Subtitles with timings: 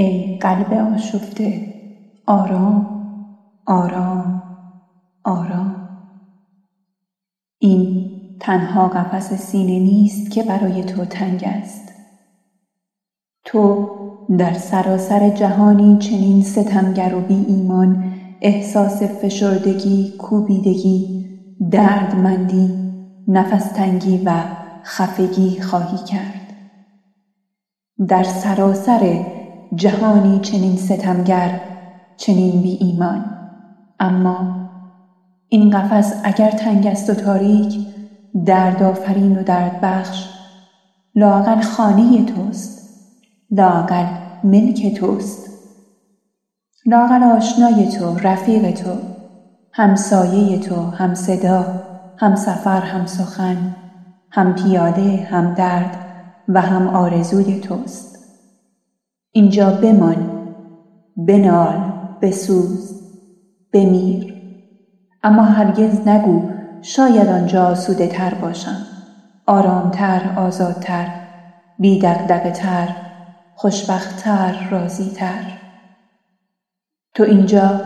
[0.00, 1.74] ای قلب آشفته
[2.26, 2.86] آرام
[3.66, 4.42] آرام
[5.24, 5.88] آرام.
[7.58, 8.10] این
[8.40, 11.92] تنها قفس سینه نیست که برای تو تنگ است.
[13.44, 13.88] تو
[14.38, 21.26] در سراسر جهانی چنین ستمگر و بی ایمان احساس فشردگی کوبیدگی
[21.70, 22.70] دردمندی
[23.28, 24.44] نفس تنگی و
[24.84, 26.54] خفگی خواهی کرد.
[28.08, 29.39] در سراسر
[29.74, 31.60] جهانی چنین ستمگر
[32.16, 33.24] چنین بی ایمان.
[34.00, 34.70] اما
[35.48, 37.78] این قفس اگر تنگ است و تاریک
[38.46, 40.26] دردآفرین و دردبخش
[41.14, 42.80] لاقل خانه توست
[43.50, 44.06] لاقل
[44.44, 45.50] ملک توست.
[46.86, 48.96] لاقل آشنای تو رفیق تو
[49.72, 51.66] همسایه تو هم صدا
[52.18, 53.76] هم سفر هم سخن
[54.32, 55.96] هم پیاده هم درد
[56.48, 58.09] و هم آرزوی توست.
[59.32, 60.30] اینجا بمان
[61.16, 61.92] بنال
[62.22, 62.94] بسوز
[63.72, 64.34] بمیر.
[65.22, 66.50] اما هرگز نگو
[66.82, 68.86] شاید آنجا آسوده تر باشم.
[69.46, 71.08] آرامتر آزادتر
[71.78, 71.98] بی
[72.54, 72.88] تر
[73.54, 75.44] خوشبختتر راضیتر.
[77.14, 77.80] تو اینجا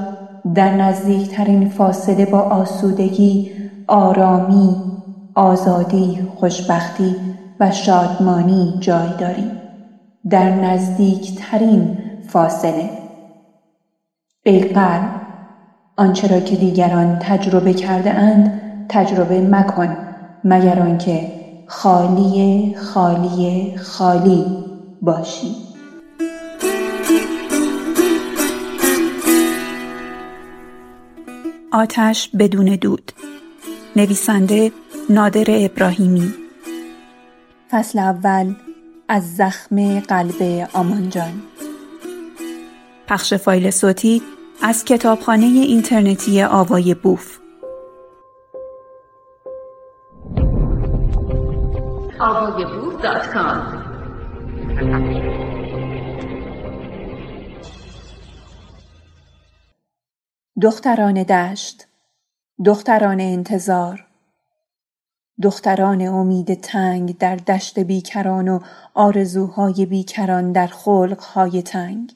[0.55, 3.51] در نزدیکترین فاصله با آسودگی
[3.89, 4.85] آرامی
[5.35, 7.23] آزادی خوشبختی
[7.61, 9.64] و شادمانی جای داری.
[10.31, 12.91] در نزدیکترین فاصله.
[14.43, 15.21] ای قلب
[15.97, 19.97] آنچه را که دیگران تجربه کرده اند تجربه مکن
[20.45, 21.33] مگر آنکه
[21.67, 24.45] خالی خالی خالی
[25.03, 25.57] باشی.
[31.73, 33.13] آتش بدون دود.
[33.97, 34.73] نویسنده
[35.11, 36.35] نادر ابراهیمی.
[37.71, 38.55] فصل اول.
[39.15, 41.43] از زخم قلب آمانجان.
[43.07, 44.23] پخش فایل صوتی
[44.63, 47.39] از کتابخانه اینترنتی آوای بوف.
[60.63, 61.87] دختران دشت
[62.65, 64.07] دختران انتظار.
[65.43, 68.61] دختران امید تنگ در دشت بیکران و
[68.95, 72.13] آرزوهای بیکران در خلقهای تنگ.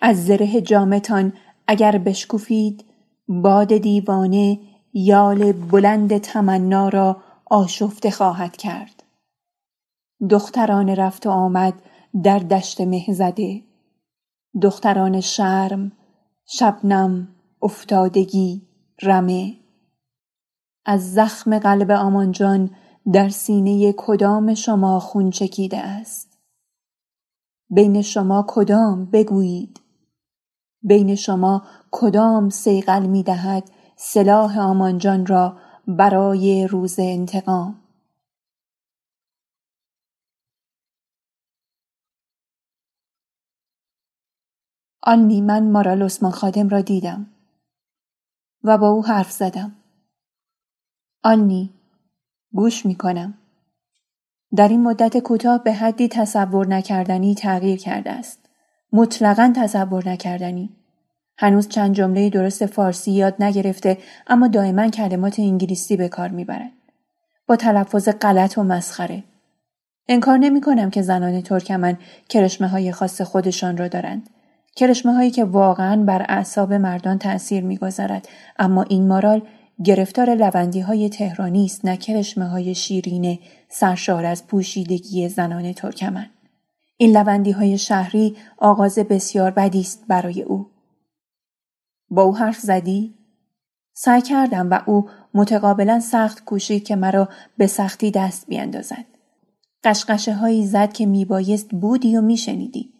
[0.00, 1.32] از زره جامتان
[1.66, 2.84] اگر بشکفید
[3.28, 4.60] باد دیوانه
[4.92, 9.02] یال بلند تمنا را آشفته خواهد کرد.
[10.30, 11.74] دختران رفت و آمد
[12.22, 13.62] در دشت مهزده.
[14.62, 15.92] دختران شرم
[16.46, 17.28] شبنم
[17.62, 18.62] افتادگی
[19.02, 19.61] رمه.
[20.84, 22.70] از زخم قلب آمانجان
[23.12, 26.38] در سینه کدام شما خون چکیده است؟
[27.70, 29.80] بین شما کدام بگویید؟
[30.82, 35.56] بین شما کدام سیقل می دهد سلاح آمانجان را
[35.88, 37.78] برای روز انتقام؟
[45.02, 47.26] آنی من مارال عثمان خادم را دیدم
[48.64, 49.81] و با او حرف زدم.
[51.24, 51.70] آنی
[52.52, 53.34] گوش می کنم
[54.56, 58.38] در این مدت کوتاه به حدی تصور نکردنی تغییر کرده است.
[58.92, 60.70] مطلقا تصور نکردنی.
[61.38, 66.72] هنوز چند جمله درست فارسی یاد نگرفته اما دائما کلمات انگلیسی به کار می‌برد.
[67.46, 69.24] با تلفظ غلط و مسخره.
[70.08, 74.30] انکار نمی کنم که زنان ترکمن کرشمه های خاص خودشان را دارند.
[74.76, 78.28] کرشمه هایی که واقعا بر اعصاب مردان تأثیر می‌گذارد
[78.58, 79.42] اما این مارال
[79.84, 83.38] گرفتار لوندی های تهرانی است نه کرشمه های شیرین
[83.68, 86.30] سرشار از پوشیدگی زنان ترکمن.
[86.96, 90.66] این لوندی های شهری آغاز بسیار بدی است برای او.
[92.10, 93.14] با او حرف زدی؟
[93.92, 99.04] سعی کردم و او متقابلا سخت کوشید که مرا به سختی دست بیاندازد
[99.84, 102.92] قشقشه هایی زد که میبایست بودی و میشنیدی.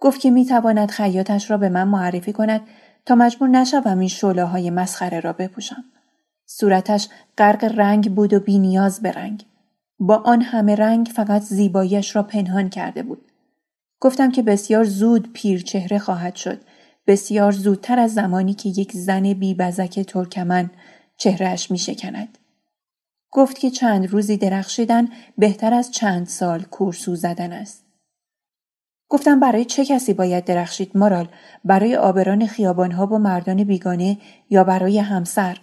[0.00, 2.60] گفت که می‌تواند خیاطش را به من معرفی کند
[3.06, 5.84] تا مجبور نشوم این شعله های مسخره را بپوشم.
[6.46, 7.08] صورتش
[7.38, 9.46] غرق رنگ بود و بینیاز به رنگ.
[9.98, 13.32] با آن همه رنگ فقط زیباییش را پنهان کرده بود.
[14.00, 16.60] گفتم که بسیار زود پیر چهره خواهد شد.
[17.06, 20.70] بسیار زودتر از زمانی که یک زن بیبزک ترکمن
[21.16, 22.38] چهرهش می شکند.
[23.30, 25.08] گفت که چند روزی درخشیدن
[25.38, 27.84] بهتر از چند سال کورسو زدن است.
[29.08, 31.28] گفتم برای چه کسی باید درخشید مارال؟
[31.64, 34.18] برای آبران خیابانها با مردان بیگانه
[34.50, 35.58] یا برای همسر؟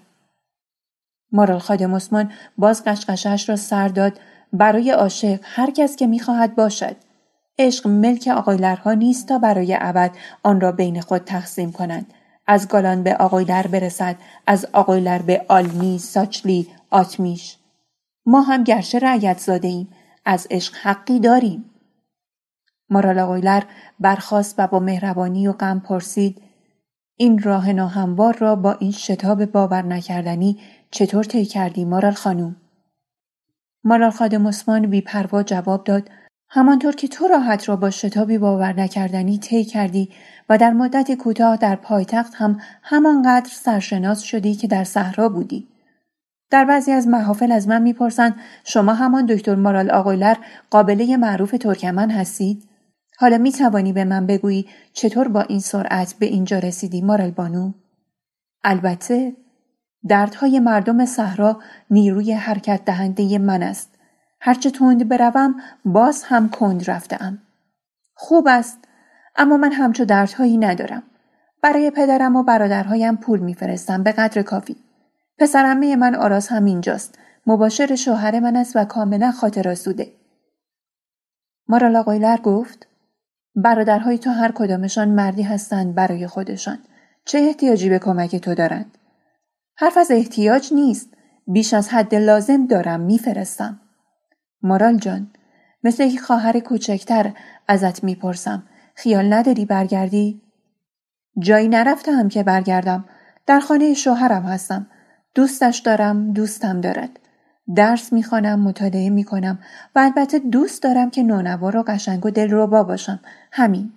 [1.34, 4.20] مارال خادم عثمان باز قشقشش را سر داد.
[4.54, 6.96] برای عاشق هر کس که می‌خواهد باشد.
[7.60, 10.12] عشق ملک آقایلرها نیست تا برای ابد
[10.44, 12.14] آن را بین خود تقسیم کنند.
[12.48, 14.16] از گالان به آقایلر برسد
[14.48, 17.58] از آقایلر به آلمی ساچلی آتمیش.
[18.26, 19.88] ما هم گرچه رعیت زاده ایم
[20.26, 21.66] از عشق حقی داریم.
[22.90, 23.64] مارال آقایلر
[24.00, 26.42] برخاست و با مهربانی و غم پرسید
[27.18, 30.60] این راه ناهموار را با این شتاب باور نکردنی
[30.94, 32.56] چطور طی کردی مارال خانوم؟
[33.84, 36.10] مارال خادم عثمان بیپروا جواب داد
[36.50, 40.10] همانطور که تو راحت را با شتابی باور نکردنی طی کردی
[40.50, 45.68] و در مدت کوتاه در پایتخت هم همانقدر سرشناس شدی که در صحرا بودی.
[46.50, 50.36] در بعضی از محافل از من می‌پرسند شما همان دکتر مارال آقایلر
[50.70, 52.70] قابله معروف ترکمن هستید؟
[53.18, 57.74] حالا می توانی به من بگویی چطور با این سرعت به اینجا رسیدی مارال بانو؟
[58.64, 59.34] البته
[60.08, 61.60] دردهای مردم صحرا
[61.90, 63.90] نیروی حرکت دهنده من است.
[64.40, 65.56] هرچه تند بروم
[65.86, 67.38] باز هم کند رفتم.
[68.14, 68.78] خوب است
[69.36, 71.04] اما من همچو دردهایی ندارم.
[71.62, 74.76] برای پدرم و برادرهایم پول میفرستم به قدر کافی.
[75.38, 77.20] پسرمه من آراز هم اینجاست.
[77.48, 80.12] مباشر شوهر من است و کاملا خاطر آسوده.
[81.68, 82.88] مارال قایلر گفت
[83.56, 86.78] برادرهای تو هر کدامشان مردی هستند برای خودشان.
[87.26, 88.98] چه احتیاجی به کمک تو دارند؟
[89.76, 91.10] حرف از احتیاج نیست.
[91.48, 93.80] بیش از حد لازم دارم میفرستم.
[94.62, 95.32] مارال جان
[95.84, 97.34] مثل یک خواهر کوچکتر
[97.68, 98.64] ازت می‌پرسم.
[98.96, 100.42] خیال نداری برگردی؟
[101.40, 103.06] جایی نرفتم که برگردم.
[103.46, 104.88] در خانه شوهرم هستم.
[105.36, 107.20] دوستش دارم دوستم دارد.
[107.76, 109.60] درس می‌خوانم مطالعه می‌کنم
[109.96, 113.20] و البته دوست دارم که نونوار و قشنگ و دلربا باشم
[113.52, 113.92] همین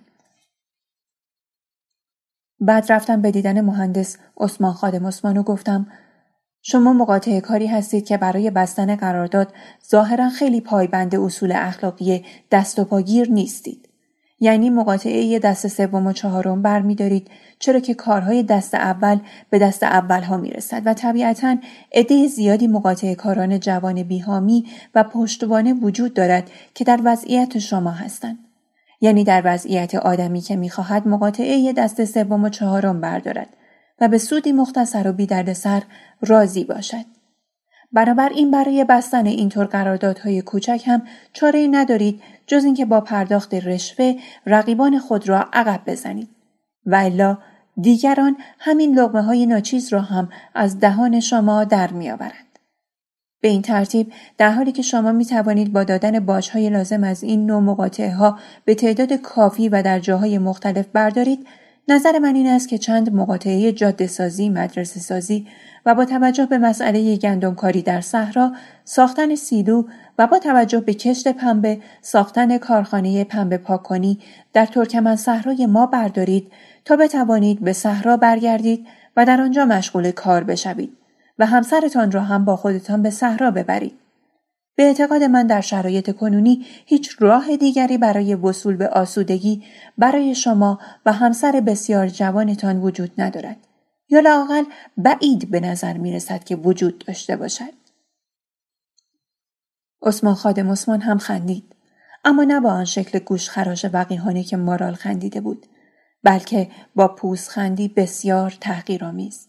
[2.59, 5.87] بعد رفتم به دیدن مهندس عثمان خادم عثمان و گفتم
[6.61, 9.53] شما مقاطع کاری هستید که برای بستن قرارداد
[9.89, 13.89] ظاهرا خیلی پایبند اصول اخلاقی دست و پاگیر نیستید
[14.39, 17.27] یعنی مقاطعه دست سوم و چهارم برمیدارید
[17.59, 19.19] چرا که کارهای دست اول
[19.49, 20.53] به دست اول ها می
[20.85, 21.57] و طبیعتا
[21.93, 24.65] عده زیادی مقاطع کاران جوان بیهامی
[24.95, 28.46] و پشتوانه وجود دارد که در وضعیت شما هستند.
[29.01, 33.49] یعنی در وضعیت آدمی که می‌خواهد مقاطعه دست سوم و چهارم بردارد
[34.01, 35.83] و به سودی مختصر و بی سر
[36.21, 37.05] راضی باشد.
[37.91, 41.01] بنابراین برای بستن اینطور قراردادهای کوچک هم
[41.33, 44.15] چاره ندارید جز اینکه با پرداخت رشوه
[44.45, 46.29] رقیبان خود را عقب بزنید
[46.85, 47.37] و الا
[47.81, 52.46] دیگران همین لغمه های ناچیز را هم از دهان شما در میآورند.
[53.41, 57.23] به این ترتیب در حالی که شما می توانید با دادن باش های لازم از
[57.23, 61.47] این نوع مقاطعه ها به تعداد کافی و در جاهای مختلف بردارید
[61.89, 65.47] نظر من این است که چند مقاطعه جاده سازی، مدرسه سازی
[65.85, 68.53] و با توجه به مسئله گندمکاری در صحرا
[68.83, 69.83] ساختن سیلو
[70.17, 74.19] و با توجه به کشت پنبه ساختن کارخانه پنبه پاککنی
[74.53, 76.51] در ترکمن صحرای ما بردارید
[76.85, 78.87] تا بتوانید به صحرا برگردید
[79.17, 81.06] و در آنجا مشغول کار بشوید.
[81.39, 83.99] و همسرتان را هم با خودتان به صحرا ببرید.
[84.75, 89.63] به اعتقاد من در شرایط کنونی هیچ راه دیگری برای وصول به آسودگی
[89.97, 93.57] برای شما و همسر بسیار جوانتان وجود ندارد.
[94.09, 94.63] یا لاقل
[94.97, 97.73] بعید به نظر می رسد که وجود داشته باشد.
[100.01, 101.75] عثمان خادم عثمان هم خندید.
[102.25, 105.65] اما نه با آن شکل گوش خراش وقیحانه که مارال خندیده بود
[106.23, 109.47] بلکه با پوز خندی بسیار تحقیرآمیز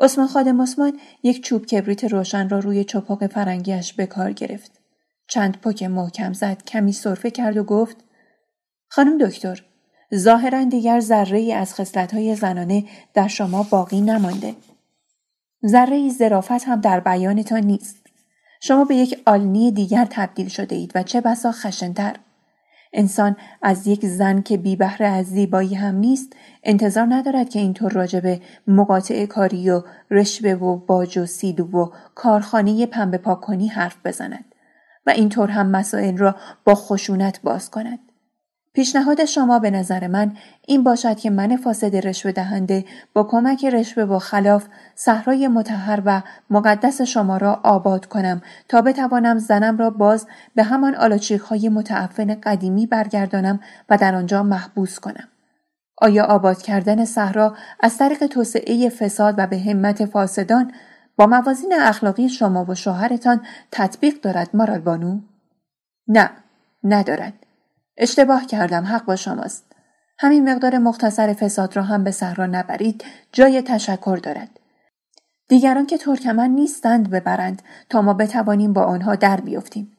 [0.00, 4.80] عثمان خادم عثمان یک چوب کبریت روشن را روی چپاق فرنگیش به کار گرفت
[5.28, 7.96] چند پک محکم زد کمی سرفه کرد و گفت
[8.88, 9.62] خانم دکتر
[10.14, 12.84] ظاهرا دیگر ذره ای از های زنانه
[13.14, 14.54] در شما باقی نمانده.
[15.66, 17.96] ذره ای ظرافت هم در بیانتان نیست.
[18.60, 22.16] شما به یک آلنی دیگر تبدیل شده اید و چه بسا خشنتر.
[22.92, 27.92] انسان از یک زن که بی بهره از زیبایی هم نیست انتظار ندارد که اینطور
[27.92, 34.44] راجب مقاطع کاری و رشوه و باج و سیدو و کارخانه پنبه پاکنی حرف بزند
[35.06, 37.98] و اینطور هم مسائل را با خشونت باز کند.
[38.76, 40.32] پیشنهاد شما به نظر من
[40.66, 46.22] این باشد که من فاسد رشوه دهنده با کمک رشوه و خلاف صحرای متحر و
[46.50, 52.34] مقدس شما را آباد کنم تا بتوانم زنم را باز به همان آلاچیک های متعفن
[52.34, 55.28] قدیمی برگردانم و در آنجا محبوس کنم.
[55.98, 60.72] آیا آباد کردن صحرا از طریق توسعه فساد و به همت فاسدان
[61.16, 63.40] با موازین اخلاقی شما و شوهرتان
[63.72, 65.20] تطبیق دارد مارال بانو؟
[66.08, 66.30] نه،
[66.84, 67.45] ندارد.
[67.96, 69.64] اشتباه کردم حق با شماست.
[70.18, 74.60] همین مقدار مختصر فساد را هم به صحرا نبرید جای تشکر دارد.
[75.48, 79.96] دیگران که ترکمن نیستند ببرند تا ما بتوانیم با آنها در بیفتیم.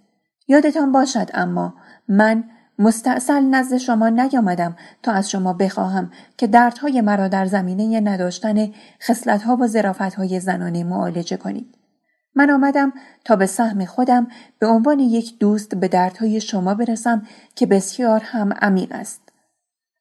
[0.48, 1.74] یادتان باشد اما
[2.08, 2.44] من
[2.80, 9.56] مستاصل نزد شما نیامدم تا از شما بخواهم که دردهای مرا در زمینه نداشتن خصلتها
[9.56, 11.78] و ظرافتهای زنانه معالجه کنید
[12.38, 12.94] من آمدم
[13.26, 14.28] تا به سهم خودم
[14.60, 19.22] به عنوان یک دوست به دردهای شما برسم که بسیار هم عمیق است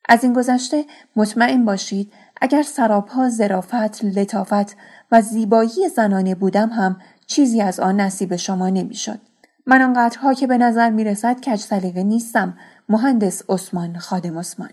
[0.08, 0.84] از این گذشته
[1.16, 4.76] مطمئن باشید اگر سرابها زرافت، لطافت
[5.12, 9.20] و زیبایی زنانه بودم هم چیزی از آن نصیب شما نمی‌شد.
[9.66, 14.70] من آنقدرها که به نظر می رسد کج سلیقه نیستم مهندس عثمان خادم عثمان.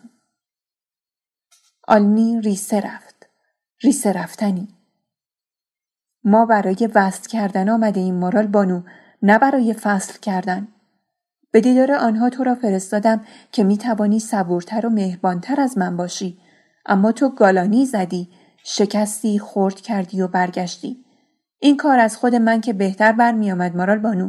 [1.87, 3.29] آلنی ریسه رفت.
[3.83, 4.72] ریسه رفتنی.
[6.23, 8.81] ما برای وصل کردن آمده این مارال بانو
[9.21, 10.67] نه برای فصل کردن.
[11.51, 16.37] به دیدار آنها تو را فرستادم که می توانی صبورتر و مهربانتر از من باشی.
[16.85, 18.29] اما تو گالانی زدی
[18.63, 21.05] شکستی خورد کردی و برگشتی.
[21.59, 24.27] این کار از خود من که بهتر برمی آمد مارال بانو.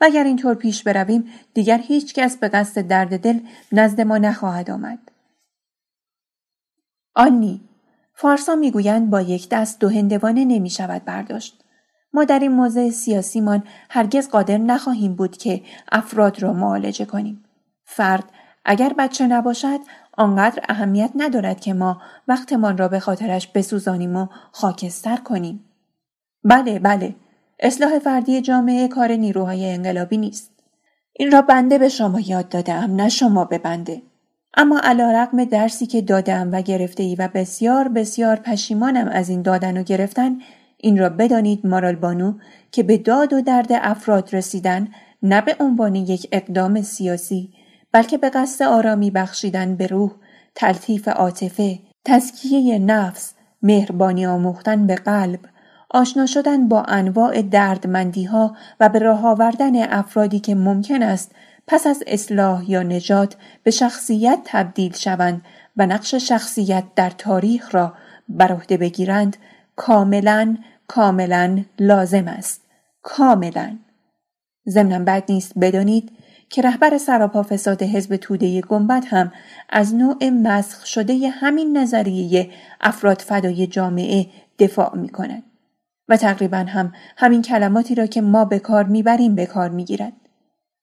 [0.00, 1.24] و اگر اینطور پیش برویم
[1.54, 3.40] دیگر هیچ کس به قصد درد دل
[3.72, 4.98] نزد ما نخواهد آمد.
[7.14, 7.68] آنی
[8.22, 11.64] فارسا می‌گویند با یک دست دو هندوانه نمی شود برداشت
[12.12, 15.62] ما در این موضع سیاسیمان هرگز قادر نخواهیم بود که
[15.92, 17.44] افراد را معالجه کنیم.
[17.84, 18.24] فرد
[18.64, 19.78] اگر بچه نباشد
[20.16, 25.64] آنقدر اهمیت ندارد که ما وقتمان را به خاطرش بسوزانیم و خاکستر کنیم.
[26.44, 27.14] بله بله
[27.60, 30.50] اصلاح فردی جامعه کار نیروهای انقلابی نیست.
[31.12, 34.02] این را بنده به شما یاد دادم نه شما به بنده.
[34.56, 39.42] اما علا رقم درسی که دادم و گرفته ای و بسیار بسیار پشیمانم از این
[39.42, 40.38] دادن و گرفتن
[40.76, 42.34] این را بدانید مارال بانو
[42.72, 44.88] که به داد و درد افراد رسیدن
[45.22, 47.52] نه به عنوان یک اقدام سیاسی
[47.92, 50.10] بلکه به قصد آرامی بخشیدن به روح
[50.54, 55.40] تلطیف عاطفه تزکیه نفس مهربانی آموختن به قلب
[55.90, 61.34] آشنا شدن با انواع دردمندی ها و به راه آوردن افرادی که ممکن است
[61.66, 65.42] پس از اصلاح یا نجات به شخصیت تبدیل شوند
[65.76, 67.94] و نقش شخصیت در تاریخ را
[68.28, 69.36] بر عهده بگیرند
[69.76, 72.62] کاملا کاملا لازم است.
[73.02, 73.78] کاملا.
[74.68, 76.12] ضمنا بد نیست بدانید
[76.50, 79.32] که رهبر سراپا فساد حزب توده گنبد هم
[79.68, 82.50] از نوع مسخ شده همین نظریه
[82.80, 84.26] افراد فدای جامعه
[84.58, 85.42] دفاع می کند
[86.08, 90.12] و تقریبا هم همین کلماتی را که ما به کار می‌بریم به کار می‌گیرد.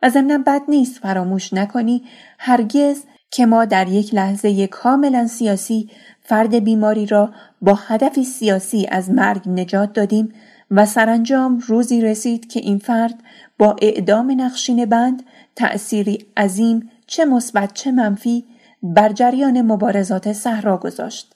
[0.02, 2.04] و ضمنا بد نیست فراموش نکنی
[2.40, 5.90] هرگز که ما در یک لحظه کاملا سیاسی
[6.22, 10.34] فرد بیماری را با هدفی سیاسی از مرگ نجات دادیم
[10.72, 13.16] و سرانجام روزی رسید که این فرد
[13.58, 15.24] با اعدام نقشین بند
[15.56, 18.46] تأثیری عظیم چه مثبت چه منفی
[18.84, 21.36] بر جریان مبارزات صحرا گذاشت.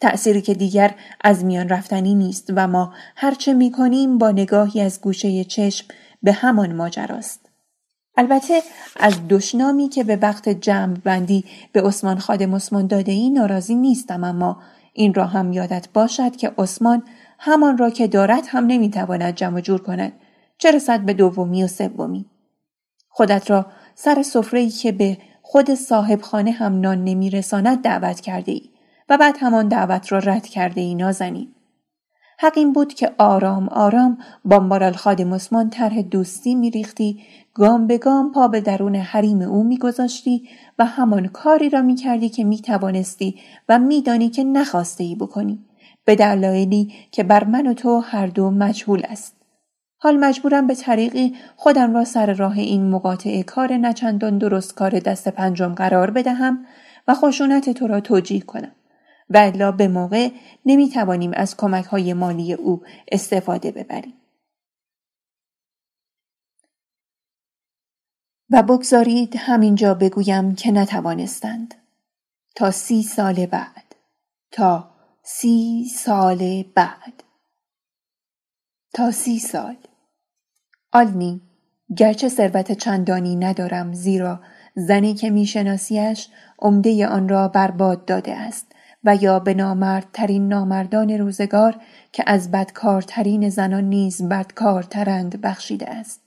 [0.00, 0.94] تأثیری که دیگر
[1.24, 5.86] از میان رفتنی نیست و ما هرچه می کنیم با نگاهی از گوشه چشم
[6.22, 7.43] به همان ماجراست.
[8.16, 8.62] البته
[8.96, 14.24] از دشنامی که به وقت جمع بندی به عثمان خادم عثمان داده ای ناراضی نیستم
[14.24, 17.02] اما این را هم یادت باشد که عثمان
[17.38, 20.12] همان را که دارد هم نمی‌تواند جمع جور کند.
[20.58, 22.26] چه رسد به دومی و سومی؟
[23.08, 28.70] خودت را سر سفره که به خود صاحب خانه هم نان نمیرساند دعوت کرده ای
[29.08, 31.54] و بعد همان دعوت را رد کرده ای نازنین.
[32.38, 37.20] حق این بود که آرام آرام با مارال خادم عثمان طرح دوستی میریختی.
[37.54, 40.48] گام به گام پا به درون حریم او میگذاشتی
[40.78, 45.64] و همان کاری را می‌کردی که می‌توانستی و میدانی که نخواسته ای بکنی.
[46.04, 49.36] به دلایلی که بر من و تو هر دو مجهول است.
[49.98, 55.28] حال مجبورم به طریقی خودم را سر راه این مقاطعه کار نچندان درست کار دست
[55.28, 56.66] پنجم قرار بدهم
[57.08, 58.72] و خشونت تو را توجیه کنم.
[59.30, 60.28] و الا به موقع
[60.66, 64.14] نمی توانیم از کمک های مالی او استفاده ببریم.
[68.50, 71.74] و بگذارید همینجا بگویم که نتوانستند.
[72.56, 73.94] تا سی سال بعد.
[74.50, 74.90] تا
[75.22, 77.22] سی سال بعد.
[78.94, 79.76] تا سی سال.
[80.92, 81.40] آلنی
[81.96, 84.40] گرچه ثروت چندانی ندارم زیرا
[84.76, 86.28] زنی که میشناسیش
[86.58, 88.73] عمده آن را برباد داده است
[89.04, 91.76] و یا به نامردترین نامردان روزگار
[92.12, 96.20] که از بدکارترین زنان نیز بدکارترند بخشیده است.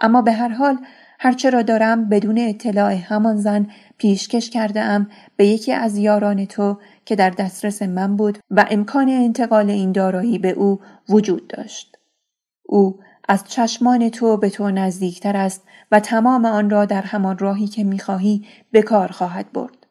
[0.00, 0.78] اما به هر حال
[1.18, 3.66] هرچه را دارم بدون اطلاع همان زن
[3.98, 9.08] پیشکش کرده ام به یکی از یاران تو که در دسترس من بود و امکان
[9.08, 11.96] انتقال این دارایی به او وجود داشت.
[12.62, 12.98] او
[13.28, 15.62] از چشمان تو به تو نزدیکتر است
[15.92, 19.86] و تمام آن را در همان راهی که می‌خواهی به کار خواهد برد.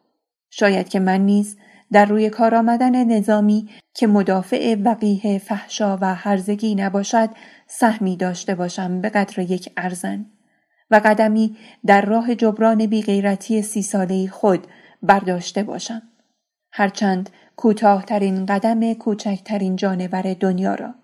[0.49, 1.57] شاید که من نیز
[1.91, 7.29] در روی کار آمدن نظامی که مدافع وقیه فحشا و هرزگی نباشد
[7.67, 10.25] سهمی داشته باشم به قدر یک ارزن
[10.91, 14.67] و قدمی در راه جبران بیغیرتی سی ساله خود
[15.03, 16.01] برداشته باشم.
[16.71, 20.95] هرچند کوتاهترین قدم کوچکترین جانور دنیا را.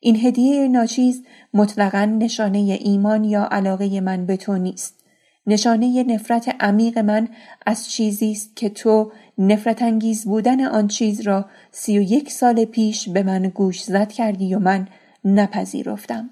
[0.00, 5.04] این هدیه ناچیز مطلقا نشانه ایمان یا علاقه من به تو نیست.
[5.46, 7.28] نشانه نفرت عمیق من
[7.66, 12.64] از چیزی است که تو نفرت انگیز بودن آن چیز را سی و یک سال
[12.64, 14.88] پیش به من گوش زد کردی و من
[15.24, 16.30] نپذیرفتم.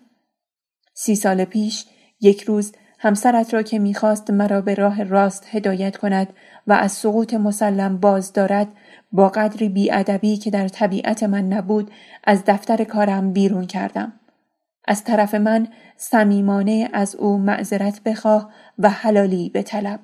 [0.94, 1.84] سی سال پیش
[2.20, 6.28] یک روز همسرت را که می‌خواست مرا به راه راست هدایت کند
[6.66, 8.68] و از سقوط مسلم باز دارد
[9.12, 11.90] با قدری بیادبی که در طبیعت من نبود
[12.24, 14.12] از دفتر کارم بیرون کردم.
[14.84, 20.00] از طرف من صمیمانه از او معذرت بخواه و حلالی به طلب.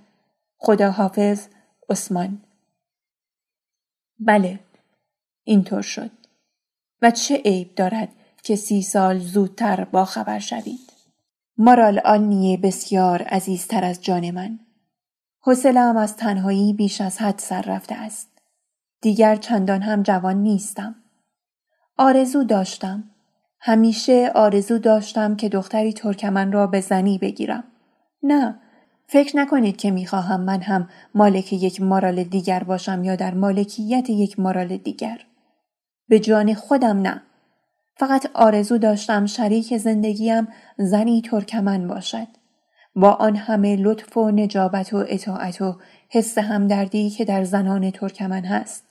[0.58, 1.46] خدا حافظ
[1.90, 2.38] عثمان
[4.18, 4.60] بله
[5.44, 6.10] اینطور شد.
[7.02, 8.08] و چه عیب دارد
[8.42, 10.92] که سی سال زودتر با خبر شوید؟
[11.58, 14.58] مارال آلنیه بسیار عزیزتر از جان من.
[15.40, 18.28] حوصلهام از تنهایی بیش از حد سر رفته است.
[19.00, 20.94] دیگر چندان هم جوان نیستم.
[21.98, 23.10] آرزو داشتم.
[23.60, 27.64] همیشه آرزو داشتم که دختری ترکمن را به زنی بگیرم.
[28.22, 28.60] نه
[29.06, 34.40] فکر نکنید که می‌خواهم من هم مالک یک مارال دیگر باشم یا در مالکیت یک
[34.40, 35.20] مارال دیگر.
[36.08, 37.22] به جان خودم نه.
[37.96, 42.28] فقط آرزو داشتم شریک زندگیم زنی ترکمن باشد.
[42.96, 45.76] با آن همه لطف و نجابت و اطاعت و
[46.08, 48.84] حس همدردی که در زنان ترکمن هست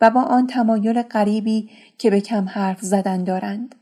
[0.00, 3.74] و با آن تمایل غریبی که به کم حرف زدن دارند.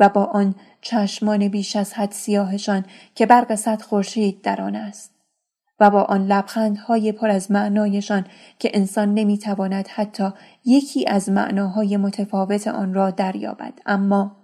[0.00, 5.14] و با آن چشمان بیش از حد سیاهشان که برق صد خورشید در آن است.
[5.80, 8.26] و با آن لبخندهای پر از معنایشان
[8.58, 10.28] که انسان نمی‌تواند حتی
[10.64, 13.72] یکی از معناهای متفاوت آن را دریابد.
[13.86, 14.36] اما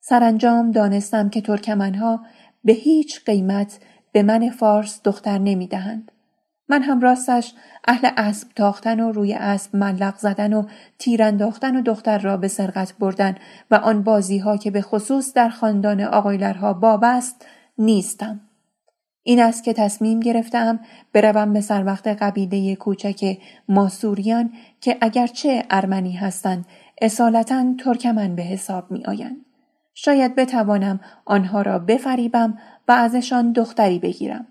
[0.00, 2.20] سرانجام دانستم که ترکمنها
[2.64, 3.78] به هیچ قیمت
[4.12, 6.12] به من فارس دختر نمی‌دهند.
[6.70, 7.54] من هم راستش
[7.88, 10.66] اهل اسب تاختن و روی اسب ملق زدن و
[10.98, 13.34] تیر انداختن و دختر را به سرقت بردن
[13.70, 17.46] و آن بازی ها که به خصوص در خاندان آقایلرها باب است
[17.78, 18.40] نیستم.
[19.22, 20.80] این است که تصمیم گرفتم
[21.12, 26.64] بروم به سر وقت قبیله کوچک ماسوریان که اگرچه ارمنی هستند
[27.02, 29.36] اصالتا ترکمن به حساب می آیند.
[29.94, 34.46] شاید بتوانم آنها را بفریبم و ازشان دختری بگیرم.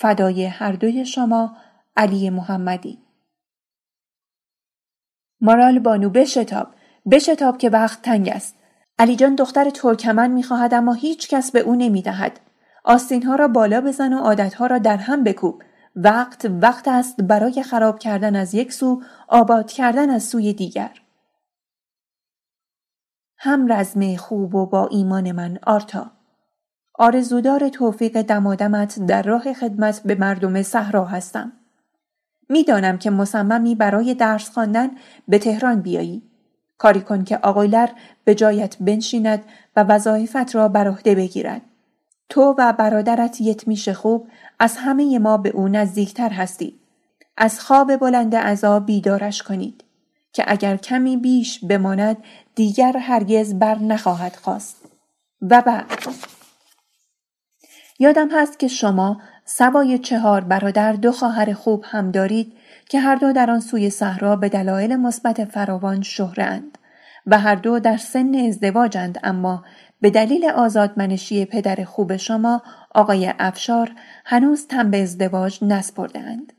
[0.00, 1.56] فدای هر دوی شما
[1.96, 2.98] علی محمدی.
[5.40, 6.68] مارال بانو بشتاب
[7.10, 8.56] بشتاب که وقت تنگ است.
[8.98, 12.40] علی جان دختر ترکمن می‌خواهد اما هیچ کس به او نمی‌دهد.
[12.84, 15.62] آستین ها را بالا بزن و عادت ها را در هم بکوب.
[15.96, 21.00] وقت وقت است برای خراب کردن از یک سو آباد کردن از سوی دیگر.
[23.38, 26.17] هم رزم خوب و با ایمان من آرتا.
[27.00, 31.52] آرزودار توفیق دمادمت در راه خدمت به مردم صحرا هستم.
[32.48, 34.90] می‌دانم که مصممی برای درس خواندن
[35.28, 36.22] به تهران بیایی.
[36.78, 37.88] کاری کن که آقایلر
[38.24, 39.44] به جایت بنشیند
[39.76, 41.62] و وظایفت را بر عهده بگیرد.
[42.28, 46.74] تو و برادرت یتمیش خوب از همه ما به او نزدیکتر هستی.
[47.36, 49.84] از خواب بلند عذا بیدارش کنید
[50.32, 52.16] که اگر کمی بیش بماند
[52.54, 54.76] دیگر هرگز بر نخواهد خواست.
[55.42, 55.86] و بعد
[57.98, 62.52] یادم هست که شما سوای چهار برادر دو خواهر خوب هم دارید
[62.88, 66.78] که هر دو در آن سوی صحرا به دلایل مثبت فراوان شهرند
[67.26, 69.64] و هر دو در سن ازدواجند اما
[70.00, 72.62] به دلیل آزادمنشی پدر خوب شما
[72.94, 73.90] آقای افشار
[74.24, 76.52] هنوز تن به ازدواج نسپردهاند.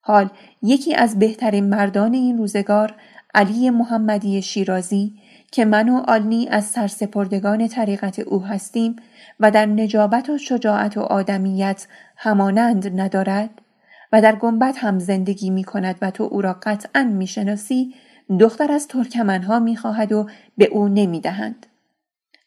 [0.00, 0.28] حال
[0.62, 2.94] یکی از بهترین مردان این روزگار
[3.34, 5.14] علی محمدی شیرازی
[5.52, 8.96] که من و آلنی از سرسپردگان طریقت او هستیم
[9.40, 13.50] و در نجابت و شجاعت و آدمیت همانند ندارد؟
[14.12, 17.94] و در گنبت هم زندگی می کند و تو او را قطعا می شناسی
[18.40, 20.26] دختر از ترکمنها می خواهد و
[20.58, 21.66] به او نمی دهند.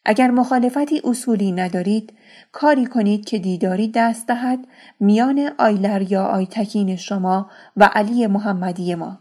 [0.04, 2.12] اگر مخالفتی اصولی ندارید
[2.52, 4.58] کاری کنید که دیداری دست دهد
[5.00, 9.18] میان آیلر یا آیتکین شما و علی محمدی ما.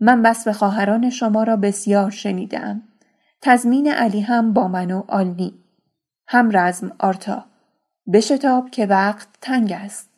[0.00, 2.82] من بس به خواهران شما را بسیار شنیدم
[3.42, 5.63] تزمین علی هم با من و آلنی.
[6.26, 7.44] هم رزم آرتا.
[8.12, 10.10] بشتاب که وقت تنگ است.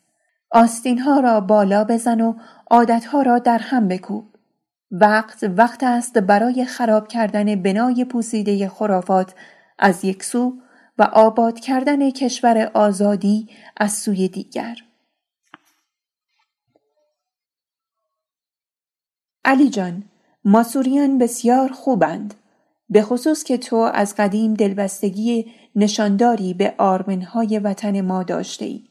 [0.50, 2.34] آستین ها را بالا بزن و
[2.70, 4.24] عادت ها را در هم بکوب.
[4.90, 9.34] وقت وقت است برای خراب کردن بنای پوسیده خرافات
[9.78, 10.54] از یک سو
[10.98, 14.76] و آباد کردن کشور آزادی از سوی دیگر.
[19.44, 20.04] علی جان
[20.44, 22.34] ماسوریان بسیار خوبند.
[22.88, 28.84] به خصوص که تو از قدیم دلبستگی نشانداری به آرمنهای وطن ما داشته ای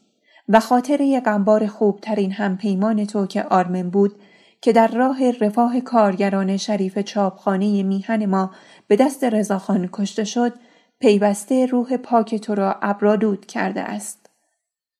[0.48, 4.20] و خاطره غمبار خوبترین همپیمان تو که آرمن بود
[4.60, 8.50] که در راه رفاه کارگران شریف چاپخانه میهن ما
[8.88, 10.52] به دست رضاخان کشته شد
[11.00, 14.30] پیوسته روح پاک تو را ابرالود کرده است.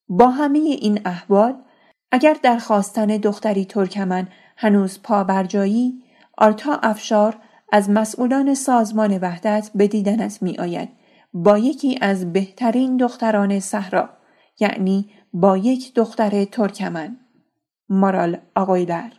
[0.09, 1.55] با همه این احوال
[2.13, 6.03] اگر در خواستن دختری ترکمن هنوز پابرجایی
[6.39, 7.37] آرتا افشار
[7.73, 10.89] از مسئولان سازمان وحدت به دیدنت می آید
[11.39, 14.09] با یکی از بهترین دختران صحرا
[14.61, 17.17] یعنی با یک دختر ترکمن
[17.89, 19.13] مارال آقایلر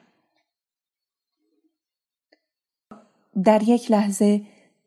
[3.44, 4.42] در یک لحظه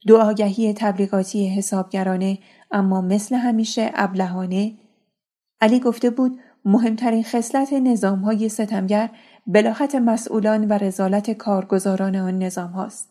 [0.07, 2.39] دو آگهی تبلیغاتی حسابگرانه
[2.71, 4.79] اما مثل همیشه ابلهانه
[5.61, 9.11] علی گفته بود مهمترین خصلت نظام های ستمگر
[9.47, 13.11] بلاحت مسئولان و رزالت کارگزاران آن نظام هاست.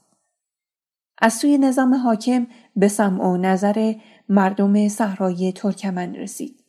[1.22, 2.48] از سوی نظام حاکم
[2.80, 3.94] به سمع و نظر
[4.30, 6.64] مردم صحرای ترکمن رسید.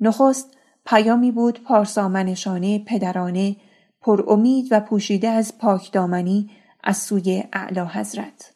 [0.00, 3.56] نخست پیامی بود پارسامنشانه پدرانه
[4.00, 6.50] پر امید و پوشیده از پاک دامنی
[6.84, 8.54] از سوی اعلی حضرت.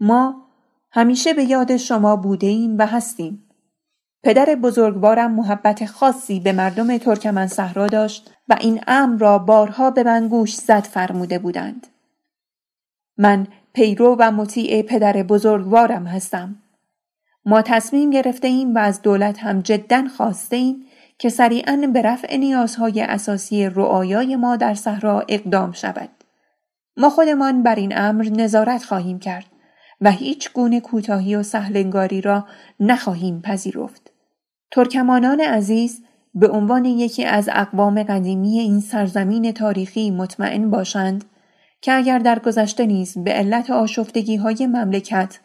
[0.00, 0.46] ما
[0.90, 3.48] همیشه به یاد شما بوده ایم و هستیم.
[4.22, 10.02] پدر بزرگوارم محبت خاصی به مردم ترکمن صحرا داشت و این امر را بارها به
[10.02, 11.86] من گوش زد فرموده بودند.
[13.18, 16.56] من پیرو و مطیع پدر بزرگوارم هستم.
[17.46, 20.76] ما تصمیم گرفته ایم و از دولت هم جدا خواسته ایم
[21.18, 26.08] که سریعا به رفع نیازهای اساسی رعایای ما در صحرا اقدام شود.
[26.96, 29.46] ما خودمان بر این امر نظارت خواهیم کرد
[30.00, 32.46] و هیچ گونه کوتاهی و سهلنگاری را
[32.80, 34.10] نخواهیم پذیرفت.
[34.70, 36.02] ترکمانان عزیز
[36.34, 41.24] به عنوان یکی از اقوام قدیمی این سرزمین تاریخی مطمئن باشند
[41.84, 45.38] که اگر در گذشته نیز به علت آشفتگی های مملکت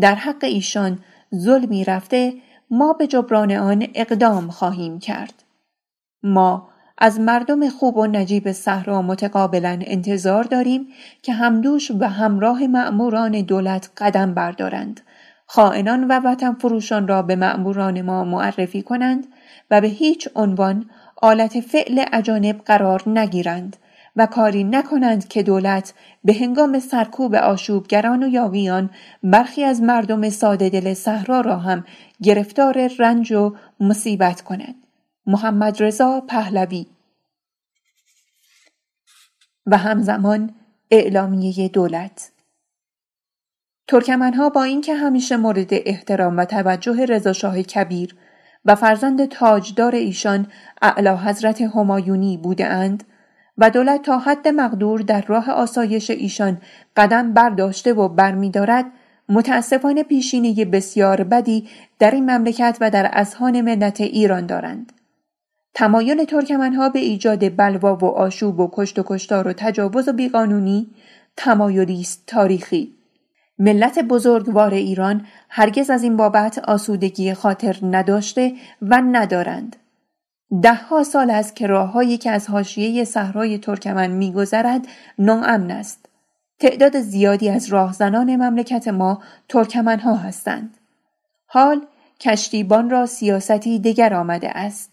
[0.00, 0.98] در حق ایشان
[1.34, 2.32] ظلمی رفته
[2.70, 5.42] ما به جبران آن اقدام خواهیم کرد.
[6.22, 10.86] ما از مردم خوب و نجیب صحرا متقابلا انتظار داریم
[11.22, 15.00] که همدوش و همراه مأموران دولت قدم بردارند
[15.46, 19.26] خائنان و وطن فروشان را به مأموران ما معرفی کنند
[19.70, 23.76] و به هیچ عنوان آلت فعل اجانب قرار نگیرند
[24.16, 25.94] و کاری نکنند که دولت
[26.24, 28.90] به هنگام سرکوب آشوبگران و یاغیان
[29.22, 31.84] برخی از مردم ساده دل صحرا را هم
[32.22, 34.74] گرفتار رنج و مصیبت کند.
[35.26, 36.86] محمد رضا پهلوی
[39.66, 40.54] و همزمان
[40.90, 42.32] اعلامیه دولت
[43.88, 48.16] ترکمنها با اینکه همیشه مورد احترام و توجه رضاشاه کبیر
[48.64, 50.46] و فرزند تاجدار ایشان
[50.82, 53.04] اعلی حضرت همایونی بودند
[53.62, 56.58] و دولت تا حد مقدور در راه آسایش ایشان
[56.96, 58.84] قدم برداشته و برمیدارد
[59.28, 64.92] متاسفانه پیشینه بسیار بدی در این مملکت و در اذهان ملت ایران دارند.
[65.74, 70.90] تمایل ترکمنها به ایجاد بلوا و آشوب و کشت و کشتار و تجاوز و بیقانونی
[71.36, 72.94] تمایلی است تاریخی.
[73.58, 79.76] ملت بزرگوار ایران هرگز از این بابت آسودگی خاطر نداشته و ندارند.
[80.60, 84.86] دهها سال است که راههایی که از حاشیه صحرای ترکمن میگذرد
[85.18, 86.06] ناامن است.
[86.58, 90.76] تعداد زیادی از راهزنان مملکت ما ترکمنها هستند.
[91.46, 91.86] حال
[92.20, 94.90] کشتیبان را سیاستی دیگر آمده است.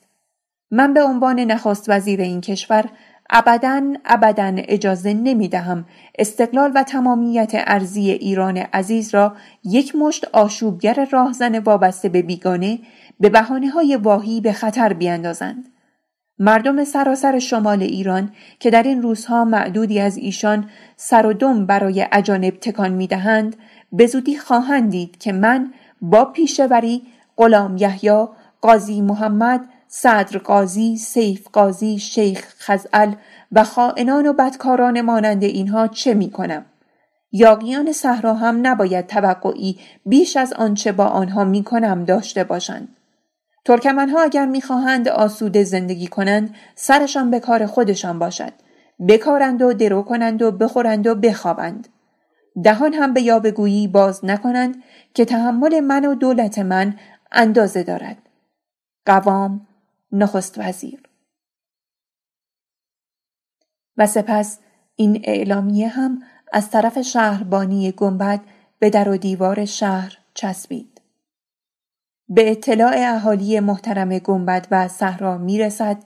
[0.72, 2.86] من به عنوان نخست وزیر این کشور
[3.30, 5.86] ابدا ابدا اجازه نمی دهم
[6.20, 12.80] استقلال و تمامیت ارزی ایران عزیز را یک مشت آشوبگر راهزن وابسته به بیگانه
[13.20, 15.70] به بحانه های واهی به خطر بیندازند.
[16.40, 22.08] مردم سراسر شمال ایران که در این روزها معدودی از ایشان سر و دم برای
[22.12, 23.56] اجانب تکان می دهند
[23.92, 27.02] به زودی خواهند دید که من با پیشوری
[27.38, 28.26] غلام یحیی
[28.62, 33.12] قاضی محمد صدر قاضی، سیف قاضی، شیخ خزعل
[33.52, 36.66] و خائنان و بدکاران مانند اینها چه می کنم؟
[37.32, 42.96] یاقیان صحرا هم نباید توقعی بیش از آنچه با آنها می کنم داشته باشند.
[43.66, 48.54] ترکمنها اگر می‌خواهند آسوده زندگی کنند سرشان به کار خودشان باشد.
[49.08, 51.88] بکارند و درو کنند و بخورند و بخوابند.
[52.64, 57.00] دهان هم به یابگویی باز نکنند که تحمل من و دولت من
[57.32, 58.18] اندازه دارد.
[59.06, 59.68] قوام
[60.12, 61.04] نخست وزیر.
[63.98, 64.60] و سپس
[64.96, 68.42] این اعلامیه هم از طرف شهربانی گنبد
[68.80, 70.99] به در و دیوار شهر چسبید.
[72.30, 75.98] به اطلاع اهالی محترم گنبد و صحرا می‌رسد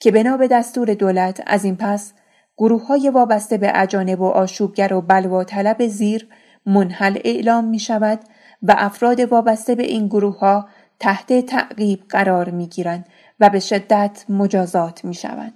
[0.00, 2.12] که بنا به دستور دولت از این پس
[2.58, 6.28] گروه های وابسته به اجانب و آشوبگر و بلوا طلب زیر
[6.66, 8.20] منحل اعلام می شود
[8.62, 13.06] و افراد وابسته به این گروه ها تحت تعقیب قرار می گیرند
[13.40, 15.54] و به شدت مجازات می شوند.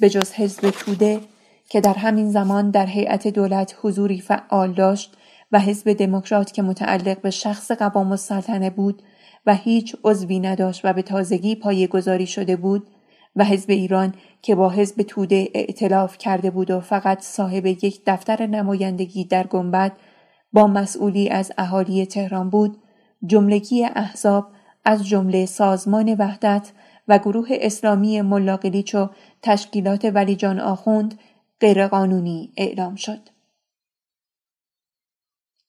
[0.00, 1.20] به جز حزب توده
[1.68, 5.16] که در همین زمان در هیئت دولت حضوری فعال داشت
[5.52, 9.02] و حزب دموکرات که متعلق به شخص قوام السلطنه بود
[9.46, 12.86] و هیچ عضوی نداشت و به تازگی پایه گذاری شده بود
[13.36, 18.46] و حزب ایران که با حزب توده ائتلاف کرده بود و فقط صاحب یک دفتر
[18.46, 19.92] نمایندگی در گنبد
[20.52, 22.76] با مسئولی از اهالی تهران بود
[23.26, 24.46] جملگی احزاب
[24.84, 26.72] از جمله سازمان وحدت
[27.08, 29.10] و گروه اسلامی ملاقلیچ و
[29.42, 31.18] تشکیلات ولیجان آخوند
[31.60, 33.37] غیرقانونی اعلام شد.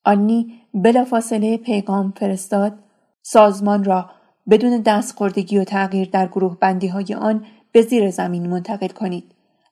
[0.10, 2.74] آنی بلافاصله پیغام فرستاد
[3.22, 4.10] سازمان را
[4.50, 9.24] بدون دستخوردگی و تغییر در گروه بندی های آن به زیر زمین منتقل کنید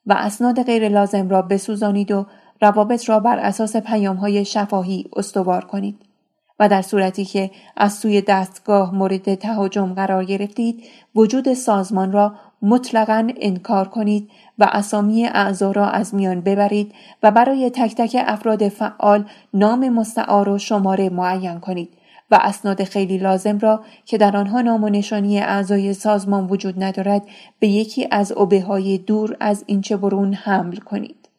[0.06, 2.26] و اسناد غیر لازم را بسوزانید و
[2.62, 6.02] روابط را بر اساس پیام های شفاهی استوار کنید
[6.60, 10.84] و در صورتی که از سوی دستگاه مورد تهاجم قرار گرفتید
[11.16, 16.94] وجود سازمان را مطلقا انکار کنید و اسامی اعضا را از میان ببرید
[17.24, 21.90] و برای تک تک افراد فعال نام مستعار و شماره معین کنید
[22.32, 27.22] و اسناد خیلی لازم را که در آنها نام و نشانی اعضای سازمان وجود ندارد
[27.60, 31.30] به یکی از اوبه های دور از اینچه برون حمل کنید.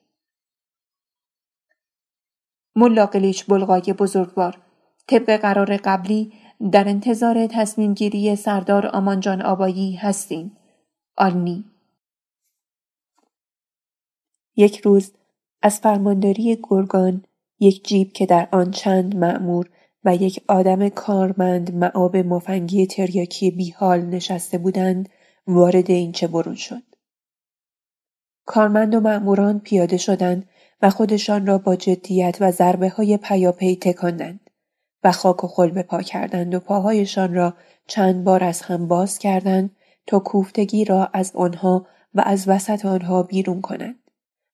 [2.77, 4.59] ملا قلیچ بلغای بزرگوار
[5.07, 6.33] طبق قرار قبلی
[6.73, 10.58] در انتظار تصمیم گیری سردار آمانجان آبایی هستیم.
[11.19, 11.65] آلنی
[14.57, 15.13] یک روز
[15.63, 17.25] از فرمانداری گرگان
[17.61, 19.71] یک جیب که در آن چند معمور
[20.05, 25.09] و یک آدم کارمند معاب مفنگی تریاکی بیحال نشسته بودند
[25.47, 26.83] وارد این چه برون شد.
[28.47, 30.49] کارمند و معموران پیاده شدند
[30.83, 34.51] و خودشان را با جدیت و ضربه های پیاپی تکاندند
[35.05, 37.55] و خاک و خل به پا کردند و پاهایشان را
[37.87, 39.77] چند بار از هم باز کردند
[40.09, 44.11] تا کوفتگی را از آنها و از وسط آنها بیرون کنند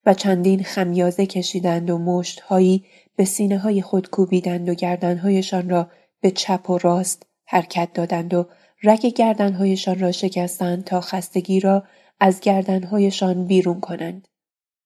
[0.07, 2.85] و چندین خمیازه کشیدند و مشتهایی
[3.17, 5.91] به سینه های خود کوبیدند و گردنهایشان را
[6.21, 8.47] به چپ و راست حرکت دادند و
[8.83, 11.83] رگ گردنهایشان را شکستند تا خستگی را
[12.21, 14.29] از گردنهایشان بیرون کنند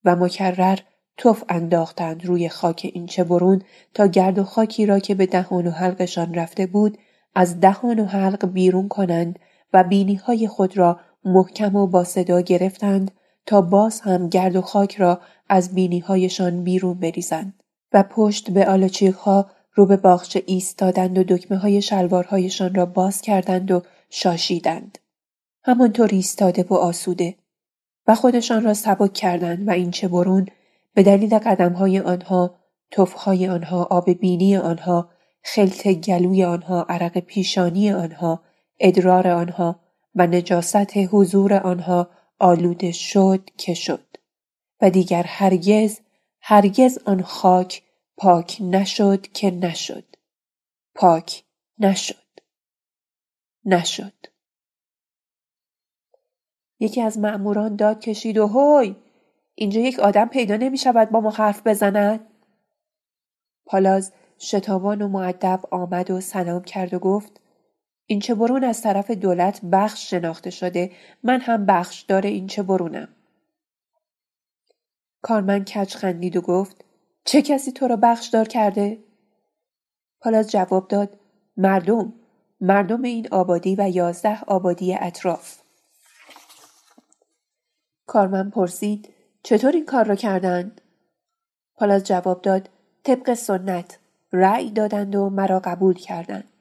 [0.05, 0.79] و مکرر
[1.17, 3.63] توف انداختند روی خاک این چه برون
[3.95, 6.99] تا گرد و خاکی را که به دهان و حلقشان رفته بود
[7.35, 9.39] از دهان و حلق بیرون کنند
[9.73, 13.11] و بینی های خود را محکم و با صدا گرفتند
[13.47, 18.67] تا باز هم گرد و خاک را از بینی هایشان بیرون بریزند و پشت به
[18.67, 24.99] آلاچیق ها رو به باغچه ایستادند و دکمه های شلوارهایشان را باز کردند و شاشیدند.
[25.65, 27.35] همانطور ایستاده و آسوده
[28.07, 30.47] و خودشان را سبک کردند و این چه برون
[30.95, 32.55] به دلیل قدم های آنها،
[33.17, 35.09] های آنها، آب بینی آنها،
[35.43, 38.41] خلط گلوی آنها، عرق پیشانی آنها،
[38.81, 39.81] ادرار آنها
[40.15, 44.17] و نجاست حضور آنها آلوده شد که شد
[44.81, 46.01] و دیگر هرگز
[46.41, 47.83] هرگز آن خاک
[48.17, 50.05] پاک نشد که نشد.
[50.95, 51.45] پاک
[51.79, 52.15] نشد.
[53.65, 54.13] نشد.
[56.81, 58.97] یکی از مأموران داد کشید و هوی!
[59.55, 62.21] اینجا یک آدم پیدا نمی شود با ما حرف بزند.
[63.67, 67.41] پالاز شتابان و معدب آمد و سلام کرد و گفت
[68.11, 70.93] این چه برون از طرف دولت بخش شناخته شده
[71.23, 73.09] من هم بخش داره این چه برونم
[75.23, 76.85] کارمن کچ خندید و گفت
[77.25, 78.99] چه کسی تو را بخشدار کرده؟
[80.21, 81.19] پالاز جواب داد
[81.57, 82.13] مردم
[82.61, 85.59] مردم این آبادی و یازده آبادی اطراف
[88.07, 90.81] کارمن پرسید چطور این کار را کردند؟
[91.75, 92.71] پالاز جواب داد
[93.05, 93.99] طبق سنت
[94.33, 96.58] رأی دادند و مرا قبول کردند.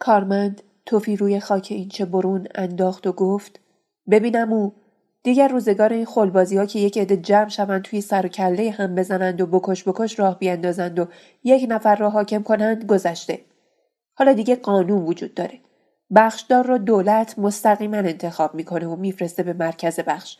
[0.00, 3.60] کارمند توفی روی خاک اینچه برون انداخت و گفت
[4.10, 4.74] ببینم او
[5.22, 8.94] دیگر روزگار این خلبازی ها که یک عده جمع شوند توی سر و کله هم
[8.94, 11.06] بزنند و بکش بکش راه بیاندازند و
[11.44, 13.40] یک نفر را حاکم کنند گذشته.
[14.14, 15.60] حالا دیگه قانون وجود داره.
[16.14, 20.38] بخشدار را دولت مستقیما انتخاب می‌کنه و میفرسته به مرکز بخش.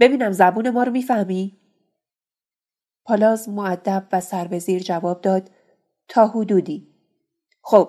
[0.00, 1.56] ببینم زبون ما رو می‌فهمی؟
[3.04, 5.50] پالاز معدب و سر جواب داد
[6.08, 6.88] تا حدودی.
[7.62, 7.88] خب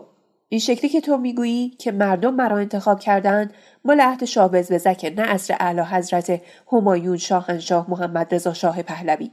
[0.49, 3.53] این شکلی که تو می‌گویی که مردم مرا انتخاب کردند
[3.86, 9.31] مال عهد شاه بزبزکه نه اصر اعلی حضرت همایون شاهنشاه محمد رضا شاه پهلوی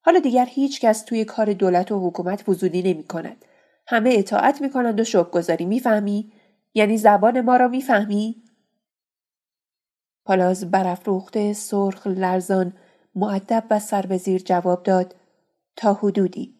[0.00, 3.44] حالا دیگر هیچ کس توی کار دولت و حکومت وزودی نمی کند.
[3.86, 6.32] همه اطاعت می کنند و شکر گذاری می‌فهمی؟
[6.74, 8.42] یعنی زبان ما را می‌فهمی؟
[10.24, 12.72] پالاز برافروخته سرخ لرزان
[13.14, 15.14] معدب و سر به زیر جواب داد
[15.76, 16.54] تا حدودی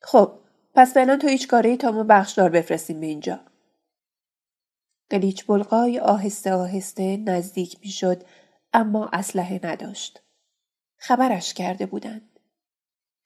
[0.00, 0.41] خب
[0.74, 3.40] پس فعلا تو هیچ کاری تا ما بخشدار بفرستیم به اینجا.
[5.10, 8.22] قلیچ بلغای آهسته آهسته نزدیک می‌شد
[8.72, 10.22] اما اسلحه نداشت.
[10.98, 12.38] خبرش کرده بودند.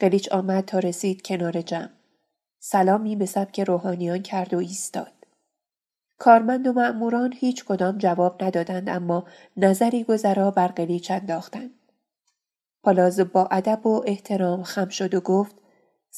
[0.01, 1.91] قلیچ آمد تا رسید کنار جمع.
[2.59, 5.13] سلامی به سبک روحانیان کرد و ایستاد.
[6.19, 11.71] کارمند و مأموران هیچ کدام جواب ندادند اما نظری گذرا بر قلیچ انداختند.
[12.83, 15.66] پالاز با ادب و احترام خم شد و گفت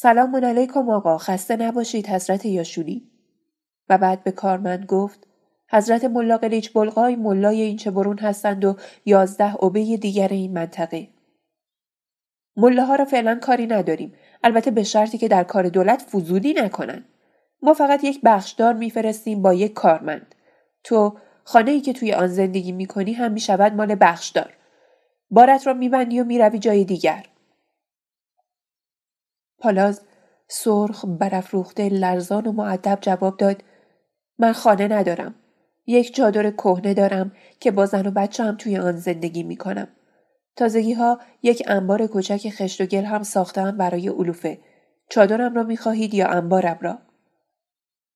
[0.00, 3.10] سلام علیکم آقا خسته نباشید حضرت یاشولی
[3.88, 5.26] و بعد به کارمند گفت
[5.70, 11.08] حضرت ملا قلیچ بلغای ملای این چه برون هستند و یازده عبه دیگر این منطقه.
[12.56, 14.14] ملاها را فعلا کاری نداریم.
[14.44, 17.04] البته به شرطی که در کار دولت فضولی نکنند
[17.62, 20.34] ما فقط یک بخشدار میفرستیم با یک کارمند.
[20.84, 24.56] تو خانه ای که توی آن زندگی می‌کنی هم می‌شود مال بخشدار.
[25.30, 27.26] بارت را میبندی و می‌روی جای دیگر.
[29.58, 30.00] پالاز
[30.48, 33.64] سرخ برافروخته لرزان و معدب جواب داد
[34.38, 35.34] من خانه ندارم.
[35.86, 39.88] یک چادر کهنه دارم که با زن و بچه هم توی آن زندگی می‌کنم
[40.56, 44.58] تازگی ها یک انبار کوچک خشت و گل هم ساختم برای علوفه.
[45.10, 46.98] چادرم را می‌خواهید یا انبارم را؟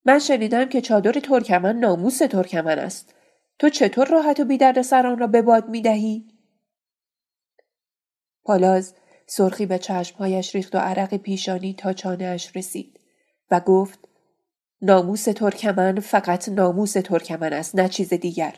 [0.04, 3.14] من شنیدم که چادر ترکمن ناموس ترکمن است.
[3.58, 6.28] تو چطور راحت و بیدرد سر آن را به باد می‌دهی؟
[8.44, 8.94] پالاز
[9.26, 13.00] سرخی به چشمهایش ریخت و عرق پیشانی تا چانهاش رسید
[13.50, 14.08] و گفت
[14.82, 18.54] ناموس ترکمن فقط ناموس ترکمن است نه چیز دیگر.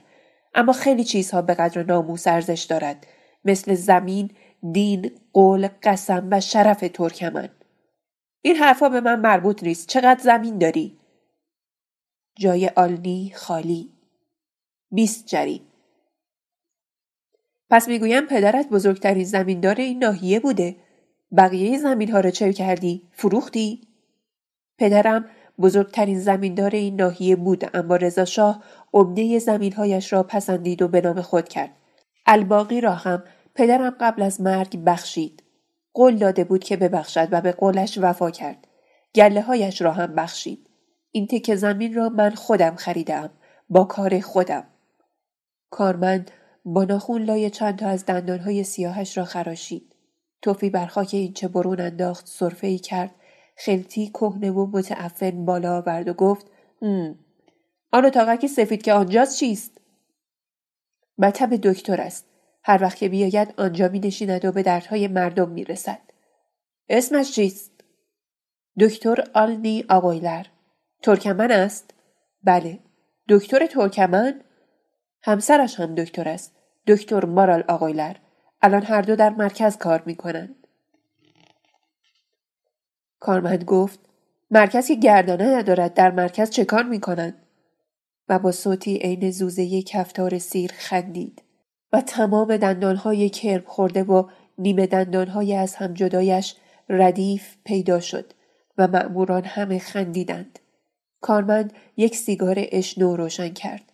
[0.55, 3.07] اما خیلی چیزها به قدر ناموس ارزش دارد
[3.45, 4.31] مثل زمین
[4.73, 7.49] دین قول قسم و شرف ترکمن.
[8.43, 9.89] این حرفا به من مربوط نیست.
[9.89, 10.99] چقدر زمین داری؟
[12.39, 13.93] جای آلنی خالی.
[14.91, 15.63] بیست جری.
[17.75, 20.77] پس می‌گویم پدرت بزرگترین زمیندار این ناحیه بوده.
[21.37, 23.89] بقیه زمین ها را چه کردی؟ فروختی؟
[24.79, 25.25] پدرم
[25.61, 31.21] بزرگترین زمیندار این ناحیه بود اما رضا شاه عمده زمینهایش را پسندید و به نام
[31.21, 31.71] خود کرد.
[32.27, 33.23] الباقی را هم
[33.55, 35.43] پدرم قبل از مرگ بخشید.
[35.95, 38.69] قول داده بود که ببخشد و به قولش وفا کرد.
[39.15, 40.71] گله هایش را هم بخشید.
[41.11, 43.31] این تکه زمین را من خودم خریدم
[43.69, 44.65] با کار خودم.
[45.71, 46.31] کارمند
[46.65, 49.95] با ناخون لای چند تا از دندانهای سیاهش را خراشید
[50.43, 53.15] توفی بر خاک این چه برون انداخت صرفه ای کرد
[53.57, 56.47] خلطی کهنه و متعفن بالا آورد و گفت
[56.83, 57.19] هم.
[57.93, 59.81] آن اتاقکی سفید که آنجاست چیست
[61.19, 62.27] مطب دکتر است
[62.65, 66.01] هر وقت که بیاید آنجا می نشیند و به دردهای مردم می رسد.
[66.89, 67.73] اسمش چیست؟
[68.81, 70.47] دکتر آلنی آقایلر.
[71.03, 71.95] ترکمن است؟
[72.43, 72.79] بله.
[73.29, 74.44] دکتر ترکمن؟
[75.27, 76.57] همسرش هم دکتر است.
[76.87, 78.17] دکتر مارال آقایلر.
[78.63, 80.67] الان هر دو در مرکز کار می کنند.
[83.21, 83.99] کارمند گفت
[84.51, 87.35] مرکز که گردانه ندارد در مرکز چه کار می کنند؟
[88.29, 91.43] و با صوتی عین زوزه کفتار سیر خندید.
[91.93, 96.57] و تمام دندانهای کرب خورده و نیمه دندانهای از هم جدایش
[96.89, 98.33] ردیف پیدا شد
[98.79, 100.59] و مأموران همه خندیدند.
[101.21, 103.94] کارمند یک سیگار اشنو روشن کرد.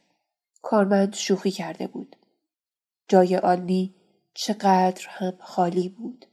[0.63, 2.17] کارمند شوخی کرده بود.
[3.09, 3.95] جای آلنی
[4.35, 6.27] چقدر هم خالی بود.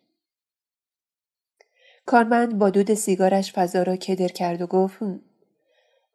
[2.05, 4.99] کارمند با دود سیگارش فضا را کدر کرد و گفت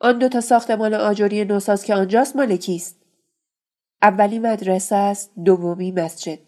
[0.01, 2.97] آن دو تا ساختمان آجوری نوساز که آنجاست مال کیست؟
[4.03, 6.39] اولی مدرسه است دومی مسجد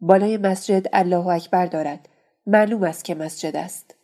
[0.00, 2.08] بالای مسجد الله اکبر دارد
[2.46, 3.94] معلوم است که مسجد است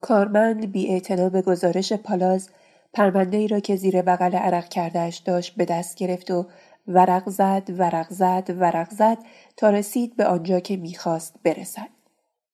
[0.00, 1.00] کارمند بی
[1.32, 2.50] به گزارش پالاز
[2.92, 6.46] پرونده ای را که زیر بغل عرق کردهش داشت به دست گرفت و
[6.86, 9.18] ورق زد ورق زد ورق زد
[9.56, 11.88] تا رسید به آنجا که می‌خواست برسد.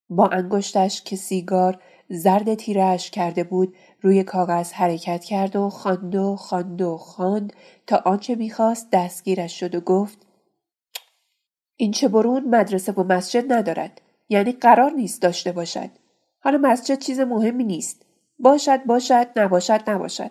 [0.08, 6.36] با انگشتش که سیگار زرد تیرش کرده بود روی کاغذ حرکت کرد و خواند و
[6.36, 7.52] خواند و خواند
[7.86, 10.26] تا آنچه می‌خواست دستگیرش شد و گفت
[11.76, 15.90] این چه برون مدرسه و مسجد ندارد یعنی قرار نیست داشته باشد.
[16.40, 18.05] حالا مسجد چیز مهمی نیست.
[18.38, 20.30] باشد باشد نباشد نباشد.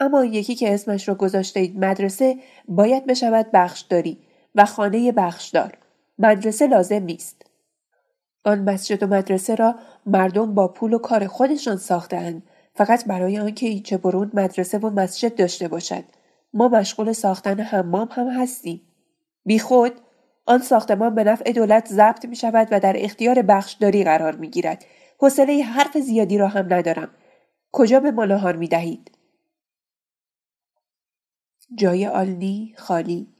[0.00, 2.36] اما یکی که اسمش را گذاشته اید مدرسه
[2.68, 4.18] باید بشود بخشداری
[4.54, 5.78] و خانه بخشدار.
[6.18, 7.42] مدرسه لازم نیست.
[8.44, 9.74] آن مسجد و مدرسه را
[10.06, 12.42] مردم با پول و کار خودشان ساختند
[12.74, 16.04] فقط برای آنکه ایچه برون مدرسه و مسجد داشته باشد.
[16.54, 18.80] ما مشغول ساختن حمام هم هستیم.
[19.60, 19.92] خود
[20.46, 24.84] آن ساختمان به نفع دولت ضبط می شود و در اختیار بخشداری قرار می گیرد
[25.18, 27.08] حوصله حرف زیادی را هم ندارم.
[27.72, 29.10] کجا به ما می دهید؟
[31.74, 33.34] جای آلنی خالی.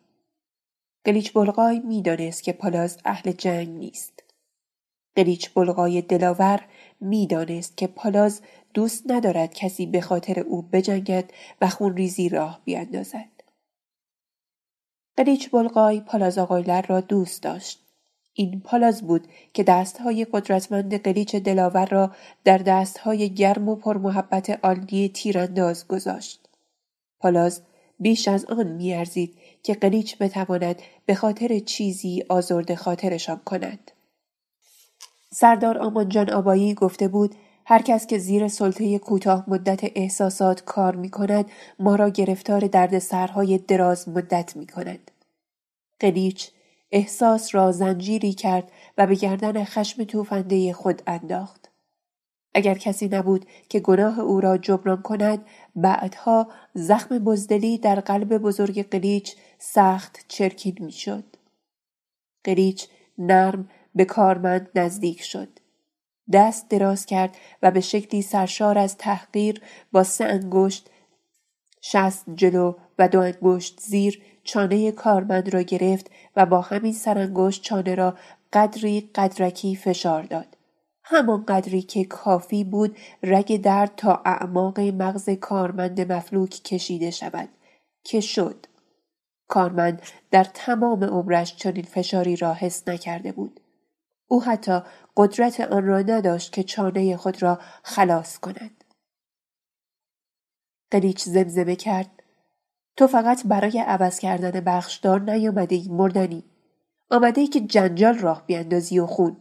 [1.05, 4.25] قلیچ بلغای می‌دانست که پالاز اهل جنگ نیست.
[5.17, 6.69] قلیچ بلغای دلاور
[7.01, 8.43] می‌دانست که پالاز
[8.75, 13.43] دوست ندارد کسی به خاطر او بجنگد و خونریزی راه بیاندازد.
[15.17, 17.90] قلیچ بلغای پالاز آقایلر را دوست داشت.
[18.35, 22.11] این پالاز بود که دستهای قدرتمند قلیچ دلاور را
[22.45, 26.49] در دستهای گرم و پرمحبت آلنی تیرانداز گذاشت
[27.21, 27.63] پالاز
[28.01, 33.91] بیش از آن میارزید که قلیچ بتواند به خاطر چیزی آزرد خاطرشان کند
[35.33, 37.35] سردار آمانجان آبایی گفته بود
[37.67, 42.99] هر کس که زیر سلطه کوتاه مدت احساسات کار می کند ما را گرفتار درد
[42.99, 45.11] سرهای دراز مدت می کند.
[46.01, 46.51] قلیچ
[46.93, 51.71] احساس را زنجیری کرد و به گردن خشم توفنده خود انداخت.
[52.55, 58.89] اگر کسی نبود که گناه او را جبران کند بعدها زخم بزدلی در قلب بزرگ
[58.89, 61.25] قلیچ سخت چرکین می‌شد.
[62.45, 62.89] قلیچ
[63.19, 65.49] نرم به کارمند نزدیک شد.
[66.33, 69.63] دست دراز کرد و به شکلی سرشار از تحقیر
[69.93, 70.91] با سه انگشت
[71.81, 77.95] شست جلو و دو انگشت زیر چانه کارمند را گرفت و با همین سرانگشت چانه
[77.95, 78.17] را
[78.53, 80.57] قدری قدرکی فشار داد.
[81.05, 87.49] همان قدری که کافی بود رگ درد تا اعماق مغز کارمند مفلوک کشیده شود
[88.05, 88.67] که شد.
[89.49, 93.61] کارمند در تمام عمرش چنین فشاری را حس نکرده بود.
[94.29, 94.81] او حتی
[95.17, 98.85] قدرت آن را نداشت که چانه خود را خلاص کند.
[100.91, 102.20] قلیچ زمزمه کرد
[102.97, 106.45] تو فقط برای عوض کردن بخشدار نیامده ای مردنی.
[107.11, 109.37] آمده ای که جنجال راه بیاندازی و خون.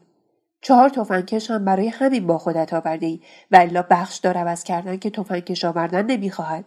[0.62, 3.20] چهار تفنگکش هم برای همین با خودت آورده ای
[3.52, 6.66] و الا بخشدار عوض کردن که تفنگکش آوردن نمی‌خواهد.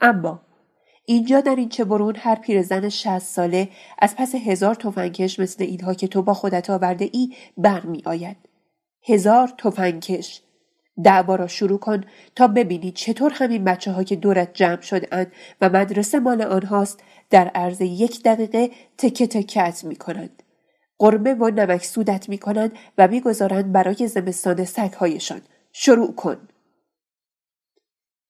[0.00, 0.40] اما
[1.04, 5.94] اینجا در این چه برون هر پیرزن شست ساله از پس هزار تفنگکش مثل اینها
[5.94, 8.36] که تو با خودت آورده ای برمی آید.
[9.02, 10.42] هزار تفنگکش
[11.04, 12.04] دعوا را شروع کن
[12.36, 17.48] تا ببینی چطور همین بچه ها که دورت جمع شدند و مدرسه مال آنهاست در
[17.48, 20.42] عرض یک دقیقه تکه تکت می کنند.
[20.98, 25.40] قرمه و نمک سودت می کنند و می‌گذارند برای زمستان سگهایشان.
[25.72, 26.48] شروع کن.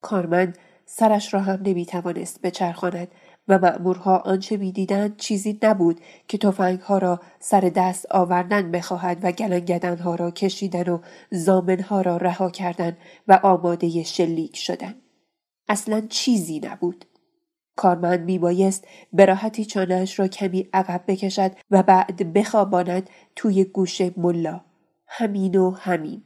[0.02, 3.08] کارمند سرش را هم نمی‌توانست بچرخاند
[3.48, 10.14] و مأمورها آنچه می‌دیدند چیزی نبود که تفنگها را سر دست آوردن بخواهد و گلنگدنها
[10.14, 10.98] را کشیدن و
[11.30, 12.96] زامنها را رها کردن
[13.28, 14.94] و آماده شلیک شدن.
[15.68, 17.04] اصلا چیزی نبود.
[17.76, 24.60] کارمند میبایست به راحتی چانهاش را کمی عقب بکشد و بعد بخواباند توی گوش ملا.
[25.06, 26.22] همین و همین.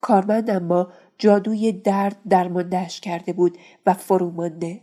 [0.00, 4.80] کارمند اما جادوی درد درماندهش کرده بود و فرومانده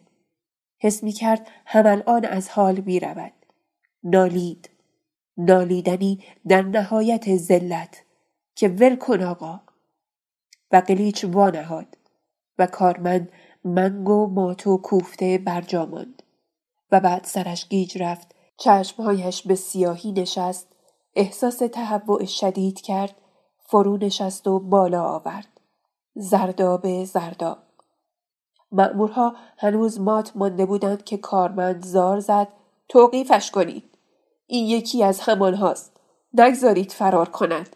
[0.82, 3.34] حس می کرد هم الان از حال می رود.
[4.04, 4.70] نالید.
[5.38, 8.04] نالیدنی در نهایت ذلت
[8.56, 9.60] که ول کن آقا.
[10.72, 11.98] و قلیچ وانهاد
[12.58, 13.32] و کارمند
[13.64, 16.24] منگ و مات و کوفته برجا ماند.
[16.92, 18.36] و بعد سرش گیج رفت.
[18.58, 20.68] چشمهایش به سیاهی نشست.
[21.16, 23.16] احساس تهوع شدید کرد.
[23.58, 25.60] فرو نشست و بالا آورد.
[26.16, 27.58] زرداب زرداب
[28.72, 32.48] مأمورها هنوز مات مانده بودند که کارمند زار زد
[32.90, 33.84] توقیفش کنید.
[34.48, 35.98] این یکی از همان هاست.
[36.34, 37.76] نگذارید فرار کند.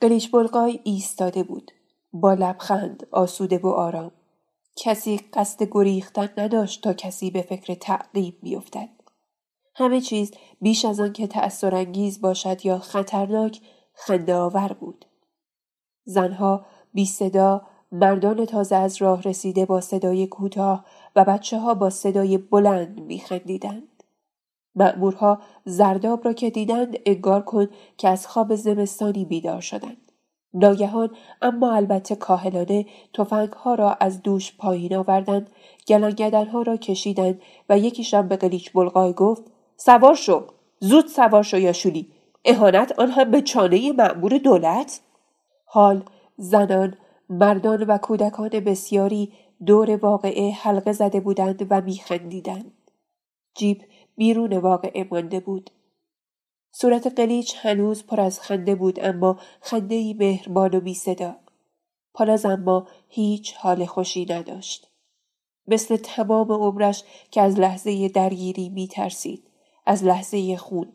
[0.00, 1.72] قلیش بلقای ایستاده بود.
[2.12, 4.12] با لبخند آسوده و آرام.
[4.76, 8.88] کسی قصد گریختن نداشت تا کسی به فکر تعقیب بیفتد.
[9.74, 13.60] همه چیز بیش از آن که تأثیرانگیز باشد یا خطرناک
[13.94, 15.04] خنده آور بود.
[16.04, 20.84] زنها بی صدا مردان تازه از راه رسیده با صدای کوتاه
[21.16, 24.02] و بچه ها با صدای بلند میخندیدند.
[24.74, 30.10] مأمورها زرداب را که دیدند انگار کن که از خواب زمستانی بیدار شدند.
[30.54, 31.10] ناگهان
[31.42, 32.86] اما البته کاهلانه
[33.56, 35.50] ها را از دوش پایین آوردند
[36.52, 39.42] ها را کشیدند و یکیشان به قلیچ بلغای گفت
[39.76, 40.44] سوار شو
[40.80, 42.06] زود سوار شو یا شولی
[42.44, 45.00] اهانت آن هم به چانه مأمور دولت
[45.64, 46.02] حال
[46.36, 46.94] زنان
[47.30, 49.32] مردان و کودکان بسیاری
[49.66, 52.72] دور واقعه حلقه زده بودند و میخندیدند
[53.54, 53.84] جیب
[54.16, 55.70] بیرون واقعه مانده بود
[56.72, 61.36] صورت قلیچ هنوز پر از خنده بود اما خنده ای مهربان و بی صدا.
[62.44, 64.90] اما هیچ حال خوشی نداشت.
[65.66, 69.46] مثل تمام عمرش که از لحظه درگیری می ترسید.
[69.86, 70.92] از لحظه خون.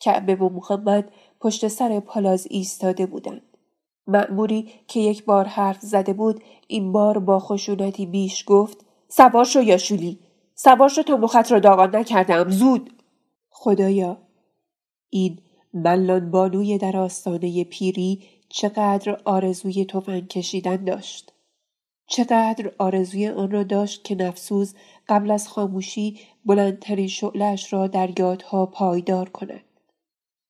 [0.00, 3.47] کعبه و محمد پشت سر پالاز ایستاده بودند.
[4.08, 9.62] مأموری که یک بار حرف زده بود این بار با خشونتی بیش گفت سوار شو
[9.62, 10.18] یا شولی؟
[10.54, 12.90] سوار شو تا مخت را داغان نکردم زود!
[13.50, 14.16] خدایا؟
[15.10, 15.38] این
[15.74, 21.32] ملان بانوی در آستانه پیری چقدر آرزوی تفنگ کشیدن داشت.
[22.06, 24.74] چقدر آرزوی آن را داشت که نفسوز
[25.08, 29.64] قبل از خاموشی بلندترین شعلش را در یادها پایدار کند.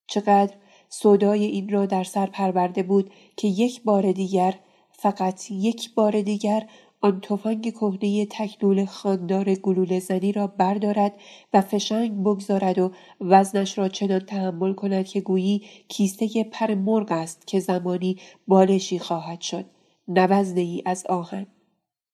[0.07, 0.53] چقدر
[0.89, 4.55] صدای این را در سر پرورده بود که یک بار دیگر
[4.91, 6.67] فقط یک بار دیگر
[7.01, 11.13] آن تفنگ کهنه تکنول خاندار گلوله زنی را بردارد
[11.53, 17.47] و فشنگ بگذارد و وزنش را چنان تحمل کند که گویی کیسته پر مرغ است
[17.47, 18.17] که زمانی
[18.47, 19.65] بالشی خواهد شد
[20.07, 21.47] نوزده ای از آهن.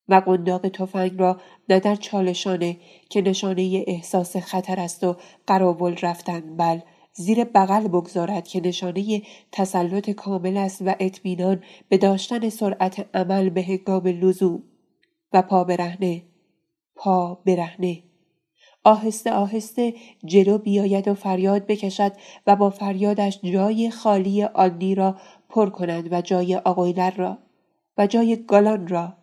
[0.10, 2.78] و قنداق تفنگ را نه در چالشانه
[3.10, 5.16] که نشانه احساس خطر است و
[5.48, 6.80] قراول رفتن بل
[7.18, 13.64] زیر بغل بگذارد که نشانه تسلط کامل است و اطمینان به داشتن سرعت عمل به
[13.64, 14.64] هنگام لزوم.
[15.34, 16.24] و پا برهنه
[16.96, 18.04] پا برهنه.
[18.84, 19.94] آهسته آهسته
[20.26, 22.12] جلو بیاید و فریاد بکشد
[22.48, 25.16] و با فریادش جای خالی آنی را
[25.50, 27.38] پر کند و جای آقایلر را
[27.98, 29.14] و جای گالان را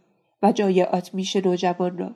[0.43, 2.15] و جای آتمیش نوجوان را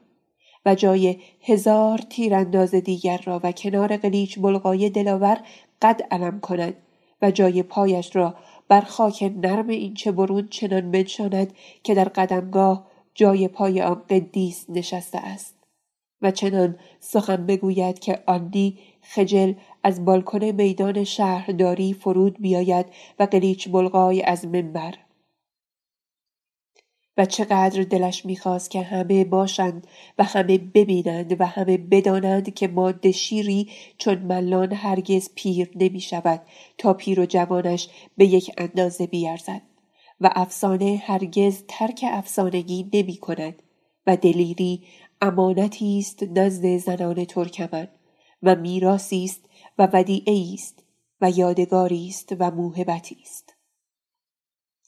[0.66, 5.40] و جای هزار تیرانداز دیگر را و کنار قلیچ بلغای دلاور
[5.82, 6.74] قد علم کند
[7.22, 8.34] و جای پایش را
[8.68, 11.52] بر خاک نرم این چه برون چنان بنشاند
[11.82, 15.56] که در قدمگاه جای پای آن قدیس نشسته است.
[16.22, 19.52] و چنان سخن بگوید که آندی خجل
[19.82, 22.86] از بالکن میدان شهرداری فرود بیاید
[23.18, 24.94] و قلیچ بلغای از منبر.
[27.16, 29.86] و چقدر دلش می‌خواست که همه باشند
[30.18, 36.42] و همه ببینند و همه بدانند که ماده شیری چون ملان هرگز پیر نمی شود
[36.78, 39.62] تا پیر و جوانش به یک اندازه بیارزد
[40.20, 43.62] و افسانه هرگز ترک افسانگی نمی کند
[44.06, 44.82] و دلیری
[45.20, 47.88] امانتی است نزد زنان ترکمن
[48.42, 49.48] و میراسی است
[49.78, 50.84] و ودیعه است
[51.20, 53.55] و یادگاری است و موهبتی است.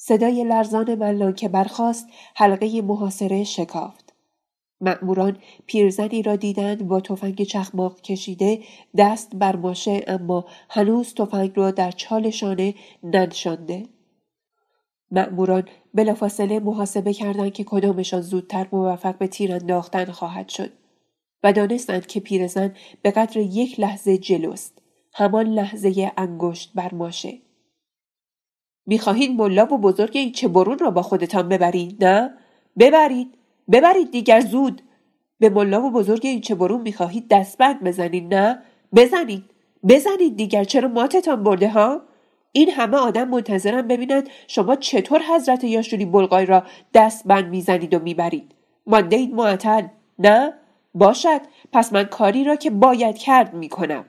[0.09, 4.15] صدای لرزان ملان که برخاست حلقه محاصره شکافت.
[4.81, 5.37] مأموران
[5.67, 8.61] پیرزنی را دیدند با تفنگ چخماق کشیده
[8.97, 13.83] دست بر ماشه اما هنوز تفنگ را در چال شانه ننشانده.
[15.11, 20.73] مأموران بلافاصله محاسبه کردند که کدامشان زودتر موفق به تیر انداختن خواهد شد
[21.43, 24.83] و دانستند که پیرزن به قدر یک لحظه جلوست.
[25.15, 27.39] همان لحظه انگشت بر ماشه.
[28.89, 32.35] می‌خواهید ملا و بزرگ این چه برون را با خودتان ببرید نه؟
[32.79, 33.35] ببرید
[33.73, 34.83] ببرید دیگر زود.
[35.39, 38.63] به ملا و بزرگ این چه برون می‌خواهید دستبند بزنید نه؟
[38.95, 39.45] بزنید
[39.89, 40.65] بزنید دیگر.
[40.65, 42.03] چرا ماتتان برده ها؟
[42.53, 46.63] این همه آدم منتظرم ببینند شما چطور حضرت یاشوری بلغای را
[46.95, 48.55] دستبند می‌زنید و می‌برید.
[48.87, 49.83] مانده اید معطل
[50.19, 50.53] نه؟
[50.95, 51.41] باشد.
[51.73, 54.05] پس من کاری را که باید کرد می‌کنم.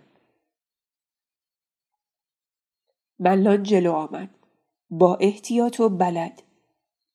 [3.19, 4.38] ملان جلو آمد.
[4.89, 6.43] با احتیاط و بلد.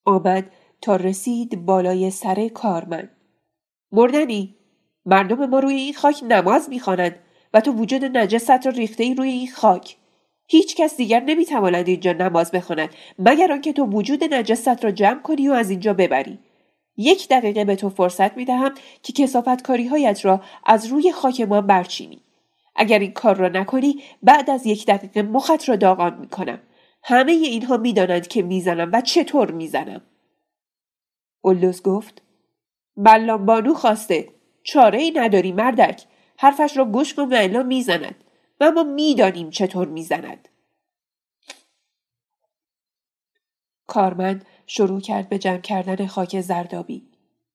[0.05, 0.51] آمد
[0.81, 3.11] تا رسید بالای سر کارمند.
[3.93, 4.55] مردنی
[5.07, 7.19] مردم ما روی این خاک نماز می‌خوانند
[7.55, 9.97] و تو وجود نجست را ریخته ای روی این خاک.
[10.47, 15.49] هیچ کس دیگر نمی‌تواند اینجا نماز بخواند مگر آنکه تو وجود نجست را جمع کنی
[15.49, 16.39] و از اینجا ببری.
[16.97, 22.21] یک دقیقه به تو فرصت می‌دهم که کسافت هایت را از روی خاک ما برچینی.
[22.77, 26.59] اگر این کار را نکنی بعد از یک دقیقه مخت را داغان می‌کنم.
[27.07, 30.03] همه اینها می‌دانند که می‌زنم و چطور می‌زنم.
[31.41, 32.23] اولوز گفت
[32.97, 34.29] ملان بانو خواسته.
[34.63, 36.05] چاره ای نداری مردک.
[36.37, 38.25] حرفش را گوش کن و الا می‌زند.
[38.61, 40.49] و ما می‌دانیم چطور می‌زند.
[43.87, 47.09] کارمند شروع کرد به جمع کردن خاک زردابی.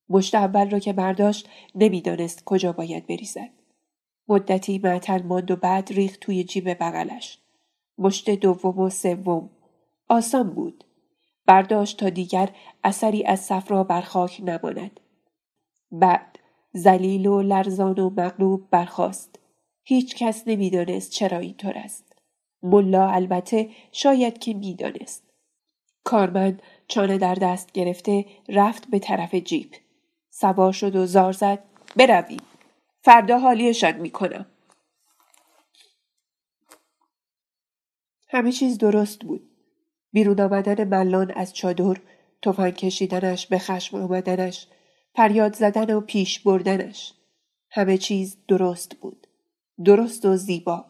[0.08, 3.50] مشت اول را که برداشت نمی‌دانست کجا باید بریزد.
[4.28, 7.38] مدتی معطل ماند و بعد ریخت توی جیب بغلش.
[8.00, 9.50] مشت دوم و سوم.
[10.08, 10.84] آسان بود.
[11.46, 12.48] برداشت تا دیگر
[12.84, 15.00] اثری از صفرا بر خاک نماند.
[15.92, 16.38] بعد
[16.72, 19.38] زلیل و لرزان و مغلوب برخاست.
[19.84, 22.12] هیچ کس نمی‌دانست چرا اینطور است.
[22.62, 25.30] ملا البته شاید که می‌دانست.
[26.04, 29.74] کارمند چانه در دست گرفته رفت به طرف جیپ
[30.30, 31.58] سوار شد و زار زد.
[31.96, 32.40] برویم.
[33.02, 34.46] فردا حالیشان می‌کنم.
[38.32, 39.50] همه چیز درست بود
[40.12, 41.96] بیرون آمدن ملان از چادر
[42.42, 44.66] تفنگ کشیدنش به خشم آمدنش
[45.14, 47.12] فریاد زدن و پیش بردنش
[47.70, 49.26] همه چیز درست بود
[49.84, 50.84] درست و زیبا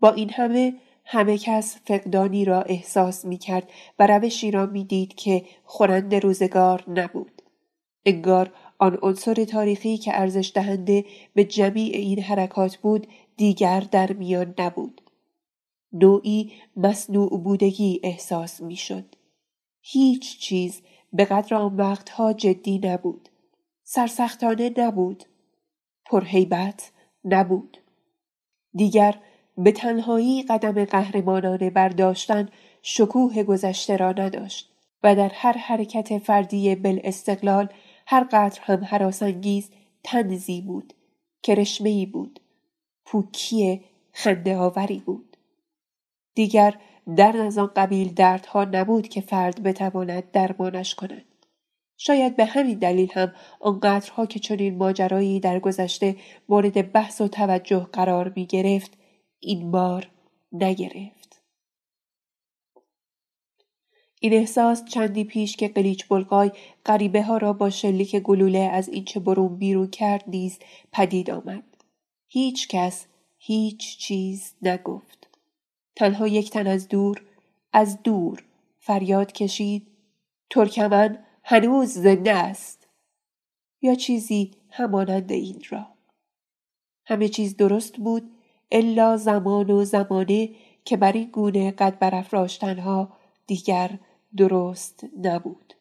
[0.00, 0.74] با این همه
[1.04, 6.84] همه کس فقدانی را احساس می کرد و روشی را می دید که خورند روزگار
[6.88, 7.42] نبود.
[8.06, 14.54] انگار آن عنصر تاریخی که ارزش دهنده به جمیع این حرکات بود دیگر در میان
[14.58, 15.00] نبود.
[15.94, 19.04] نوعی مصنوع بودگی احساس می‌شد.
[19.80, 20.82] هیچ چیز
[21.12, 23.28] به قدر آن وقتها جدی نبود.
[23.84, 25.24] سرسختانه نبود.
[26.06, 26.92] پرهیبت
[27.24, 27.78] نبود.
[28.74, 29.20] دیگر
[29.58, 32.48] به تنهایی قدم قهرمانانه برداشتن
[32.82, 34.72] شکوه گذشته را نداشت
[35.02, 37.68] و در هر حرکت فردی بل استقلال
[38.06, 39.70] هر قدر هم حراسانگیز
[40.04, 40.94] تنزی بود
[41.42, 42.40] کرشمهای بود
[43.04, 43.80] پوکی
[44.12, 45.33] خنده آوری بود
[46.34, 46.74] دیگر
[47.16, 51.24] در از آن قبیل دردها نبود که فرد بتواند درمانش کند
[51.96, 56.16] شاید به همین دلیل هم آنقدرها که چنین ماجرایی در گذشته
[56.48, 58.92] مورد بحث و توجه قرار می گرفت
[59.40, 60.10] این بار
[60.52, 61.42] نگرفت.
[64.20, 66.50] این احساس چندی پیش که قلیچ بلقای
[66.86, 70.58] غریبه ها را با شلیک گلوله از این چه برون بیرون کرد نیز
[70.92, 71.64] پدید آمد.
[72.28, 73.06] هیچ کس
[73.38, 75.23] هیچ چیز نگفت.
[75.96, 77.22] تنها یک تن از دور
[77.72, 78.44] از دور
[78.78, 79.86] فریاد کشید.
[80.50, 82.88] ترکمن هنوز زنده است.
[83.82, 85.86] یا چیزی همانند این را.
[87.06, 88.30] همه چیز درست بود
[88.72, 90.50] الا زمان و زمانه
[90.84, 93.12] که بر این گونه قد برافراشتنها
[93.46, 93.98] دیگر
[94.36, 95.74] درست نبود.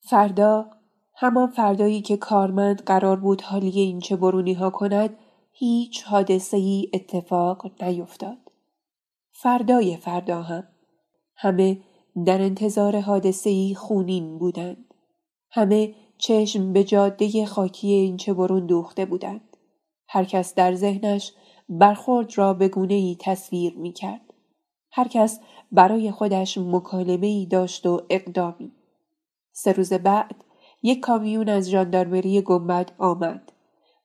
[0.00, 0.70] فردا
[1.14, 5.16] همان فردایی که کارمند قرار بود حالی این چه برونی ها کند
[5.52, 8.45] هیچ حادثه ای اتفاق نیفتاد.
[9.38, 10.68] فردای فردا هم
[11.36, 11.78] همه
[12.26, 14.94] در انتظار حادثه ای خونین بودند
[15.50, 19.56] همه چشم به جاده خاکی این چه برون دوخته بودند
[20.08, 21.32] هر کس در ذهنش
[21.68, 24.20] برخورد را به گونه ای تصویر می کرد.
[24.92, 25.40] هر کس
[25.72, 28.72] برای خودش مکالمه ای داشت و اقدامی.
[29.52, 30.44] سه روز بعد
[30.82, 33.52] یک کامیون از ژاندارمری گنبد آمد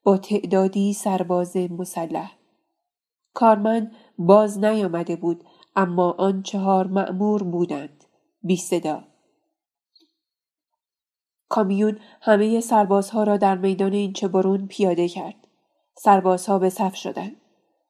[0.03, 2.40] با تعدادی سرباز مسلح.
[3.33, 5.43] کارمند باز نیامده بود
[5.75, 8.03] اما آن چهار مأمور بودند.
[8.43, 9.03] بی صدا.
[11.49, 15.47] کامیون همه سربازها را در میدان این برون پیاده کرد.
[15.95, 17.35] سربازها به صف شدند.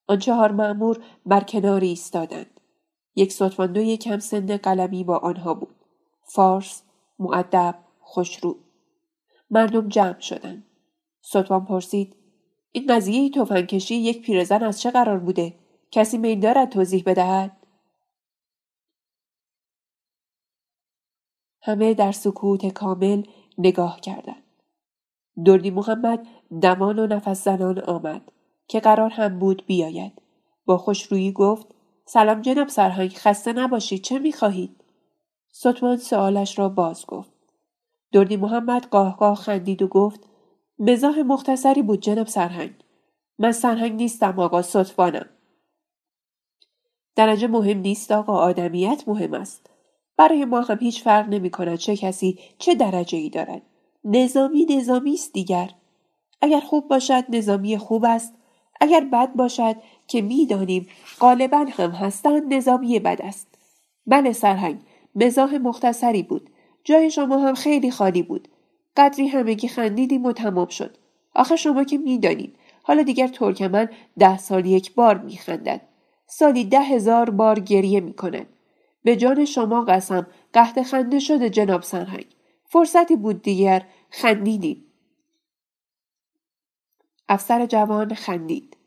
[0.08, 2.60] آن چهار مأمور بر کناری ایستادند
[3.16, 5.76] یک ستواندوی کم سند قلمی با آنها بود
[6.24, 6.84] فارس
[7.20, 8.56] معدب خوشرو
[9.50, 10.64] مردم جمع شدند
[11.22, 12.16] ستوان پرسید
[12.72, 15.54] این قضیه تفنگکشی یک پیرزن از چه قرار بوده
[15.92, 17.58] کسی میل دارد توضیح بدهد
[21.62, 23.24] همه در سکوت کامل
[23.58, 24.44] نگاه کردند
[25.46, 26.28] دردی محمد
[26.62, 28.32] دمان و نفس زنان آمد
[28.68, 30.22] که قرار هم بود بیاید.
[30.66, 31.68] با خوشرویی گفت
[32.06, 34.84] سلام جناب سرهنگ خسته نباشید چه می‌خواهید؟
[35.52, 37.32] ستمان سوالش را باز گفت.
[38.12, 40.31] دردی محمد قاه خندید و گفت
[40.80, 42.74] مزاح مختصری بود جناب سرهنگ.
[43.40, 45.26] من سرهنگ نیستم آقا ستوانم.
[47.16, 49.70] درجه مهم نیست آقا آدمیت مهم است.
[50.18, 53.62] برای ما هم هیچ فرق نمی کند چه کسی چه درجه ای دارد.
[54.04, 55.70] نظامی نظامی است دیگر.
[56.42, 58.34] اگر خوب باشد نظامی خوب است
[58.82, 59.76] اگر بد باشد
[60.08, 60.88] که می‌دانیم
[61.20, 63.48] غالبا هم هستند نظامی بد است
[64.08, 64.80] بله سرهنگ
[65.16, 66.50] مزاح مختصری بود
[66.84, 68.48] جای شما هم خیلی خالی بود
[68.98, 70.98] قدری همگی خندیدیم و تمام شد
[71.36, 73.90] آخه شما که می‌دانید حالا دیگر ترکمن
[74.20, 75.82] ده سال یک بار میخندد
[76.28, 78.48] سالی ده هزار بار گریه می‌کند
[79.04, 82.26] به جان شما قسم قهد خنده شده جناب سرهنگ
[82.66, 84.86] فرصتی بود دیگر خندیدیم
[87.30, 88.78] افسر جوان خندید.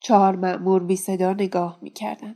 [0.00, 2.34] چهار مأمور بی صدا نگاه می کردن.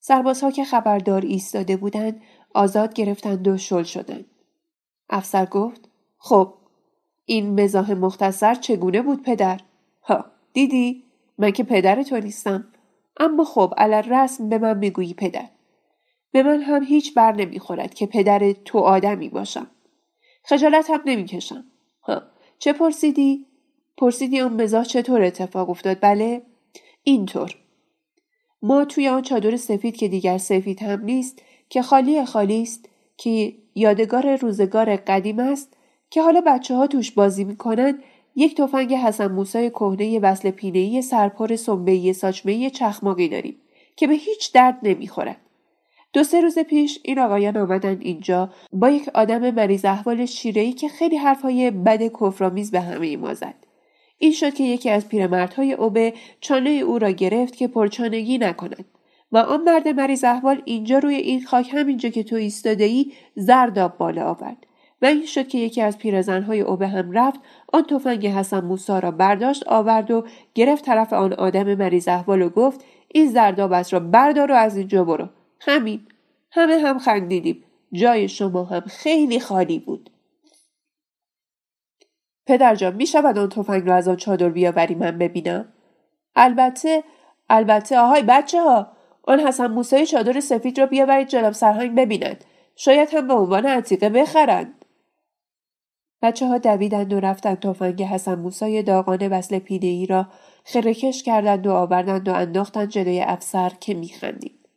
[0.00, 2.22] سربازها که خبردار ایستاده بودند
[2.54, 4.24] آزاد گرفتند و شل شدند.
[5.10, 5.85] افسر گفت
[6.26, 6.54] خب
[7.24, 9.60] این مزاح مختصر چگونه بود پدر؟
[10.02, 11.04] ها دیدی؟
[11.38, 12.68] من که پدر تو نیستم.
[13.20, 15.48] اما خب علر رسم به من می‌گویی پدر.
[16.32, 19.66] به من هم هیچ بر نمی‌خورد که پدر تو آدمی باشم.
[20.44, 21.64] خجالت هم نمی‌کشم.
[22.02, 22.22] ها
[22.58, 23.46] چه پرسیدی؟
[23.96, 26.42] پرسیدی اون مزاح چطور اتفاق افتاد بله
[27.02, 27.54] اینطور
[28.62, 33.54] ما توی آن چادر سفید که دیگر سفید هم نیست که خالی خالی است که
[33.74, 35.75] یادگار روزگار قدیم است
[36.10, 37.98] که حالا بچه ها توش بازی می‌کنن
[38.36, 41.56] یک تفنگ حسن موسای کهنه وصل پینه‌ای سرپر
[42.12, 43.56] ساچمه چخماقی داریم
[43.96, 45.36] که به هیچ درد نمی‌خورد
[46.12, 50.88] دو سه روز پیش این آقایان آمدند اینجا با یک آدم مریض احوال شیره‌ای که
[50.88, 53.54] خیلی حرفهای بد کفرآمیز به همه ما زد.
[54.18, 58.84] این شد که یکی از پیرمردهای اوبه چانه او را گرفت که پرچانگی نکند
[59.32, 63.98] و آن مرد مریض احوال اینجا روی این خاک همینجا که تو ایستاده ای زرداب
[63.98, 64.66] بالا آورد.
[65.02, 67.40] و این شد که یکی از پیرزنهای اوبه هم رفت
[67.72, 72.48] آن تفنگ حسن موسا را برداشت آورد و گرفت طرف آن آدم مریض احوال و
[72.48, 75.28] گفت این زردابت را بردار و از اینجا برو.
[75.60, 76.06] همین
[76.50, 80.10] همه هم خندیدیم جای شما هم خیلی خالی بود.
[82.46, 85.72] پدرجان می شود آن تفنگ را از آن چادر بیاوری من ببینم؟
[86.36, 87.04] البته
[87.50, 88.92] البته آهای بچه ها
[89.22, 92.44] آن حسن موسای چادر سفید را بیاورید جناب سرهنگ ببینند
[92.76, 94.84] شاید هم به عنوان عتیقه بخرند.
[96.22, 100.26] بچه ها دویدند و رفتند تفنگ حسن موسای داغان وصل پیده ای را
[100.64, 104.68] خرکش کردند و آوردند و انداختند جلوی افسر که میخندید.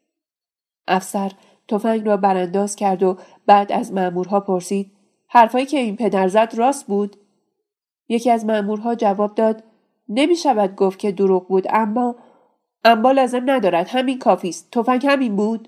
[0.88, 1.32] افسر
[1.68, 4.92] تفنگ را برانداز کرد و بعد از مأمورها پرسید
[5.28, 7.16] حرفایی که این پدر زد راست بود؟
[8.10, 9.64] یکی از مأمورها جواب داد
[10.10, 12.16] نمی شود گفت که دروغ بود اما
[12.84, 14.72] اما لازم ندارد همین کافی است.
[14.72, 15.68] تفنگ همین بود؟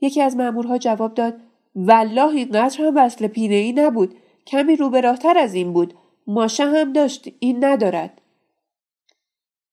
[0.00, 1.34] یکی از مأمورها جواب داد
[1.74, 4.14] والله اینقدر هم وصل پینه ای نبود.
[4.46, 5.94] کمی روبراهتر از این بود.
[6.26, 8.20] ماشه هم داشت این ندارد.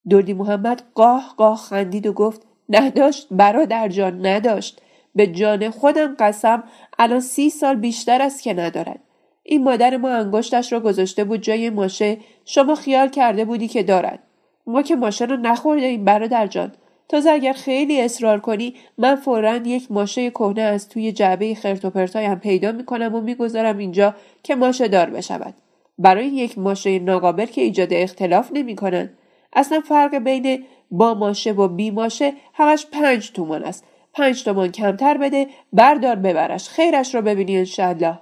[0.10, 4.82] دردی محمد قاه قاه خندید و گفت نداشت برادر جان نداشت
[5.16, 6.64] به جان خودم قسم
[7.00, 9.00] الان سی سال بیشتر است که ندارد.
[9.44, 12.18] این مادر ما انگشتش را گذاشته بود جای ماشه.
[12.46, 14.24] شما خیال کرده بودی که دارد.
[14.68, 16.72] ما که ماشه رو نخورده این برادر جان.
[17.10, 21.90] تازه اگر خیلی اصرار کنی من فورا یک ماشه کهنه از توی جعبه خرت و
[21.90, 25.54] پرتایم پیدا می‌کنم و می‌گذارم اینجا که ماشه دار بشود.
[25.98, 29.18] برای یک ماشه ناقابل که ایجاد اختلاف نمی‌کنند
[29.54, 33.84] اصلا فرق بین با ماشه و بی ماشه همش پنج تومان است.
[34.14, 36.70] پنج تومان کمتر بده بردار ببرش.
[36.70, 38.20] خیرش رو ببینی انشالله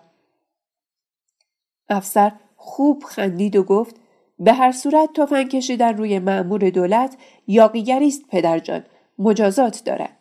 [1.90, 3.96] افسر خوب خندید و گفت
[4.40, 7.18] به هر صورت تفنگ کشیدن روی معمور دولت
[7.48, 8.84] یاقیگری است پدرجان
[9.20, 10.18] مجازات دارد.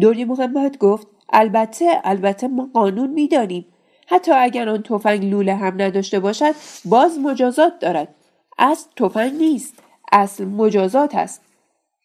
[0.00, 3.66] دوری محمد گفت البته البته ما قانون می‌دانیم.
[4.06, 6.54] حتی اگر آن تفنگ لوله هم نداشته باشد
[6.84, 8.14] باز مجازات دارد.
[8.58, 9.74] اصل تفنگ نیست
[10.12, 11.42] اصل مجازات است.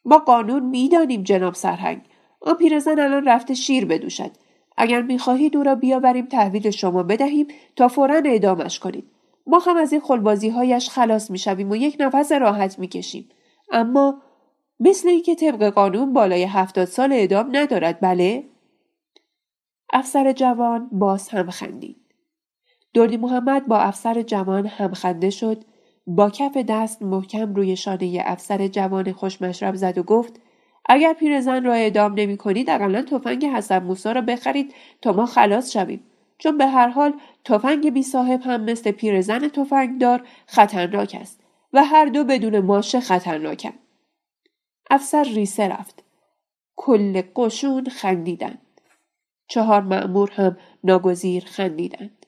[0.05, 2.01] ما قانون می‌دانیم جناب سرهنگ.
[2.41, 4.31] آن پیرزن الان رفته شیر بدوشد.
[4.77, 9.11] اگر می‌خواهید او را بیاوریم تحویل شما بدهیم تا فورا اعدامش کنید.
[9.47, 13.29] ما هم از این خلبازی هایش خلاص می‌شویم و یک نفس راحت می‌کشیم.
[13.71, 14.21] اما
[14.79, 18.43] مثل اینکه طبق قانون بالای هفتاد سال اعدام ندارد بله؟
[19.93, 21.97] افسر جوان باز هم خندید.
[22.93, 25.63] دردی محمد با افسر جوان هم خنده شد
[26.07, 30.39] با کف دست محکم روی شانه افسر جوان خوشمشرب زد و گفت
[30.85, 35.73] اگر پیرزن را اعدام نمی کنید اقلا تفنگ حسن موسا را بخرید تا ما خلاص
[35.73, 36.03] شویم.
[36.37, 37.13] چون به هر حال
[37.45, 43.79] تفنگ بی صاحب هم مثل پیرزن تفنگدار خطرناک است و هر دو بدون ماشه خطرناکند
[44.89, 46.03] افسر ریسه رفت.
[46.75, 48.61] کل قشون خندیدند.
[49.47, 52.25] چهار معمور هم ناگزیر خندیدند.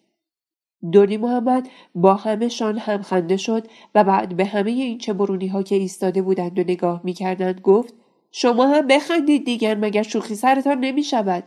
[0.91, 5.63] دونی محمد با همهشان هم خنده شد و بعد به همه این چه برونی ها
[5.63, 7.93] که ایستاده بودند و نگاه می کردند گفت
[8.31, 11.43] شما هم بخندید دیگر مگر شوخی سرتان نمی شود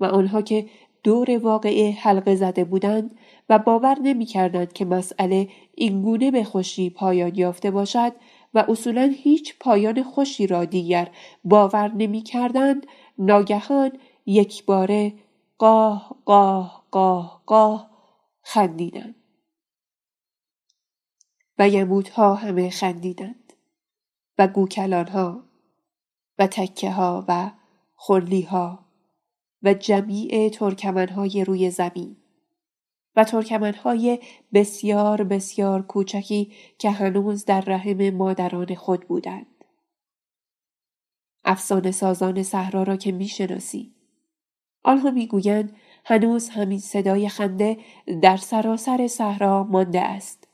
[0.00, 0.66] و آنها که
[1.04, 7.34] دور واقعه حلقه زده بودند و باور نمی کردند که مسئله اینگونه به خوشی پایان
[7.34, 8.12] یافته باشد
[8.54, 11.10] و اصولا هیچ پایان خوشی را دیگر
[11.44, 12.86] باور نمی کردند
[13.18, 13.92] ناگهان
[14.26, 15.12] یک باره
[15.58, 17.90] قاه قاه قاه قاه
[18.42, 19.14] خندیدند.
[21.58, 23.52] و یموتها همه خندیدند
[24.38, 25.44] و گوکلان ها
[26.38, 27.50] و تکه ها و
[27.96, 28.83] خرلی ها
[29.64, 32.16] و جمیع ترکمن های روی زمین
[33.16, 34.18] و ترکمن های
[34.54, 39.46] بسیار بسیار کوچکی که هنوز در رحم مادران خود بودند.
[41.44, 43.94] افسانه سازان صحرا را که می‌شناسی
[44.82, 47.76] آنها می‌گویند هنوز همین صدای خنده
[48.22, 50.48] در سراسر صحرا مانده است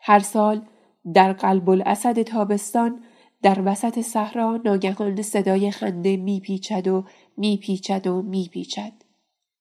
[0.00, 0.66] هر سال
[1.14, 3.04] در قلب الاسد تابستان
[3.42, 7.04] در وسط صحرا ناگهان صدای خنده میپیچد و
[7.40, 8.92] میپیچد و میپیچد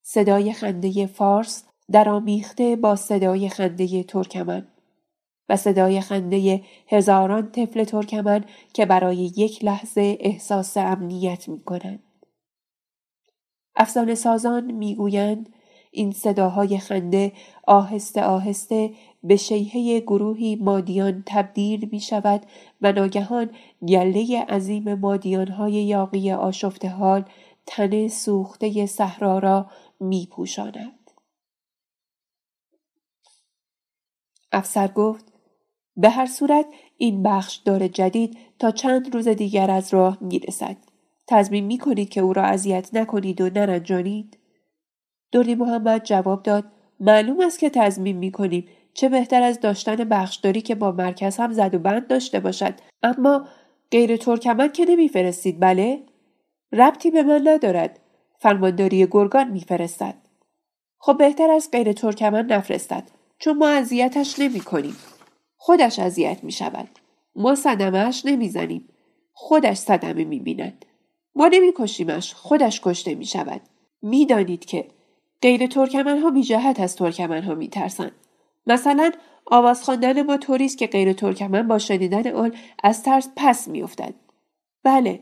[0.02, 4.68] صدای خنده فارس درآمیخته با صدای خنده ترکمن
[5.50, 12.04] و صدای خنده هزاران طفل ترکمن که برای یک لحظه احساس امنیت می کنند.
[13.76, 15.50] افسانه سازان می‌گویند
[15.92, 17.32] این صداهای خنده
[17.68, 18.92] آهسته آهسته
[19.24, 22.46] به شیهه گروهی مادیان تبدیل می شود
[22.82, 23.50] و ناگهان
[23.88, 27.26] گله عظیم مادیان های یاقی آشفته حال
[27.70, 31.12] تن سوخته صحرا را می پوشاند.
[34.52, 35.26] افسر گفت
[35.98, 36.66] به هر صورت
[36.98, 40.78] این بخش دار جدید تا چند روز دیگر از راه می رسد.
[41.28, 44.38] تضمین می کنید که او را اذیت نکنید و نرنجانید؟
[45.32, 46.66] دوری محمد جواب داد
[47.00, 51.54] معلوم است که تضمین می کنیم چه بهتر از داشتن بخشداری که با مرکز هم
[51.54, 53.48] زد و بند داشته باشد اما
[53.92, 56.04] غیر ترکمن که نمیفرستید بله
[56.72, 58.00] ربطی به من ندارد
[58.40, 60.16] فرمانداری گرگان میفرستد
[61.00, 63.04] خب بهتر از غیر ترکمن نفرستد
[63.40, 64.96] چون ما اذیتش نمی کنیم.
[65.58, 66.90] خودش اذیت می شود.
[67.36, 68.90] ما صدمهش نمی‌زنیم.
[69.34, 70.86] خودش صدمه می بیند.
[71.36, 72.34] ما نمی کشیمش.
[72.34, 73.62] خودش کشته می شود.
[74.02, 74.88] می دانید که
[75.42, 78.12] غیر ترکمن ها بی جهت از ترکمن ها می ترسند.
[78.68, 79.12] مثلا
[79.46, 82.54] آواز خواندن ما طوری که غیر ترکمن با شنیدن آن
[82.84, 84.14] از ترس پس میافتد
[84.84, 85.20] بله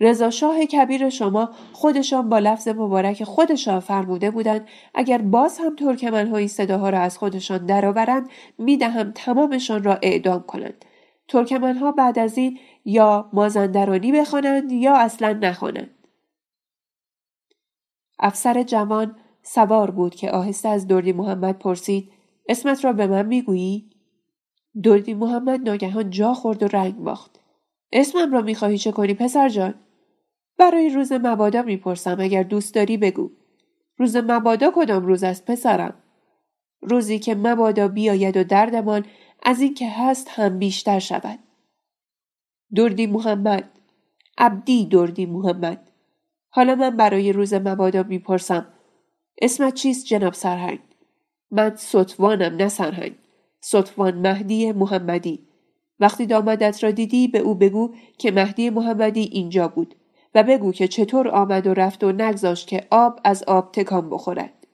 [0.00, 4.68] رضا شاه کبیر شما خودشان با لفظ مبارک خودشان فرموده بودند.
[4.94, 8.28] اگر باز هم ترکمنهایی صداها را از خودشان درآورند
[8.58, 10.84] می‌دهم تمامشان را اعدام کنند.
[11.28, 15.90] ترکمنها بعد از این یا مازندرانی بخوانند یا اصلا نخوانند.
[18.18, 22.12] افسر جوان سوار بود که آهسته از دردی محمد پرسید
[22.48, 23.90] اسمت را به من می‌گویی؟
[24.82, 27.40] دردی محمد ناگهان جا خورد و رنگ باخت.
[27.92, 29.74] اسمم را می‌خواهی چه کنی پسر جان؟
[30.58, 33.30] برای روز مبادا می‌پرسم اگر دوست داری بگو.
[33.98, 35.94] روز مبادا کدام روز است پسرم؟
[36.82, 39.06] روزی که مبادا بیاید و دردمان
[39.42, 41.38] از این که هست هم بیشتر شود.
[42.76, 43.70] دردی محمد.
[44.38, 45.88] عبدی دردی محمد.
[46.48, 48.66] حالا من برای روز مبادا می‌پرسم.
[49.42, 50.78] اسمت چیست جناب سرهنگ؟
[51.50, 53.14] من سطوانم نه سرهنگ.
[53.60, 55.48] سطوان مهدی محمدی.
[56.00, 59.95] وقتی دامدت را دیدی به او بگو که مهدی محمدی اینجا بود.
[60.36, 64.66] و بگو که چطور آمد و رفت و نگذاشت که آب از آب تکان بخورد.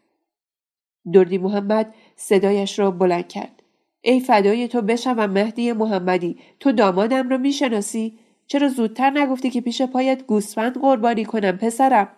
[1.13, 3.63] دردی محمد صدایش را بلند کرد.
[4.01, 9.83] ای فدای تو بشوم مهدی محمدی تو دامادم را می‌شناسی؟ چرا زودتر نگفتی که پیش
[9.83, 12.09] پایت گوسفند قربانی کنم پسرم؟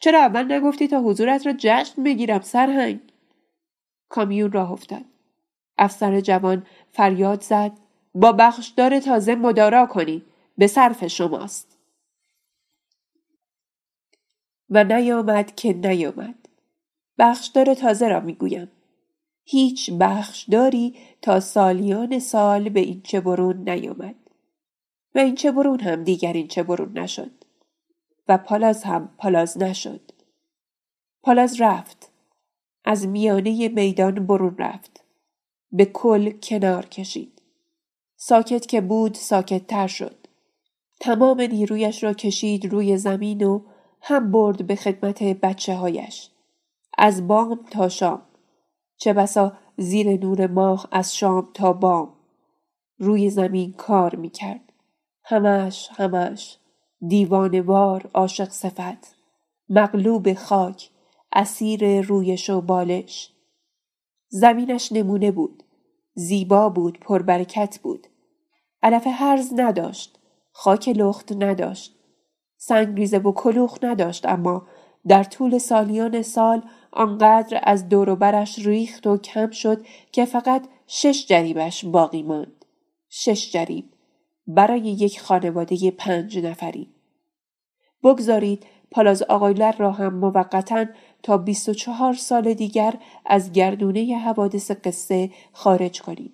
[0.00, 3.00] چرا اول نگفتی تا حضورت را جشن بگیرم سرهنگ؟
[4.08, 5.04] کامیون راه افتاد.
[5.78, 7.72] افسر جوان فریاد زد.
[8.14, 10.22] با بخشدار تازه مدارا کنی.
[10.58, 11.73] به صرف شماست.
[14.74, 16.34] و نیامد که نیامد.
[17.18, 18.70] بخشدار تازه را می‌گویم.
[19.44, 24.14] هیچ بخشداری تا سالیان سال به این چه برون نیامد.
[25.14, 27.30] و این چه برون هم دیگر این چه برون نشد.
[28.28, 30.00] و پالاز هم پالاز نشد.
[31.22, 32.10] پالاز رفت.
[32.84, 35.04] از میانه میدان برون رفت.
[35.72, 37.42] به کل کنار کشید.
[38.16, 40.16] ساکت که بود ساکت تر شد.
[41.00, 43.60] تمام نیرویش را کشید روی زمین و
[44.06, 46.30] هم برد به خدمت بچه هایش.
[46.98, 48.22] از بام تا شام.
[48.96, 52.14] چه بسا زیر نور ماه از شام تا بام.
[52.98, 54.72] روی زمین کار می کرد.
[55.24, 56.58] همش همش
[57.08, 59.16] دیوانوار عاشق صفت.
[59.68, 60.90] مغلوب خاک.
[61.32, 63.32] اسیر رویش و بالش.
[64.28, 65.62] زمینش نمونه بود.
[66.14, 66.98] زیبا بود.
[67.00, 68.06] پربرکت بود.
[68.82, 70.18] علف هرز نداشت.
[70.52, 71.93] خاک لخت نداشت.
[72.66, 74.66] سنگریزه و کلوخ نداشت اما
[75.08, 76.62] در طول سالیان سال
[76.92, 82.64] آنقدر از دوروبرش ریخت و کم شد که فقط شش جریبش باقی ماند.
[83.08, 83.84] شش جریب
[84.46, 86.88] برای یک خانواده پنج نفری.
[88.02, 90.86] بگذارید پالاز آقایلر را هم موقتا
[91.22, 92.94] تا 24 سال دیگر
[93.26, 96.32] از گردونه حوادث قصه خارج کنیم.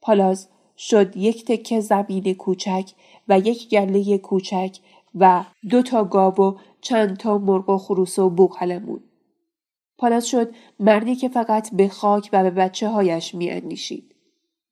[0.00, 2.90] پالاز شد یک تکه زمین کوچک
[3.28, 4.78] و یک گله کوچک
[5.14, 9.00] و دو تا گاو و چند تا مرغ و خروس و بوقلمون.
[9.98, 14.14] پالاس شد مردی که فقط به خاک و به بچه هایش می اندیشید.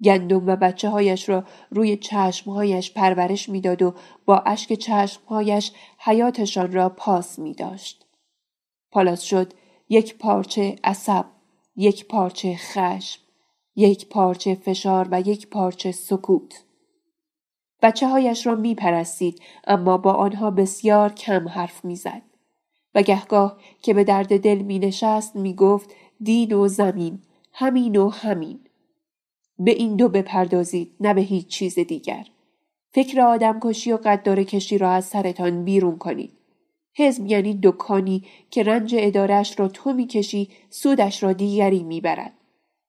[0.04, 6.88] گندم و بچه هایش را روی چشمهایش پرورش می‌داد و با اشک چشمهایش حیاتشان را
[6.88, 8.06] پاس می داشت.
[8.90, 9.52] پالاس شد
[9.88, 11.24] یک پارچه عصب،
[11.76, 13.20] یک پارچه خشم،
[13.76, 16.64] یک پارچه فشار و یک پارچه سکوت.
[17.82, 22.22] بچه هایش را می پرستید اما با آنها بسیار کم حرف می‌زد.
[22.94, 25.90] و گهگاه که به درد دل می نشست می گفت
[26.22, 27.18] دین و زمین
[27.52, 28.60] همین و همین.
[29.58, 32.26] به این دو بپردازید نه به هیچ چیز دیگر.
[32.92, 36.32] فکر آدم کشی و قدار کشی را از سرتان بیرون کنید.
[36.94, 42.32] حزب یعنی دکانی که رنج ادارش را تو می‌کشی سودش را دیگری می‌برد.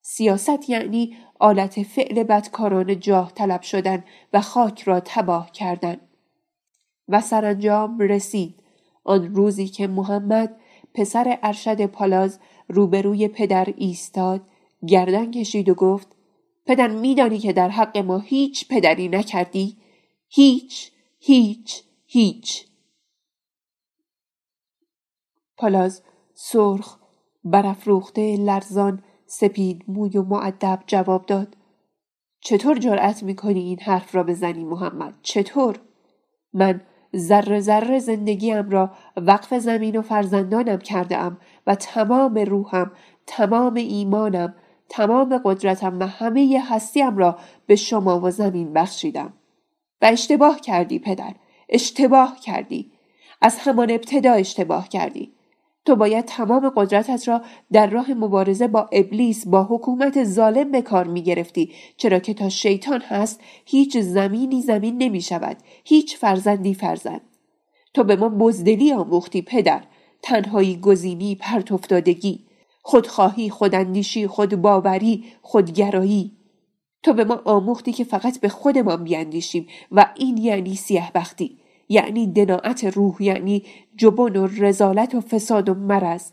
[0.02, 5.96] سیاست یعنی آلت فعل بدکاران جاه طلب شدن و خاک را تباه کردن.
[7.08, 8.62] و سرانجام رسید.
[9.04, 10.56] آن روزی که محمد
[10.94, 12.38] پسر ارشد پالاز
[12.68, 14.40] روبروی پدر ایستاد
[14.86, 16.16] گردن کشید و گفت
[16.66, 19.76] پدر میدانی که در حق ما هیچ پدری نکردی؟
[20.28, 22.66] هیچ هیچ هیچ.
[25.56, 26.02] پالاز
[26.34, 26.98] سرخ
[27.44, 29.02] برافروخته لرزان
[29.34, 31.56] سپید موی و معدب جواب داد.
[32.40, 35.80] چطور جرأت می‌کنی این حرف را بزنی محمد؟ چطور؟
[36.52, 36.80] من
[37.16, 42.90] ذره ذره زندگیم را وقف زمین و فرزندانم کرده ام و تمام روحم
[43.26, 44.54] تمام ایمانم
[44.88, 49.32] تمام قدرتم و همه هستیم را به شما و زمین بخشیدم.
[50.02, 51.34] و اشتباه کردی پدر.
[51.68, 52.92] اشتباه کردی.
[53.40, 55.32] از همان ابتدا اشتباه کردی.
[55.84, 61.06] تو باید تمام قدرتت را در راه مبارزه با ابلیس با حکومت ظالم به کار
[61.06, 67.20] می گرفتی چرا که تا شیطان هست هیچ زمینی زمین نمی شود هیچ فرزندی فرزند.
[67.94, 69.84] تو به ما بزدلی آموختی پدر.
[70.22, 72.46] تنهایی گزینی پرتفتادگی
[72.82, 76.32] خودخواهی خوداندیشی خودباوری خودگرایی.
[77.02, 81.61] تو به ما آموختی که فقط به خودمان بیاندیشیم و این یعنی سیه بختی
[81.92, 83.62] یعنی دناعت روح یعنی
[83.96, 86.30] جبن و رزالت و فساد و مرض.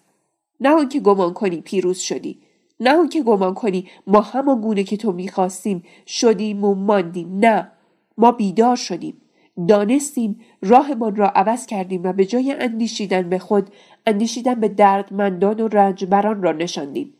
[0.59, 2.39] نه آنکه گمان کنی پیروز شدی.
[2.79, 7.37] نه آنکه گمان کنی ما همان گونه که تو می‌خواستیم شدیم و ماندیم.
[7.37, 7.71] نه
[8.17, 9.21] ما بیدار شدیم.
[9.67, 13.69] دانستیم راهمان را عوض کردیم و به جای اندیشیدن به خود
[14.05, 17.13] اندیشیدن به دردمندان و رنجبران را نشاندیم.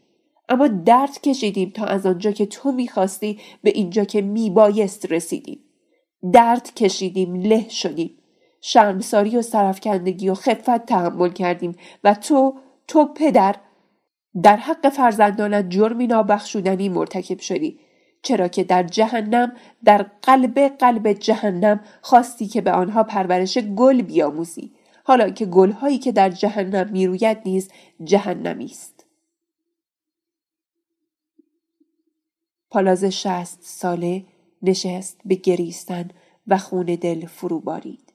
[0.50, 5.60] اما درد کشیدیم تا از آنجا که تو می‌خواستی به اینجا که میبایست رسیدیم.
[6.34, 8.19] درد کشیدیم له شدیم.
[8.62, 12.56] شرمساری و سرفکندگی و خفت تحمل کردیم و تو
[12.88, 13.56] تو پدر
[14.44, 17.80] در حق فرزندانت جرمی نابخشودنی مرتکب شدی.
[18.22, 19.54] چرا که در جهنم
[19.84, 24.72] در قلب قلب جهنم خواستی که به آنها پرورش گل بیاموزی.
[25.04, 27.72] حالا که گلهایی که در جهنم می‌روید نیز
[28.04, 29.06] جهنمی است.
[32.70, 34.26] پالاز شست ساله
[34.62, 36.10] نشست به گریستن
[36.48, 38.09] و خون دل فرو بارید.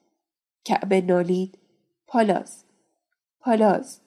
[0.65, 1.59] کعبه نالید
[2.07, 2.65] پالاز.
[3.41, 4.01] پالاز.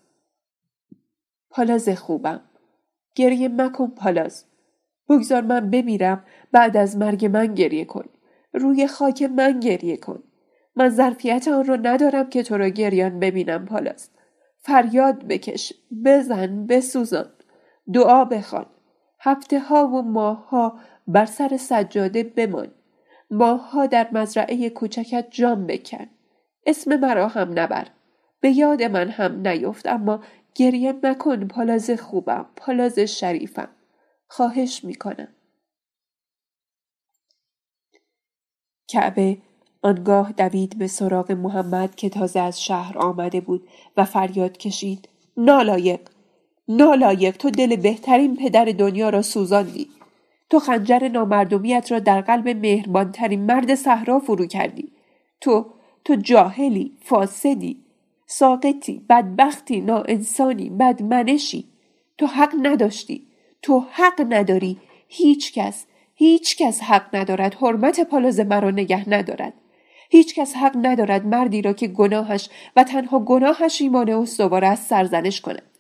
[1.50, 2.42] پالاز خوبم.
[3.16, 4.46] گریه مکن پالاز.
[5.10, 8.06] بگذار من بمیرم بعد از مرگ من گریه کن.
[8.54, 10.24] روی خاک من گریه کن.
[10.76, 14.10] من ظرفیت آن را ندارم که تو را گریان ببینم پالاز.
[14.58, 15.74] فریاد بکش.
[16.06, 17.30] بزن بسوزان.
[17.94, 18.66] دعا بخوان.
[19.20, 22.72] هفته ها و ماه ها بر سر سجاده بمان.
[23.32, 26.08] ماهها در مزرعه کوچکت جام بکن.
[26.68, 27.88] اسم مرا هم نبر.
[28.42, 30.24] به یاد من هم نیفت اما
[30.56, 33.70] گریه مکن پالاز خوبم پالاز شریفم.
[34.28, 35.28] خواهش می‌کنم.
[38.88, 39.38] کعبه
[39.82, 45.10] آنگاه دوید به سراغ محمد که تازه از شهر آمده بود و فریاد کشید.
[45.38, 46.00] نالایق
[46.68, 49.90] نالایق تو دل بهترین پدر دنیا را سوزاندی.
[50.50, 54.92] تو خنجر نامردمیت را در قلب مهربانترین مرد صحرا فرو کردی.
[55.42, 55.66] تو
[56.08, 57.78] تو جاهلی فاسدی
[58.26, 61.68] ساقطی بدبختی ناانسانی بدمنشی.
[62.18, 63.28] تو حق نداشتی.
[63.62, 64.78] تو حق نداری.
[65.08, 65.86] هیچ کس
[66.16, 67.54] هیچ کس حق ندارد.
[67.54, 69.54] حرمت پالوز مرا نگه ندارد.
[70.10, 75.42] هیچ کس حق ندارد مردی را که گناهش و تنها گناهش ایمان استوار از سرزنش
[75.42, 75.78] کند.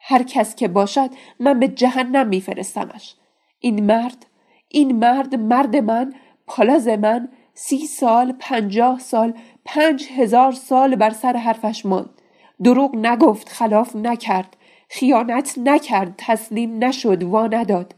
[0.00, 1.10] هر کس که باشد
[1.40, 3.14] من به جهنم میفرستمش.
[3.58, 4.26] این مرد
[4.68, 6.14] این مرد مرد من
[6.46, 9.34] پالاز من سی سال پنجاه سال
[9.64, 12.10] پنج هزار سال بر سر حرفش ماند.
[12.64, 14.56] دروغ نگفت خلاف نکرد.
[14.88, 17.94] خیانت نکرد تسلیم نشد وا نداد.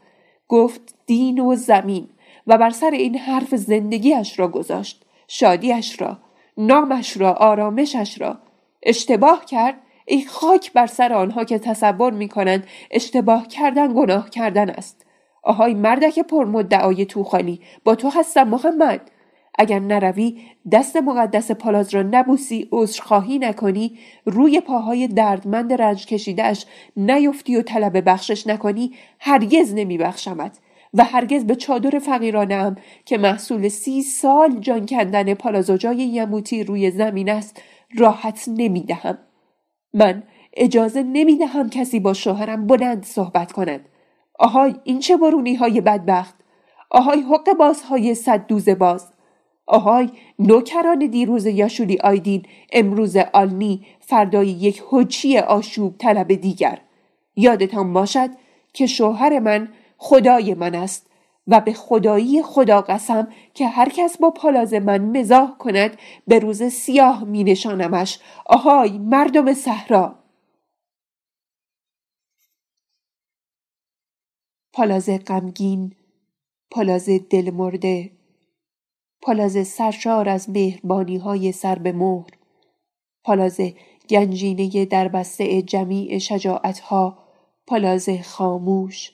[0.48, 2.08] گفت دین و زمین
[2.46, 6.18] و بر سر این حرف زندگیش را گذاشت شادیش را
[6.58, 8.38] نامش را آرامشش را.
[8.82, 9.74] اشتباه کرد؟
[10.06, 15.06] ای خاک بر سر آنها که تصور می کنند اشتباه کردن گناه کردن است.
[15.42, 19.10] آهای مردک پرمدعای تو خالی با تو هستم محمد.
[19.58, 20.40] اگر نروی
[20.72, 28.08] دست مقدس پالاز را نبوسی عذرخواهی نکنی روی پاهای دردمند رنج کشیدهش نیفتی و طلب
[28.08, 30.58] بخشش نکنی هرگز نمیبخشمت.
[30.94, 37.30] و هرگز به چادر فقیرانم که محصول سی سال جان کندن پالازوجای یموتی روی زمین
[37.30, 37.62] است
[37.98, 39.18] راحت نمی‌دهم.
[39.94, 43.88] من اجازه نمی‌دهم کسی با شوهرم بلند صحبت کند.
[44.38, 46.34] آهای این چه برونی های بدبخت!
[46.90, 49.15] آهای حق بازهای صد دوز باز!
[49.66, 52.42] آهای نوکران دیروز یاشولی آیدین
[52.72, 56.80] امروز آلنی فردای یک حجی آشوب طلب دیگر.
[57.36, 58.30] یادتان باشد
[58.72, 61.06] که شوهر من خدای من است
[61.46, 66.62] و به خدایی خدا قسم که هر کس با پالاز من مزاح کند به روز
[66.62, 70.18] سیاه می نشانمش آهای مردم صحرا!
[74.72, 75.92] پالاز غمگین
[76.70, 78.15] پالاز دلمرده
[79.26, 82.30] پالاز سرشار از مهربانی های سر به مهر.
[83.24, 83.60] پالاز
[84.10, 87.18] گنجینه در بسته جمیع شجاعت ها
[87.66, 89.12] پالاز خاموش.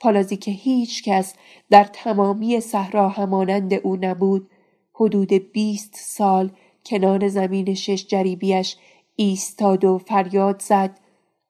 [0.00, 1.34] پالازی که هیچ کس
[1.70, 4.50] در تمامی صحرا همانند او نبود.
[4.94, 6.50] حدود بیست سال
[6.86, 8.76] کنار زمین شش جریبیش
[9.16, 11.00] ایستاد و فریاد زد.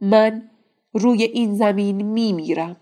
[0.00, 0.50] من
[0.92, 2.76] روی این زمین می میرم.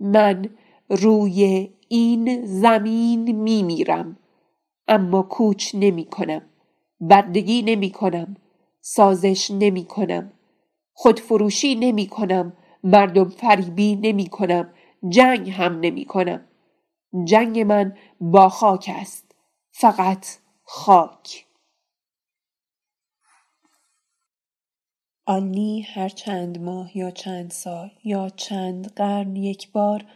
[0.00, 0.48] من
[0.88, 4.18] روی این زمین می میرم.
[4.88, 6.42] اما کوچ نمی کنم.
[7.00, 8.36] بردگی نمی کنم.
[8.80, 10.32] سازش نمی کنم.
[10.94, 12.52] خودفروشی نمی کنم.
[12.84, 14.74] مردم فریبی نمی کنم.
[15.08, 16.48] جنگ هم نمی کنم.
[17.24, 19.34] جنگ من با خاک است.
[19.72, 20.26] فقط
[20.62, 21.46] خاک.
[25.26, 30.06] آنی هر چند ماه یا چند سال یا چند قرن یک بار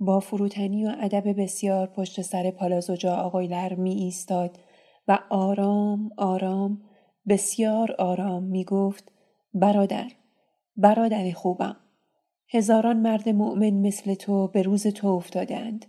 [0.00, 4.58] با فروتنی و ادب بسیار پشت سر پالازوجا آقایلر می ایستاد
[5.08, 6.82] و آرام آرام
[7.28, 9.12] بسیار آرام می گفت
[9.54, 10.10] برادر
[10.76, 11.76] برادر خوبم
[12.48, 15.86] هزاران مرد مؤمن مثل تو به روز تو افتادند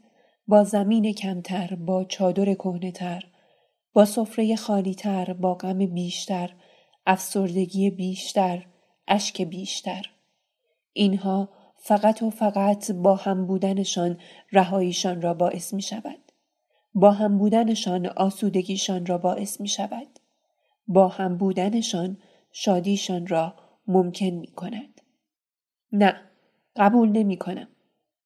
[0.47, 3.23] با زمین کمتر با چادر کهنهتر
[3.93, 6.53] با سفره خالیتر با غم بیشتر
[7.05, 8.65] افسردگی بیشتر
[9.07, 10.05] اشک بیشتر.
[10.93, 11.49] اینها
[11.83, 14.17] فقط و فقط با هم بودنشان
[14.51, 16.31] رهاییشان را باعث می شود.
[16.93, 20.19] با هم بودنشان آسودگیشان را باعث می شود.
[20.87, 22.17] با هم بودنشان
[22.51, 23.55] شادیشان را
[23.87, 25.01] ممکن می کند.
[25.91, 26.21] نه
[26.75, 27.67] قبول نمی کنم.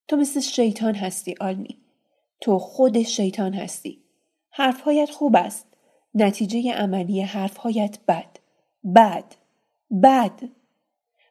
[0.08, 1.78] تو مثل شیطان هستی آلنی.
[2.42, 4.04] تو خود شیطان هستی.
[4.50, 5.68] حرفهایت خوب است.
[6.14, 8.38] نتیجه عملی حرفهایت بد.
[8.96, 9.36] بد.
[10.04, 10.42] بد.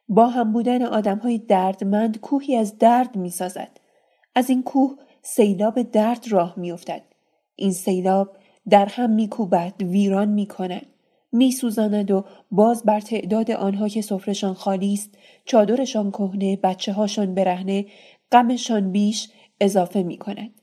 [0.07, 3.79] با هم بودن آدم های دردمند کوهی از درد می سازد.
[4.35, 7.01] از این کوه سیلاب درد راه می افتد.
[7.55, 8.37] این سیلاب
[8.69, 10.85] در هم می کوبد، ویران می کند.
[11.31, 17.35] می سوزاند و باز بر تعداد آنها که سفرشان خالی است، چادرشان کهنه، بچه هاشان
[17.35, 17.85] برهنه،
[18.31, 19.29] غمشان بیش
[19.61, 20.61] اضافه می کند.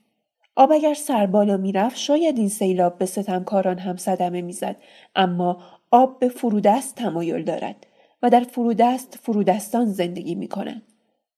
[0.55, 4.75] آب اگر سر بالا می‌رفت شاید این سیلاب به ستمکاران هم صدمه می‌زد
[5.15, 7.87] اما آب به فرودست تمایل دارد
[8.23, 10.81] و در فرودست فرودستان زندگی می کنند.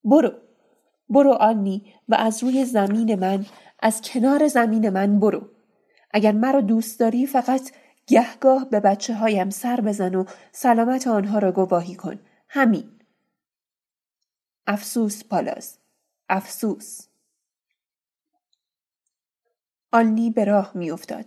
[0.04, 0.32] برو.
[1.08, 3.46] برو آنی و از روی زمین من
[3.80, 5.48] از کنار زمین من برو.
[6.10, 7.72] اگر مرا دوست داری فقط
[8.06, 12.18] گهگاه به بچه هایم سر بزن و سلامت آنها را گواهی کن.
[12.48, 12.90] همین.
[14.66, 15.78] افسوس پالاز
[16.28, 17.06] افسوس.
[19.92, 21.26] آلنی به راه میافتاد.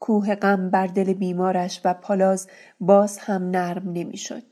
[0.00, 2.48] کوه غم بر دل بیمارش و پالاز
[2.80, 4.51] باز هم نرم نمی‌شد.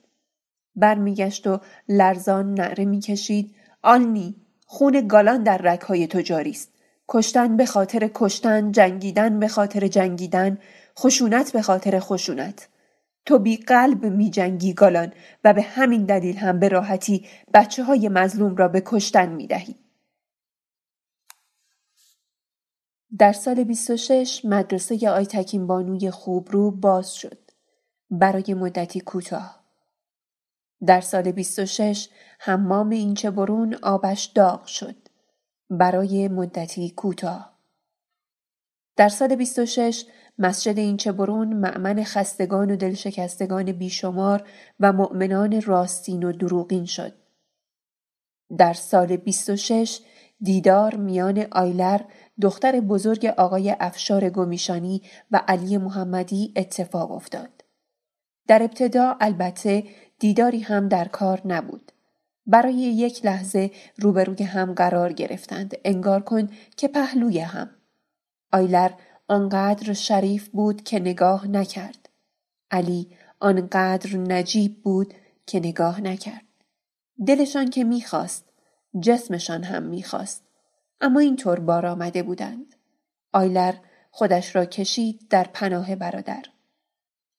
[0.76, 6.70] برمیگشت و لرزان نعره می‌کشید آلنی خون گالان در رکهای تو جاری است
[7.08, 10.58] کشتن به خاطر کشتن جنگیدن به خاطر جنگیدن
[10.98, 12.68] خشونت به خاطر خشونت
[13.26, 15.12] تو بی قلب می جنگی گالان
[15.44, 19.74] و به همین دلیل هم به راحتی بچه های مظلوم را به کشتن می دهی.
[23.18, 27.38] در سال 26 مدرسه آی تکین بانوی خوبرو باز شد.
[28.10, 29.59] برای مدتی کوتاه.
[30.86, 32.08] در سال 26
[32.38, 34.96] حمام اینچه برون آبش داغ شد.
[35.70, 37.58] برای مدتی کوتاه.
[38.96, 40.04] در سال 26
[40.38, 44.48] مسجد اینچه برون معمن خستگان و دلشکستگان بیشمار
[44.80, 47.12] و مؤمنان راستین و دروغین شد.
[48.58, 50.00] در سال 26
[50.42, 52.00] دیدار میان آیلر
[52.40, 57.64] دختر بزرگ آقای افشار گمیشانی و علی محمدی اتفاق افتاد.
[58.48, 59.84] در ابتدا البته
[60.20, 61.92] دیداری هم در کار نبود.
[62.46, 67.70] برای یک لحظه روبروی هم قرار گرفتند انگار کن که پهلوی هم.
[68.52, 68.90] آیلر
[69.28, 72.08] آنقدر شریف بود که نگاه نکرد.
[72.70, 73.10] علی
[73.40, 75.14] آنقدر نجیب بود
[75.46, 76.44] که نگاه نکرد.
[77.26, 78.44] دلشان که می‌خواست
[79.00, 80.42] جسمشان هم می‌خواست
[81.00, 82.76] اما اینطور بار آمده بودند.
[83.32, 83.74] آیلر
[84.10, 86.44] خودش را کشید در پناه برادر.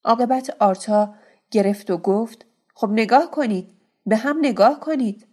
[0.03, 1.13] عاقبت آرتا
[1.51, 2.45] گرفت و گفت
[2.81, 3.69] خب نگاه کنید.
[4.05, 5.27] به هم نگاه کنید.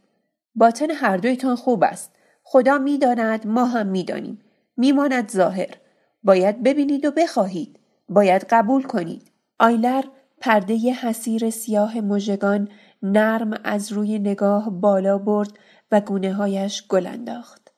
[0.54, 2.12] باطن هر دویتان خوب است.
[2.42, 4.40] خدا می‌داند ما هم می‌دانیم.
[4.76, 5.74] میماند ظاهر.
[6.22, 7.78] باید ببینید و بخواهید.
[8.08, 9.30] باید قبول کنید.
[9.58, 10.04] آیلر
[10.40, 12.68] پرده حسیر سیاه مژگان
[13.02, 15.58] نرم از روی نگاه بالا برد
[15.92, 17.72] و گونه هایش گل انداخت.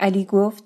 [0.00, 0.64] علی گفت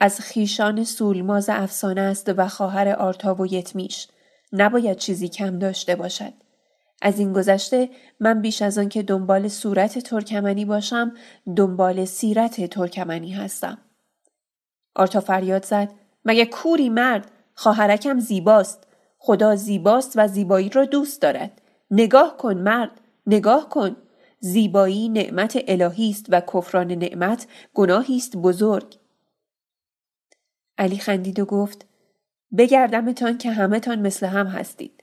[0.00, 4.08] از خیشان سولماز افسانه است و خواهر آرتا و یتمیش.
[4.52, 6.32] نباید چیزی کم داشته باشد.
[7.02, 11.12] از این گذشته من بیش از آن که دنبال صورت ترکمنی باشم
[11.56, 13.78] دنبال سیرت ترکمنی هستم.
[14.94, 15.90] آرتا فریاد زد
[16.24, 18.86] مگه کوری مرد؟ خواهرکم زیباست.
[19.18, 21.62] خدا زیباست و زیبایی را دوست دارد.
[21.90, 23.96] نگاه کن مرد نگاه کن.
[24.40, 28.98] زیبایی نعمت الهی است و کفران نعمت گناهی است بزرگ.
[30.78, 31.86] علی خندید و گفت
[32.58, 34.97] بگردمتان که همهتان مثل هم هستید.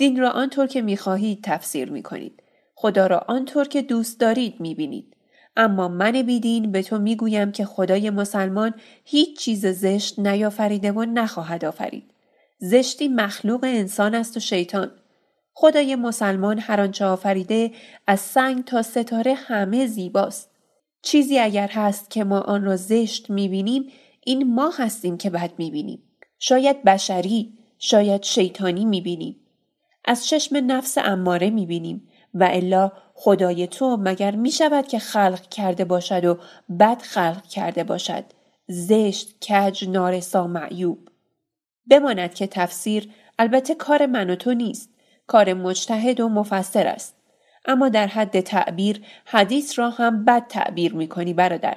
[0.00, 2.42] دین را آنطور که می‌خواهید تفسیر می‌کنید.
[2.74, 5.16] خدا را آنطور که دوست دارید می‌بینید.
[5.56, 8.74] اما من بیدین به تو می‌گویم که خدای مسلمان
[9.04, 12.10] هیچ چیز زشت نیافریده و نخواهد آفرید.
[12.58, 14.90] زشتی مخلوق انسان است و شیطان.
[15.54, 17.70] خدای مسلمان هر آنچه آفریده
[18.06, 20.50] از سنگ تا ستاره همه زیباست.
[21.02, 23.86] چیزی اگر هست که ما آن را زشت می‌بینیم
[24.26, 26.02] این ما هستیم که بد می‌بینیم.
[26.38, 29.36] شاید بشری شاید شیطانی می‌بینیم.
[30.04, 35.84] از چشم نفس اماره می‌بینیم و الا خدای تو مگر می شود که خلق کرده
[35.84, 36.38] باشد و
[36.80, 38.24] بد خلق کرده باشد؟
[38.68, 41.08] زشت کج نارسا معیوب.
[41.90, 44.90] بماند که تفسیر البته کار من و تو نیست
[45.26, 47.16] کار مجتهد و مفسر است.
[47.66, 51.76] اما در حد تعبیر حدیث را هم بد تعبیر می کنی برادر.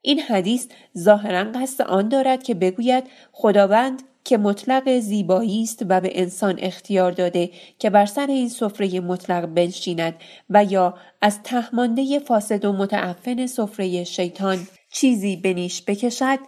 [0.00, 0.68] این حدیث
[0.98, 7.12] ظاهرا قصد آن دارد که بگوید خداوند که مطلق زیبایی است و به انسان اختیار
[7.12, 10.14] داده که بر سر این سفره مطلق بنشیند
[10.50, 14.58] و یا از تهمانده فاسد و متعفن سفره شیطان
[14.92, 16.38] چیزی بنیش بکشد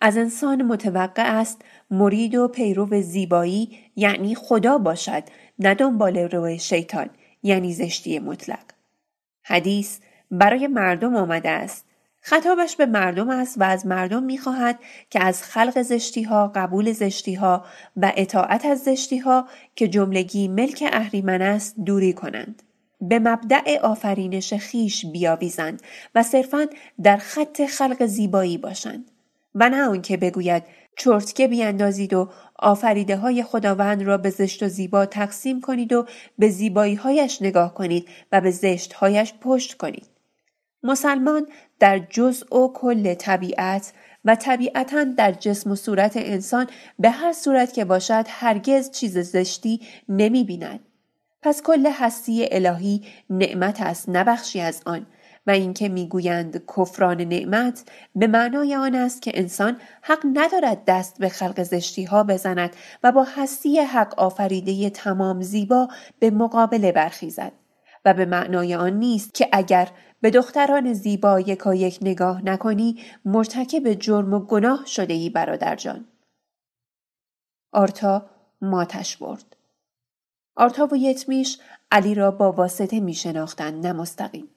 [0.00, 5.22] از انسان متوقع است مرید و پیرو زیبایی یعنی خدا باشد
[5.58, 7.10] نه دنبال روی شیطان
[7.42, 8.64] یعنی زشتی مطلق.
[9.42, 9.98] حدیث
[10.30, 11.84] برای مردم آمده است.
[12.28, 14.78] خطابش به مردم است و از مردم می‌خواهد
[15.10, 17.64] که از خلق زشتی ها قبول زشتی ها
[17.96, 22.62] و اطاعت از زشتی ها که جملگی ملک اهریمن است دوری کنند.
[23.00, 25.82] به مبدع آفرینش خیش بیاویزند
[26.14, 26.66] و صرفا
[27.02, 29.10] در خط خلق زیبایی باشند
[29.54, 30.62] و نه آنکه بگوید
[30.98, 32.28] چرتکه بیاندازید و
[32.58, 36.06] آفریده های خداوند را به زشت و زیبا تقسیم کنید و
[36.38, 40.15] به زیبایی هایش نگاه کنید و به زشت هایش پشت کنید.
[40.86, 41.46] مسلمان
[41.78, 43.92] در جزء و کل طبیعت
[44.24, 46.66] و طبیعتا در جسم و صورت انسان
[46.98, 50.80] به هر صورت که باشد هرگز چیز زشتی نمی بیند.
[51.42, 55.06] پس کل هستی الهی نعمت است نبخشی از آن
[55.46, 57.84] و اینکه می‌گویند کفران نعمت
[58.14, 63.12] به معنای آن است که انسان حق ندارد دست به خلق زشتی ها بزند و
[63.12, 65.88] با هستی حق آفریده تمام زیبا
[66.18, 67.52] به مقابله برخیزد
[68.06, 69.88] و به معنای آن نیست که اگر
[70.20, 76.04] به دختران زیبا یکا یک نگاه نکنی مرتکب جرم و گناه شده ای برادر جان.
[77.72, 78.26] آرتا
[78.60, 79.56] ماتش برد.
[80.56, 81.58] آرتا و یتمیش
[81.90, 84.48] علی را با واسطه می شناختند نه مستقیم.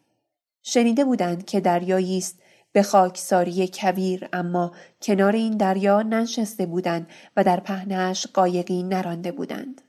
[0.63, 2.39] شنیده بودند که دریایی است
[2.71, 4.71] به خاکساری کویر اما
[5.01, 7.07] کنار این دریا ننشسته بودند
[7.37, 9.81] و در پهنش قایقی نرانده بودند.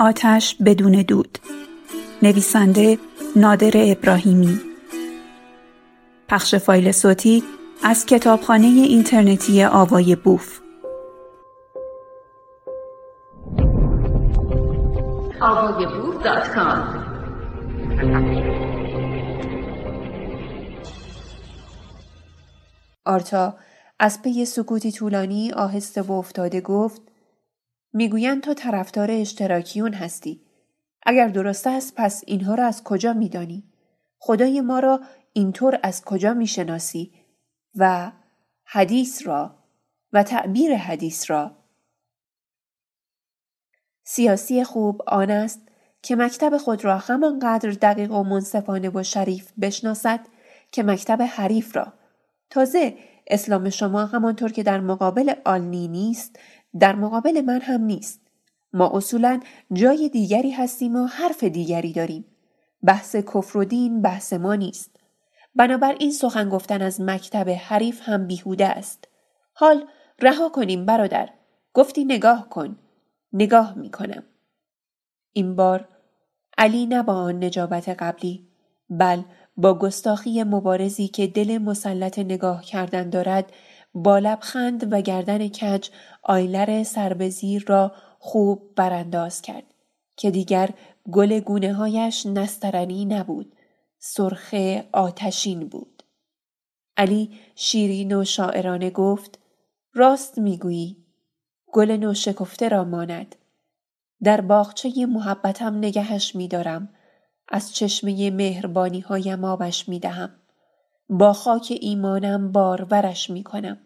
[0.00, 1.38] آتش بدون دود.
[2.22, 2.98] نویسنده
[3.36, 4.60] نادر ابراهیمی.
[6.28, 7.44] پخش فایل صوتی
[7.82, 10.60] از کتابخانه اینترنتی آوای بوف.
[23.04, 23.54] آرتا
[23.98, 27.09] از پی سکوتی طولانی آهسته و افتاده گفت
[27.92, 30.40] می‌گویند تو طرفدار اشتراکیون هستی.
[31.06, 33.64] اگر درست است پس اینها را از کجا میدانی؟
[34.18, 35.00] خدای ما را
[35.32, 37.12] اینطور از کجا می‌شناسی
[37.74, 38.12] و
[38.64, 39.54] حدیث را
[40.12, 41.56] و تعبیر حدیث را
[44.04, 45.60] سیاسی خوب آن است
[46.02, 50.20] که مکتب خود را همانقدر دقیق و منصفانه و شریف بشناسد
[50.72, 51.92] که مکتب حریف را
[52.50, 52.94] تازه
[53.26, 56.38] اسلام شما همانطور که در مقابل آلنی نیست
[56.78, 58.20] در مقابل من هم نیست.
[58.72, 59.40] ما اصولا
[59.72, 62.24] جای دیگری هستیم و حرف دیگری داریم.
[62.82, 64.96] بحث کفر و دین بحث ما نیست.
[65.54, 69.08] بنابراین سخن گفتن از مکتب حریف هم بیهوده است.
[69.52, 69.84] حال
[70.18, 71.28] رها کنیم برادر.
[71.74, 72.78] گفتی نگاه کن.
[73.32, 74.22] نگاه می کنم.
[75.32, 75.88] این بار
[76.58, 78.48] علی نه با آن نجابت قبلی
[78.90, 79.22] بل
[79.56, 83.52] با گستاخی مبارزی که دل مسلط نگاه کردن دارد
[83.94, 85.88] با لبخند و گردن کج
[86.22, 89.74] آیلر سربزیر را خوب برانداز کرد
[90.16, 90.70] که دیگر
[91.12, 93.52] گل گونه هایش نسترنی نبود
[93.98, 94.54] سرخ
[94.92, 96.02] آتشین بود.
[96.96, 99.38] علی شیرین و شاعرانه گفت
[99.94, 100.96] راست می‌گویی
[101.72, 103.36] گل نو شکفته را ماند.
[104.22, 106.88] در باغچه محبتم نگهش میدارم
[107.48, 110.39] از چشمه مهربانی هایم آبش می‌دهم.
[111.10, 113.78] با خاک ایمانم بارورش می کنم.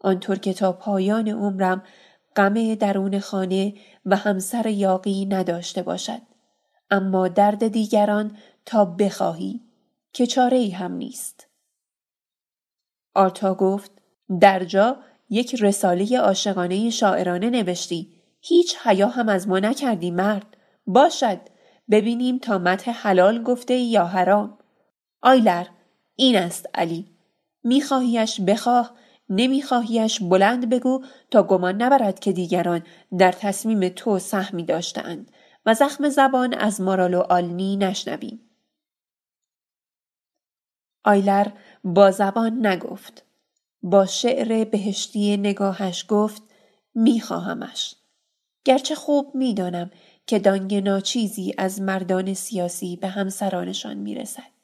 [0.00, 1.82] آنطور که تا پایان عمرم
[2.36, 3.74] غم درون خانه
[4.06, 6.20] و همسر یاقی نداشته باشد.
[6.90, 9.60] اما درد دیگران تا بخواهی
[10.12, 11.46] که چاره ای هم نیست.
[13.14, 13.90] آرتا گفت
[14.40, 14.96] درجا
[15.30, 20.56] یک رساله عاشقانه شاعرانه نوشتی هیچ حیا هم از ما نکردی مرد
[20.86, 21.40] باشد
[21.90, 24.58] ببینیم تا مت حلال گفته یا حرام
[25.22, 25.66] آیلر
[26.16, 27.06] این است علی.
[27.64, 28.94] میخواهیش بخواه
[29.28, 32.82] نمیخواهیش بلند بگو تا گمان نبرد که دیگران
[33.18, 35.30] در تصمیم تو سهمی داشتند
[35.66, 38.40] و زخم زبان از مارال و آلنی نشنویم
[41.04, 41.46] آیلر
[41.84, 43.24] با زبان نگفت.
[43.82, 46.42] با شعر بهشتی نگاهش گفت
[46.94, 47.94] میخواهمش.
[48.64, 49.90] گرچه خوب می‌دانم
[50.26, 54.55] که دانگ ناچیزی از مردان سیاسی به همسرانشان می‌رسد.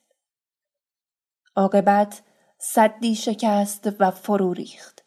[1.57, 2.23] عاقبت
[2.59, 5.05] صدی شکست و فرو ریخت.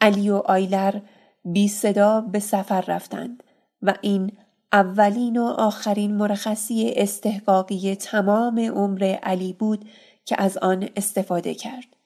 [0.00, 1.00] علی و آیلر
[1.44, 3.42] بی صدا به سفر رفتند
[3.82, 4.32] و این
[4.72, 9.88] اولین و آخرین مرخصی استحقاقی تمام عمر علی بود
[10.24, 11.96] که از آن استفاده کرد.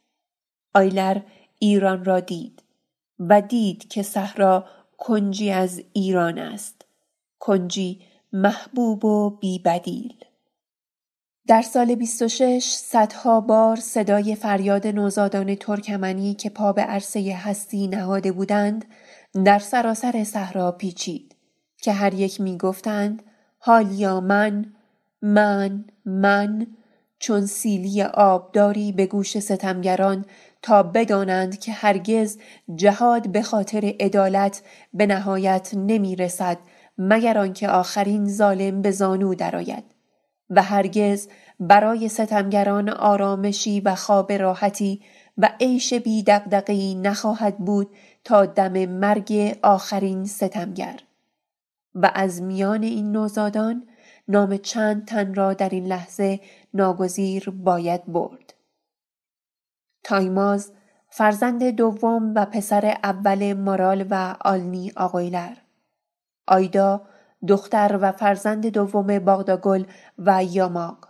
[0.74, 1.20] آیلر
[1.58, 2.62] ایران را دید
[3.18, 4.64] و دید که صحرا
[4.98, 6.84] کنجی از ایران است.
[7.38, 8.00] کنجی
[8.32, 10.14] محبوب و بیبدیل.
[11.46, 18.32] در سال 26 صدها بار صدای فریاد نوزادان ترکمنی که پا به عرصه هستی نهاده
[18.32, 18.84] بودند
[19.44, 21.36] در سراسر صحرا پیچید
[21.76, 23.22] که هر یک می گفتند
[23.58, 24.72] حالیا من؟
[25.22, 26.66] من؟ من؟
[27.18, 30.24] چون سیلی آبداری به گوش ستمگران
[30.62, 32.38] تا بدانند که هرگز
[32.74, 34.62] جهاد به خاطر عدالت
[34.94, 36.58] به نهایت نمی رسد
[36.98, 39.91] مگر آنکه آخرین ظالم به زانو درآید.
[40.52, 41.28] و هرگز
[41.60, 45.02] برای ستمگران آرامشی و خواب راحتی
[45.38, 47.90] و عیش بی دقدقی نخواهد بود
[48.24, 51.00] تا دم مرگ آخرین ستمگر.
[51.94, 53.88] و از میان این نوزادان
[54.28, 56.40] نام چند تن را در این لحظه
[56.74, 58.54] ناگزیر باید برد.
[60.04, 60.72] تایماز
[61.08, 65.56] فرزند دوم و پسر اول مارال و آلنی آقایلر.
[66.46, 67.02] آیدا
[67.48, 69.84] دختر و فرزند دوم باغداگل
[70.18, 71.08] و یاماق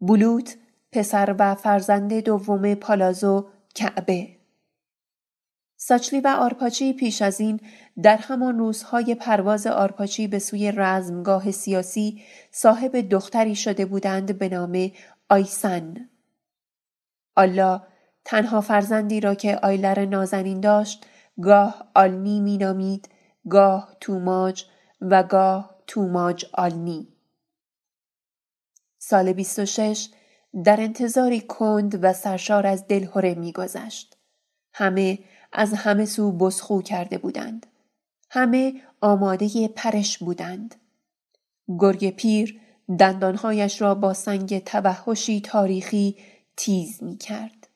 [0.00, 0.56] بلوت
[0.92, 4.28] پسر و فرزند دوم پالازو کعبه
[5.76, 7.60] ساچلی و آرپاچی پیش از این
[8.02, 14.90] در همان روزهای پرواز آرپاچی به سوی رزمگاه سیاسی صاحب دختری شده بودند به نام
[15.28, 15.94] آیسن.
[17.36, 17.80] الله
[18.24, 21.06] تنها فرزندی را که آیلر نازنین داشت
[21.42, 23.08] گاه آلنی مینامید
[23.50, 24.64] گاه توماج
[25.10, 27.08] و گاه توماج آلنی.
[28.98, 30.08] سال 26
[30.64, 34.16] در انتظاری کند و سرشار از دلهوره میگذشت.
[34.74, 35.18] همه
[35.52, 37.66] از همه سو بسخو کرده بودند.
[38.30, 40.74] همه آماده پرش بودند.
[41.78, 42.60] گرگ پیر
[42.98, 46.16] دندانهایش را با سنگ توحشی تاریخی
[46.56, 47.68] تیز می کرد.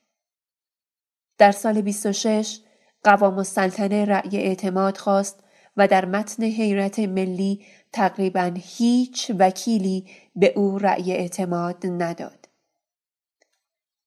[1.37, 2.59] در سال 26
[3.03, 5.43] قوام السلطنه رأی اعتماد خواست
[5.79, 12.49] و در متن حیرت ملی تقریبا هیچ وکیلی به او رأی اعتماد نداد.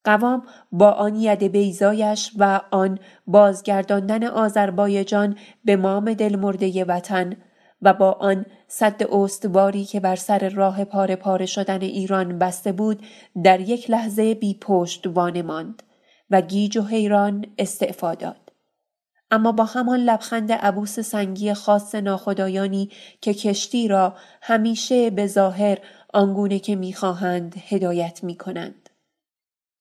[0.05, 0.43] قوام
[0.73, 7.37] با آن ید بیزایش و آن بازگرداندن آذربایجان به مام دلمرده وطن
[7.83, 13.03] و با آن صد استواری که بر سر راه پاره پاره شدن ایران بسته بود
[13.45, 15.07] در یک لحظه بی پشت
[15.43, 15.83] ماند
[16.31, 18.42] و گیج و حیران استعفا.
[19.33, 22.91] اما با همان لبخند عبوس سنگی خاص ناخدایانی
[23.21, 25.79] که کشتی را همیشه به ظاهر
[26.15, 28.91] آنگونه که می‌خواهند هدایت می کنند.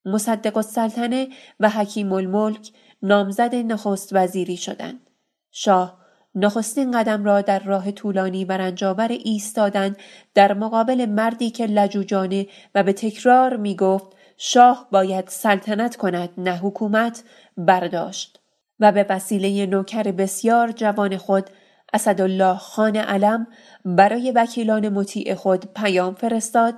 [0.06, 1.28] مصدق السلطنه
[1.60, 2.72] و حکیم الملک
[3.02, 5.10] نامزد نخست وزیری شدند.
[5.52, 6.02] شاه
[6.36, 9.96] نخستین قدم را در راه طولانی و رنجاور ایستادن
[10.34, 14.08] در مقابل مردی که لجوجانه و به تکرار می گفت
[14.38, 17.24] شاه باید سلطنت کند نه حکومت
[17.58, 18.41] برداشت
[18.82, 21.50] و به وسیله نوکر بسیار جوان خود
[21.94, 23.48] اسدالله خان علم
[23.86, 26.74] برای وکیلان مطیع خود پیام فرستاد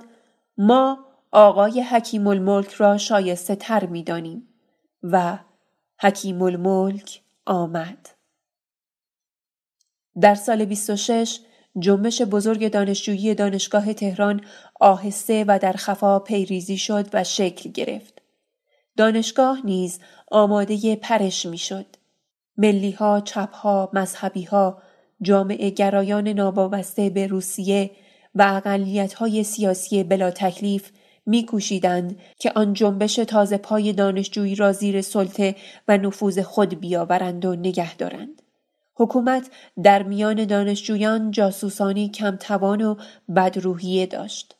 [0.58, 0.98] ما
[1.32, 4.48] آقای حکیم الملک را شایسته تر می دانیم
[5.02, 5.38] و
[6.00, 8.08] حکیم الملک آمد.
[10.20, 11.40] در سال 26
[11.78, 14.40] جنبش بزرگ دانشجویی دانشگاه تهران
[14.80, 18.23] آهسته و در خفا پیریزی شد و شکل گرفت.
[18.96, 20.00] دانشگاه نیز
[20.30, 21.86] آماده پرش می شد.
[22.56, 24.82] ملی ها، چپ ها، مذهبی ها،
[25.22, 27.90] جامعه گرایان نابابسته به روسیه
[28.34, 30.90] و اقلیت های سیاسی بلا تکلیف
[31.26, 35.56] میکوشیدند که آن جنبش تازه پای دانشجویی را زیر سلطه
[35.88, 38.42] و نفوذ خود بیاورند و نگه دارند.
[38.96, 39.50] حکومت
[39.82, 42.94] در میان دانشجویان جاسوسانی کم توان و
[43.36, 44.56] بدروحیه داشت.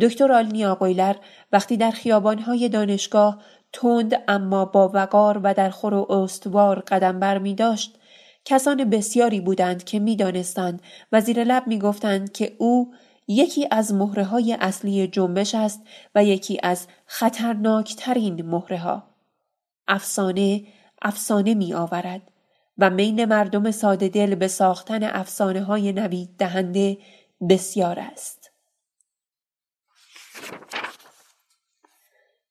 [0.00, 1.16] دکتر آلنی آقویلر
[1.52, 7.38] وقتی در خیابانهای دانشگاه تند اما با وقار و در خور و استوار قدم بر
[7.38, 7.98] می داشت
[8.44, 10.82] کسان بسیاری بودند که می دانستند
[11.12, 12.94] و زیر لب می گفتند که او
[13.28, 15.82] یکی از مهره های اصلی جنبش است
[16.14, 19.02] و یکی از خطرناکترین مهره ها.
[19.88, 20.66] افسانه
[21.02, 22.22] افسانه می آورد
[22.78, 26.98] و مین مردم ساده دل به ساختن افسانه های نوید دهنده
[27.48, 28.35] بسیار است.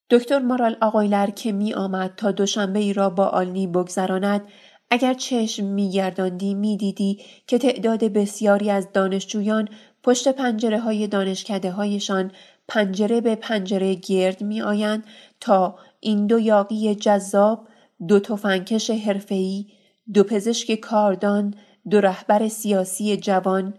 [0.09, 4.41] دکتر مارال آقایلر که می آمد تا دوشنبه ای را با آلنی بگذراند
[4.89, 9.69] اگر چشم می گرداندی می دیدی که تعداد بسیاری از دانشجویان
[10.03, 12.31] پشت پنجره های دانشکده هایشان
[12.67, 15.03] پنجره به پنجره گرد می آیند
[15.39, 17.67] تا این دو یاقی جذاب
[18.07, 19.65] دو تفنکش حرفه‌ای
[20.13, 21.53] دو پزشک کاردان
[21.89, 23.73] دو رهبر سیاسی جوان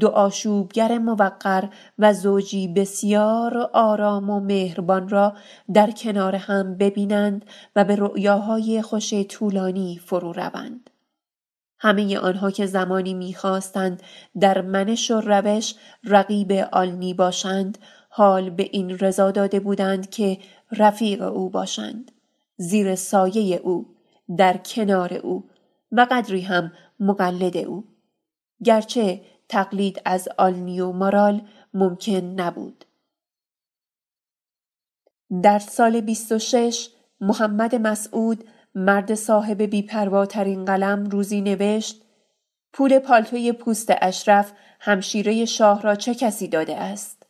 [0.00, 1.68] دو آشوبگر موقر
[1.98, 5.36] و زوجی بسیار آرام و مهربان را
[5.74, 7.44] در کنار هم ببینند
[7.76, 10.90] و به رؤیاهای خوش طولانی فرو روند.
[11.80, 14.02] همه آنها که زمانی می‌خواستند
[14.40, 20.38] در منش و روش رقیب آلنی باشند حال به این رضا داده بودند که
[20.72, 22.12] رفیق او باشند
[22.56, 23.86] زیر سایه او
[24.36, 25.44] در کنار او
[25.92, 27.84] و قدری هم مقلد او
[28.64, 31.40] گرچه تقلید از آلنی و مارال
[31.74, 32.84] ممکن نبود.
[35.42, 36.88] در سال 26
[37.20, 38.44] محمد مسعود
[38.74, 42.02] مرد صاحب بیپرواترین قلم روزی نوشت
[42.72, 47.26] پول پالتوی پوست اشرف همشیره شاه را چه کسی داده است؟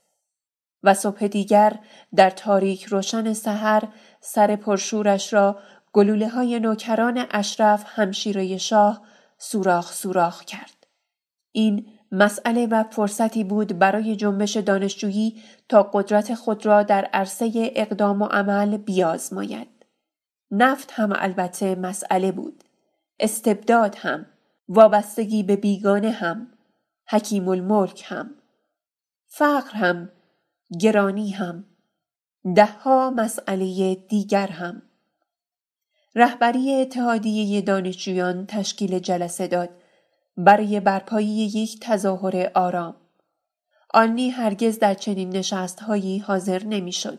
[0.82, 1.78] و صبح دیگر
[2.14, 3.82] در تاریک روشن سحر
[4.20, 5.58] سر پرشورش را
[5.92, 9.02] گلوله های نوکران اشرف همشیره شاه
[9.38, 10.86] سوراخ سوراخ کرد.
[11.52, 18.22] این مسئله و فرصتی بود برای جنبش دانشجویی تا قدرت خود را در عرصه اقدام
[18.22, 19.68] و عمل بیازماید.
[20.50, 22.64] نفت هم البته مسئله بود.
[23.20, 24.26] استبداد هم.
[24.68, 26.46] وابستگی به بیگانه هم.
[27.08, 28.30] حکیم الملک هم.
[29.26, 30.10] فقر هم.
[30.80, 31.64] گرانی هم.
[32.54, 34.82] دهها مسئله دیگر هم.
[36.14, 39.70] رهبری اتحادیه دانشجویان تشکیل جلسه داد
[40.40, 42.96] برای برپایی یک تظاهر آرام.
[43.94, 47.18] آنی هرگز در چنین نشستهایی حاضر نمی‌شد.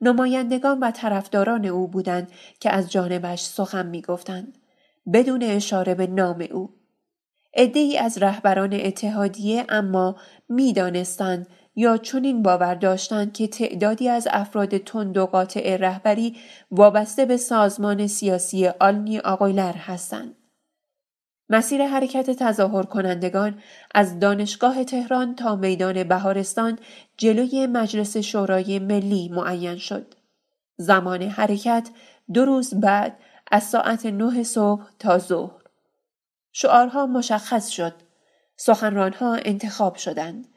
[0.00, 2.30] نمایندگان و طرفداران او بودند
[2.60, 4.58] که از جانبش سخن می‌گفتند
[5.12, 6.70] بدون اشاره به نام او.
[7.54, 10.16] ای از رهبران اتحادیه اما
[10.48, 11.46] می‌دانستند
[11.76, 16.36] یا چنین باور داشتند که تعدادی از افراد تند و قاطع رهبری
[16.70, 20.36] وابسته به سازمان سیاسی آلنی آقایلر هستند.
[21.50, 23.62] مسیر حرکت تظاهر کنندگان
[23.94, 26.78] از دانشگاه تهران تا میدان بهارستان
[27.16, 30.14] جلوی مجلس شورای ملی معین شد.
[30.76, 31.90] زمان حرکت
[32.32, 33.16] دو روز بعد
[33.50, 35.60] از ساعت نه صبح تا ظهر.
[36.52, 37.94] شعارها مشخص شد.
[38.56, 40.48] سخنرانها انتخاب شدند.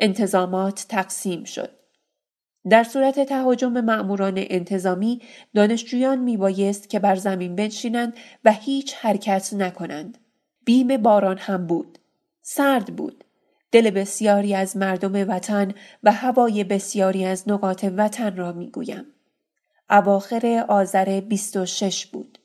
[0.00, 1.70] انتظامات تقسیم شد.
[2.70, 5.22] در صورت تهاجم مأموران انتظامی
[5.54, 10.18] دانشجویان میبایست که بر زمین بنشینند و هیچ حرکت نکنند.
[10.66, 11.98] بیم باران هم بود.
[12.42, 13.24] سرد بود.
[13.72, 19.06] دل بسیاری از مردم وطن و هوای بسیاری از نقاط وطن را می‌گویم.
[19.90, 22.38] اواخر آذر 26 بود.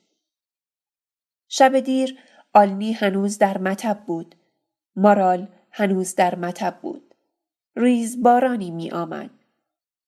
[1.48, 2.18] شب دیر
[2.54, 4.36] آلنی هنوز در مطب بود.
[4.96, 7.16] مارال هنوز در مطب بود.
[7.76, 9.30] ریز بارانی می آمد.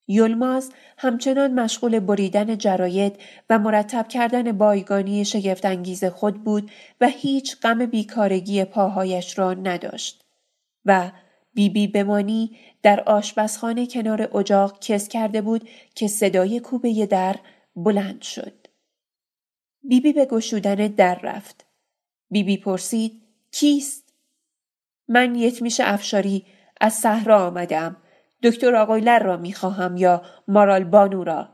[0.08, 3.16] یلماز همچنان مشغول بریدن جراید
[3.50, 6.72] و مرتب کردن بایگانی شگفتانگیز خود بود
[7.02, 10.26] و هیچ غم بیکارگی پاهایش را نداشت
[10.86, 11.12] و
[11.54, 17.36] بیبی بی بمانی در آشپزخانه کنار اجاق کس کرده بود که صدای کوبه در
[17.76, 18.68] بلند شد.
[19.84, 21.66] بیبی بی به گشودن در رفت.
[22.32, 23.22] بیبی بی پرسید
[23.52, 24.14] کیست؟
[25.08, 26.46] من یتمیش افشاری
[26.82, 27.98] از صحرا آمدم
[28.44, 31.50] دکتر آقایلر را می‌خواهم یا مارال بانو را؟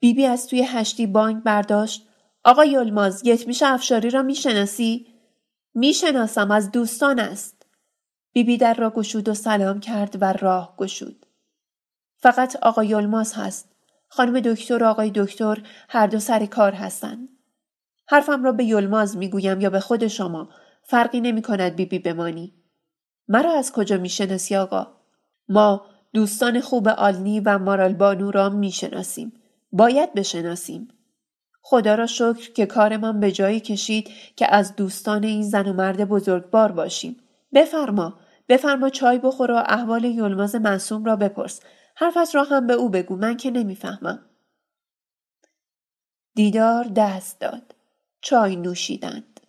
[0.00, 2.08] بیبی بی از توی هشتی بانک برداشت.
[2.44, 5.06] آقای یلماز یتمیش افشاری را می‌شناسی؟
[5.74, 7.66] می‌شناسم از دوستان است.
[8.32, 11.26] بیبی بی در را گشود و سلام کرد و راه گشود.
[12.16, 13.74] فقط آقای یلماز هست.
[14.08, 15.58] خانم دکتر و آقای دکتر
[15.88, 17.28] هر دو سر کار هستند
[18.06, 20.48] حرفم را به یلماز می‌گویم یا به خود شما.
[20.82, 22.54] فرقی نمی کند بیبی بمانی.
[23.28, 24.86] مرا از کجا می‌شناسی آقا؟
[25.48, 29.32] ما دوستان خوب آلنی و مارال بانو را می‌شناسیم.
[29.72, 30.88] باید بشناسیم.
[31.62, 36.04] خدا را شکر که کارمان به جایی کشید که از دوستان این زن و مرد
[36.04, 37.16] بزرگوار باشیم.
[37.54, 38.18] بفرما.
[38.48, 41.60] بفرما چای بخور و احوال یلماز معصوم را بپرس.
[41.96, 44.18] حرفت را هم به او بگو من که نمی‌فهمم
[46.34, 47.74] دیدار دست داد
[48.20, 49.40] چای نوشیدند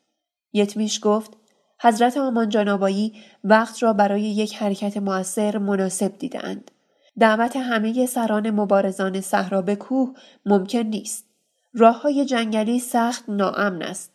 [0.54, 1.38] یتمیش گفت
[1.86, 3.14] حضرت آمان جانابایی
[3.44, 6.72] وقت را برای یک حرکت موثر مناسب دیدند
[7.20, 10.14] دعوت همه سران مبارزان صحرا به کوه
[10.46, 11.26] ممکن نیست
[11.74, 14.12] راه های جنگلی سخت ناامن است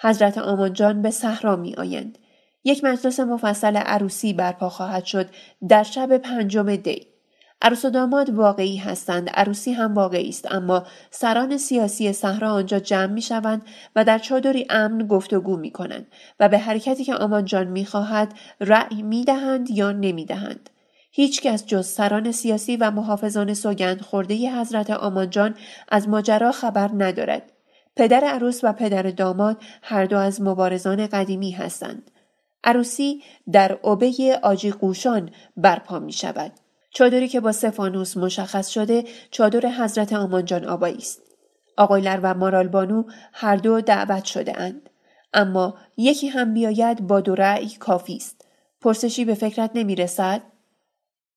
[0.00, 2.18] حضرت آمانجان به صحرا می آیند.
[2.64, 5.28] یک مجلس مفصل عروسی برپا خواهد شد
[5.68, 7.06] در شب پنجم دی.
[7.62, 13.12] عروس و داماد واقعی هستند عروسی هم واقعی است اما سران سیاسی صحرا آنجا جمع
[13.12, 13.62] می شوند
[13.96, 16.06] و در چادری امن گفتگو می کنند
[16.40, 20.70] و به حرکتی که آمان جان می خواهد رأی می دهند یا نمی دهند.
[21.10, 25.54] هیچ کس جز سران سیاسی و محافظان سوگند خورده حضرت آمانجان
[25.88, 27.52] از ماجرا خبر ندارد.
[27.96, 32.10] پدر عروس و پدر داماد هر دو از مبارزان قدیمی هستند.
[32.64, 33.22] عروسی
[33.52, 36.52] در عبه آجی قوشان برپا می شود.
[36.92, 41.22] چادری که با سفانوس مشخص شده چادر حضرت آمانجان آبایی است.
[41.76, 44.90] آقایلر و مارالبانو هر دو دعوت شده اند.
[45.32, 48.48] اما یکی هم بیاید با دو رأی کافی است.
[48.80, 50.42] پرسشی به فکرت نمی رسد؟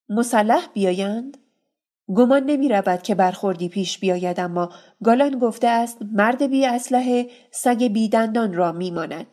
[0.10, 1.38] مسلح بیایند؟
[2.07, 4.69] گمان نمی رود که برخوردی پیش بیاید اما
[5.03, 9.26] گالان گفته است مرد بی اسلحه سگ بی دندان را می ماند.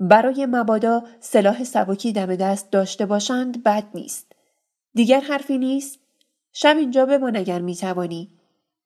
[0.00, 4.29] برای مبادا سلاح سبکی دم دست داشته باشند بد نیست.
[4.94, 5.98] دیگر حرفی نیست؟
[6.52, 8.30] شب اینجا بمان اگر می توانی.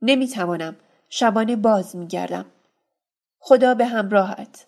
[0.02, 0.76] نمی توانم.
[1.08, 2.44] شبانه باز می گردم.
[3.38, 4.66] خدا به همراهت.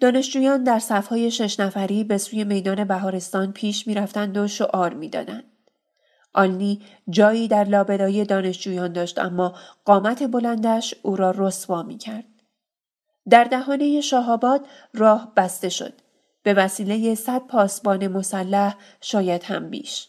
[0.00, 5.08] دانشجویان در صفهای شش نفری به سوی میدان بهارستان پیش می رفتند و شعار می
[5.08, 5.44] دادند.
[6.34, 9.54] آلنی جایی در لابلای دانشجویان داشت اما
[9.84, 12.24] قامت بلندش او را رسوا می کرد.
[13.28, 15.92] در دهانه شاهاباد راه بسته شد.
[16.42, 20.08] به وسیله صد پاسبان مسلح شاید هم بیش.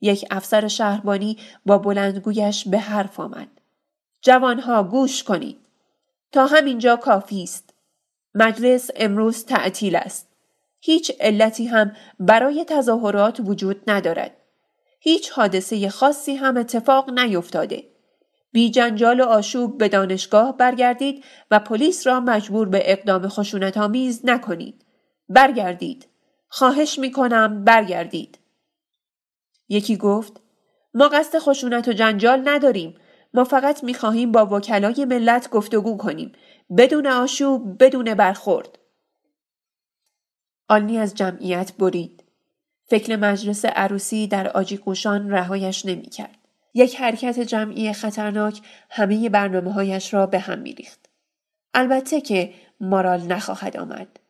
[0.00, 3.48] یک افسر شهربانی با بلندگویش به حرف آمد.
[4.22, 5.58] جوانها گوش کنید.
[6.32, 7.74] تا همینجا کافی است.
[8.34, 10.28] مجلس امروز تعطیل است.
[10.80, 14.36] هیچ علتی هم برای تظاهرات وجود ندارد.
[15.00, 17.84] هیچ حادثه خاصی هم اتفاق نیفتاده.
[18.52, 24.20] بی جنجال و آشوب به دانشگاه برگردید و پلیس را مجبور به اقدام خشونت آمیز
[24.24, 24.84] نکنید.
[25.28, 26.06] برگردید.
[26.48, 28.38] خواهش می کنم برگردید.
[29.68, 30.40] یکی گفت
[30.94, 32.94] ما قصد خشونت و جنجال نداریم.
[33.34, 36.32] ما فقط می خواهیم با وکلای ملت گفتگو کنیم.
[36.78, 38.78] بدون آشوب بدون برخورد.
[40.68, 42.24] آلنی از جمعیت برید.
[42.86, 46.38] فکر مجلس عروسی در آجیقوشان رهایش نمی کرد.
[46.74, 48.60] یک حرکت جمعی خطرناک
[48.90, 51.06] همه برنامه هایش را به هم می ریخت.
[51.74, 54.20] البته که مارال نخواهد آمد.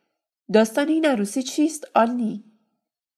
[0.53, 2.43] داستان این عروسی چیست؟ آلنی؟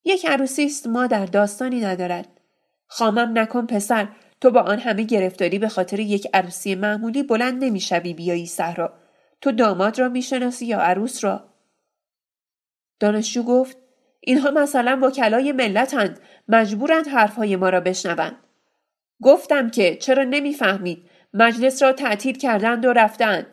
[0.05, 2.41] یک عروسی است ما در داستانی ندارد.
[2.87, 4.07] خامم نکن پسر
[4.41, 8.93] تو با آن همه گرفتاری به خاطر یک عروسی معمولی بلند نمی‌شوی بیایی صحرا
[9.41, 11.53] تو داماد را می‌شناسی یا عروس را؟
[12.99, 13.77] دانشجو گفت
[14.19, 18.37] اینها مثلا وکلای ملتند مجبورند حرفهای ما را بشنوند.
[19.21, 23.47] گفتم که چرا نمی‌فهمید؟ مجلس را تعطیل کردند و رفتند.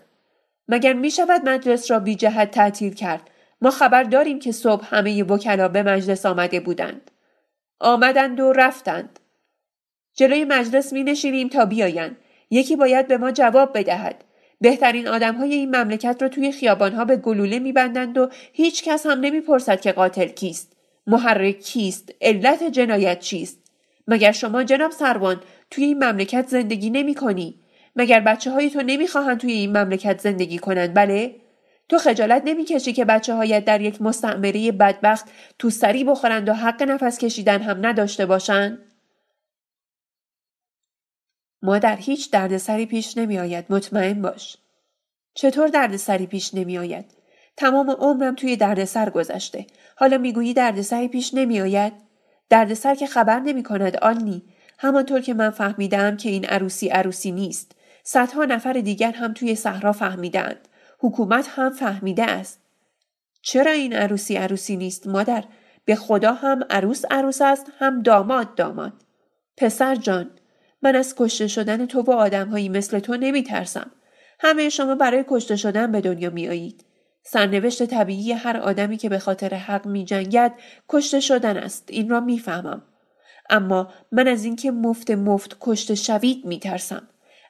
[0.68, 3.30] مگر می شود مجلس را بی جهت تعطیل کرد؟
[3.64, 7.10] ما خبر داریم که صبح همه وکلا به مجلس آمده بودند.
[7.80, 9.20] آمدند و رفتند.
[10.14, 12.16] جلوی مجلس می نشینیم تا بیایند.
[12.50, 14.24] یکی باید به ما جواب بدهد.
[14.60, 19.20] بهترین آدم های این مملکت را توی خیابانها به گلوله میبندند و هیچ کس هم
[19.20, 20.76] نمی‌پرسد که قاتل کیست.
[21.06, 23.58] محرک کیست؟ علت جنایت چیست؟
[24.08, 27.60] مگر شما جناب سروان توی این مملکت زندگی نمی کنی؟
[27.96, 31.43] مگر بچه های تو نمی‌خواهند توی این مملکت زندگی کنند؟ بله؟
[31.88, 35.26] تو خجالت نمی‌کشی که بچه هایت در یک مستعمره بدبخت
[35.58, 38.78] تو سری بخورند و حق نفس کشیدن هم نداشته باشند؟
[41.62, 44.56] ما در هیچ دردسری پیش نمی آید مطمئن باش.
[45.34, 47.04] چطور دردسری پیش نمی آید؟
[47.56, 49.66] تمام عمرم توی دردسر گذشته.
[49.96, 51.92] حالا می‌گویی دردسری پیش نمی آید؟
[52.48, 54.42] دردسر که خبر نمی کند آنی.
[54.78, 57.72] همانطور که من فهمیدم که این عروسی عروسی نیست.
[58.02, 60.68] صدها نفر دیگر هم توی صحرا فهمیدند.
[61.04, 62.60] حکومت هم فهمیده است.
[63.42, 65.44] چرا این عروسی عروسی نیست مادر؟
[65.84, 68.92] به خدا هم عروس عروس است هم داماد داماد.
[69.56, 70.30] پسر جان
[70.82, 73.90] من از کشته شدن تو و آدمهایی مثل تو نمی ترسم.
[74.40, 76.84] همه شما برای کشته شدن به دنیا می آیید.
[77.22, 80.54] سرنوشت طبیعی هر آدمی که به خاطر حق می جنگد
[80.88, 81.84] کشته شدن است.
[81.88, 82.82] این را می فهمم.
[83.50, 87.08] اما من از اینکه مفت مفت کشته شوید می ترسم.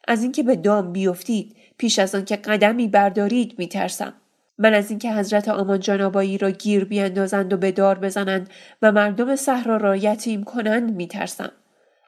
[0.09, 4.15] از اینکه به دام بیفتید پیش از آن که قدمی بردارید می ترسم.
[4.59, 8.51] من از اینکه حضرت آمان جانابایی را گیر بیاندازند و به دار بزنند
[8.83, 11.53] و مردم صحرا را یتیم کنند می ترسم.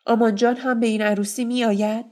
[0.04, 2.06] آمانجان هم به این عروسی می آید؟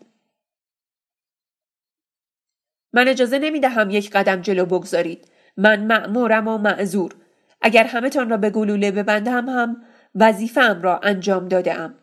[2.92, 5.28] من اجازه نمی دهم یک قدم جلو بگذارید.
[5.56, 7.14] من معمورم و معذور.
[7.60, 9.82] اگر همهتان را به گلوله ببندم هم
[10.14, 11.94] وظیفهام را انجام داده ام.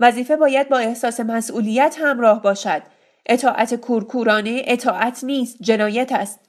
[0.00, 2.82] وظیفه باید با احساس مسئولیت همراه باشد.
[3.26, 6.40] اطاعت کورکورانه اطاعت نیست جنایت است.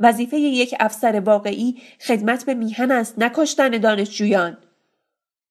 [0.00, 4.58] وظیفه یک افسر واقعی خدمت به میهن است نکشتن دانشجویان.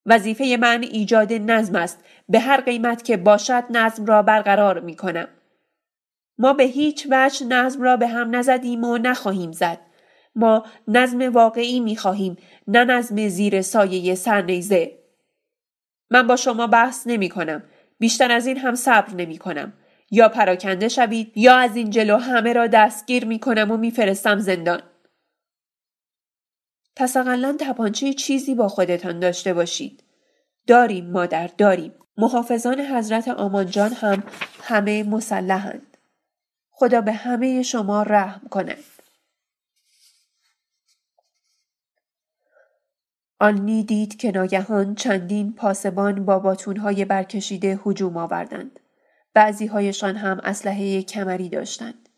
[0.05, 5.27] وظیفه من ایجاد نظم است به هر قیمت که باشد نظم را برقرار می کنم.
[6.37, 9.79] ما به هیچ وجه نظم را به هم نزدیم و نخواهیم زد.
[10.35, 12.37] ما نظم واقعی می خواهیم
[12.67, 14.97] نه نظم زیر سایه سرنیزه.
[16.09, 17.63] من با شما بحث نمی کنم.
[17.99, 19.73] بیشتر از این هم صبر نمی کنم.
[20.11, 24.81] یا پراکنده شوید یا از این جلو همه را دستگیر می کنم و میفرستم زندان.
[26.95, 30.03] پس اقلا تپانچه چیزی با خودتان داشته باشید.
[30.67, 31.93] داریم مادر داریم.
[32.17, 34.23] محافظان حضرت آمانجان هم
[34.63, 35.97] همه مسلحند.
[36.71, 38.83] خدا به همه شما رحم کند.
[43.39, 48.79] آنی دید که ناگهان چندین پاسبان با باتونهای برکشیده هجوم آوردند.
[49.37, 52.09] بعضی هایشان هم اسلحه کمری داشتند.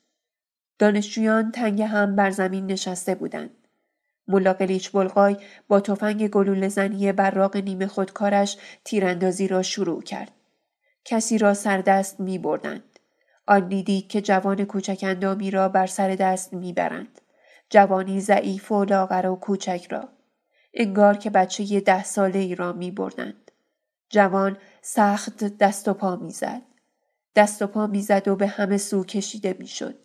[0.80, 3.50] دانشجویان تنگ هم بر زمین نشسته بودند.
[4.28, 5.38] ملا قلیچ بلغای
[5.68, 10.32] با تفنگ گلوله زنی براق نیمه خودکارش تیراندازی را شروع کرد.
[11.06, 13.00] کسی را سردست می بردند.
[13.48, 17.22] آن دید که جوان کوچک اندامی را بر سر دست می برند.
[17.70, 20.10] جوانی ضعیف و لاغر و کوچک را.
[20.74, 23.52] انگار که بچه ده ساله ای را می بردند.
[24.10, 26.69] جوان سخت دست و پا می زد.
[27.40, 30.00] دست و پا می‌زد و به همه سو کشیده می‌شد.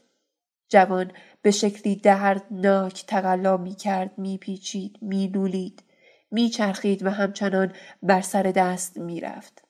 [0.69, 1.13] جوان
[1.43, 5.83] به شکلی دردناک تقلا می کرد می پیچید می نولید
[6.31, 9.65] می چرخید و همچنان بر سر دست می رفت.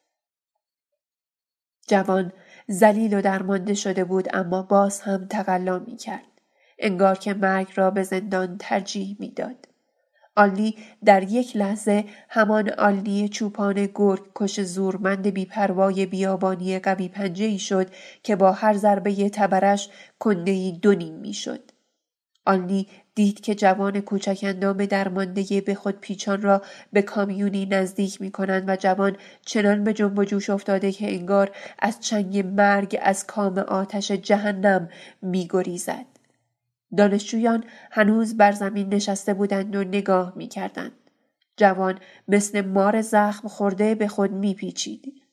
[1.88, 2.32] جوان
[2.68, 6.40] زلیل و درمانده شده بود اما باز هم تقلا می کرد.
[6.78, 9.68] انگار که مرگ را به زندان ترجیح می‌داد.
[10.36, 17.58] آلی در یک لحظه همان آلی چوپان گرگ کش زورمند بیپروای بیابانی قوی پنجه ای
[17.58, 17.90] شد
[18.22, 19.88] که با هر ضربه تبرش
[20.18, 21.70] کنده دو نیم می شد.
[22.46, 26.62] آلی دید که جوان کوچک اندام درمانده به خود پیچان را
[26.92, 29.16] به کامیونی نزدیک می کنند و جوان
[29.46, 34.88] چنان به جنب و جوش افتاده که انگار از چنگ مرگ از کام آتش جهنم
[35.22, 36.13] می گریزد.
[36.96, 40.92] دانشجویان هنوز بر زمین نشسته بودند و نگاه می کردند.
[41.56, 41.98] جوان
[42.28, 45.24] مثل مار زخم خورده به خود می پیچید.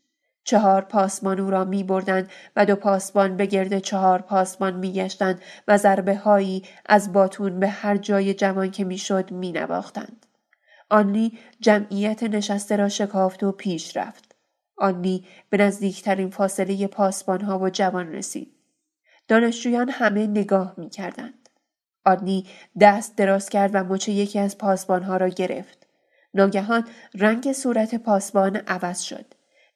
[0.43, 5.41] چهار پاسمان او را می بردند و دو پاسبان به گرد چهار پاسبان می گشتند
[5.67, 10.25] و ضربه هایی از باتون به هر جای جوان که می شد می نواختند.
[10.89, 14.35] آنی جمعیت نشسته را شکافت و پیش رفت.
[14.77, 18.51] آنی به نزدیکترین فاصله پاسبان ها و جوان رسید.
[19.27, 21.40] دانشجویان همه نگاه می کردند.
[22.05, 22.45] آدنی
[22.79, 25.87] دست دراز کرد و مچ یکی از پاسبانها را گرفت.
[26.33, 29.25] ناگهان رنگ صورت پاسبان عوض شد.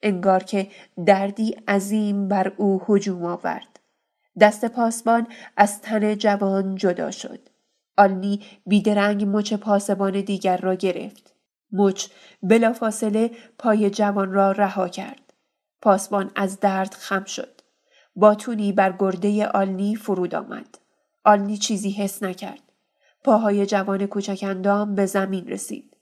[0.02, 0.68] انگار که
[1.06, 3.80] دردی عظیم بر او هجوم آورد.
[4.40, 5.28] دست پاسبان
[5.58, 7.40] از تن جوان جدا شد.
[7.98, 11.34] آلنی بیدرنگ مچ پاسبان دیگر را گرفت.
[11.72, 12.08] مچ
[12.44, 15.34] بلافاصله پای جوان را رها کرد.
[15.82, 17.62] پاسبان از درد خم شد.
[18.16, 20.85] باتونی بر گرده آلنی فرود آمد.
[21.26, 22.60] آلنی چیزی حس نکرد.
[23.24, 25.98] پاهای جوان کوچک اندام به زمین رسید.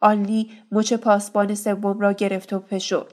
[0.00, 3.12] آلنی مچ پاسبان سوم را گرفت و پشد.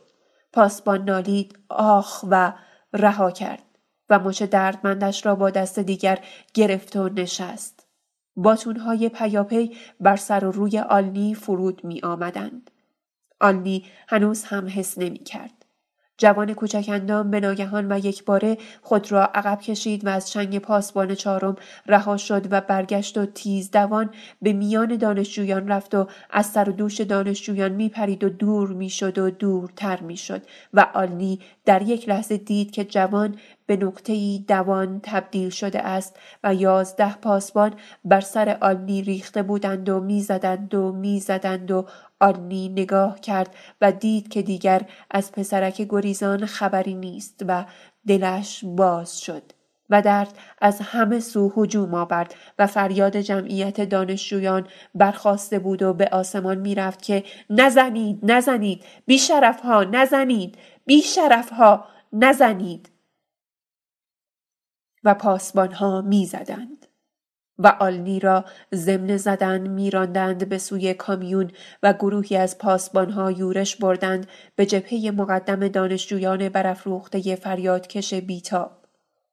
[0.54, 2.54] پاسبان نالید آخ و
[2.94, 3.64] رها کرد
[4.10, 6.20] و مچ دردمندش را با دست دیگر
[6.54, 7.88] گرفت و نشست.
[8.36, 12.72] باتونهای پیاپی بر سر و روی آلنی فرود می آمدند.
[13.40, 15.62] آلنی هنوز هم حس نمی کرد.
[16.24, 20.60] جوان کوچک اندام به ناگهان و یک باره خود را عقب کشید و از چنگ
[20.60, 21.56] پاسبان چهارم
[21.88, 24.10] رها شد و برگشت و تیز دوان
[24.41, 28.90] به میان دانشجویان رفت و از سر و دوش دانشجویان می پرید و دور می
[28.90, 30.41] شد و دورتر می شد
[30.74, 33.36] و آلنی در یک لحظه دید که جوان
[33.66, 37.74] به نقطه دوان تبدیل شده است و یازده پاسبان
[38.06, 41.86] بر سر آلنی ریخته بودند و می‌زدند و می‌زدند و
[42.24, 44.82] آلنی نگاه کرد و دید که دیگر
[45.12, 47.66] از پسرک گریزان خبری نیست و
[48.08, 49.44] دلش باز شد
[49.90, 56.10] و درد از همه سو هجوم آورد و فریاد جمعیت دانشجویان برخواسته بود و به
[56.12, 62.90] آسمان می‌رفت که نزنید نزنید بی شرف ها نزنید بی شرف ها نزنید
[65.04, 66.83] و پاسبان ها می زدند.
[67.64, 68.45] و آلنی را
[68.76, 71.52] ضمن زدن میراندند به سوی کامیون
[71.84, 78.72] و گروهی از پاسبانها یورش بردند به جبهه مقدم دانشجویان برافروخته فریادکش بیتاب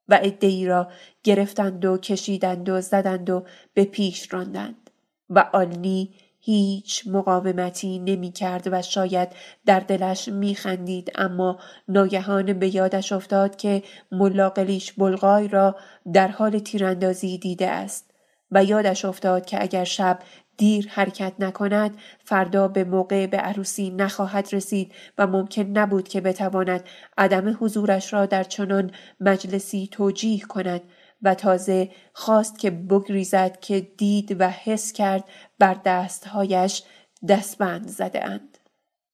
[0.07, 0.87] و عدهای را
[1.23, 3.43] گرفتند و کشیدند و زدند و
[3.73, 4.89] به پیش راندند
[5.29, 9.29] و آلنی هیچ مقاومتی نمی کرد و شاید
[9.65, 15.75] در دلش می خندید اما ناگهان به یادش افتاد که ملاقلیش بلغای را
[16.13, 18.10] در حال تیراندازی دیده است.
[18.51, 20.19] و یادش افتاد که اگر شب
[20.57, 26.83] دیر حرکت نکند فردا به موقع به عروسی نخواهد رسید و ممکن نبود که بتواند
[27.17, 30.81] عدم حضورش را در چنان مجلسی توجیه کند
[31.21, 35.23] و تازه خواست که بگریزد که دید و حس کرد
[35.59, 36.83] بر دستهایش
[37.29, 38.57] دستبند زده اند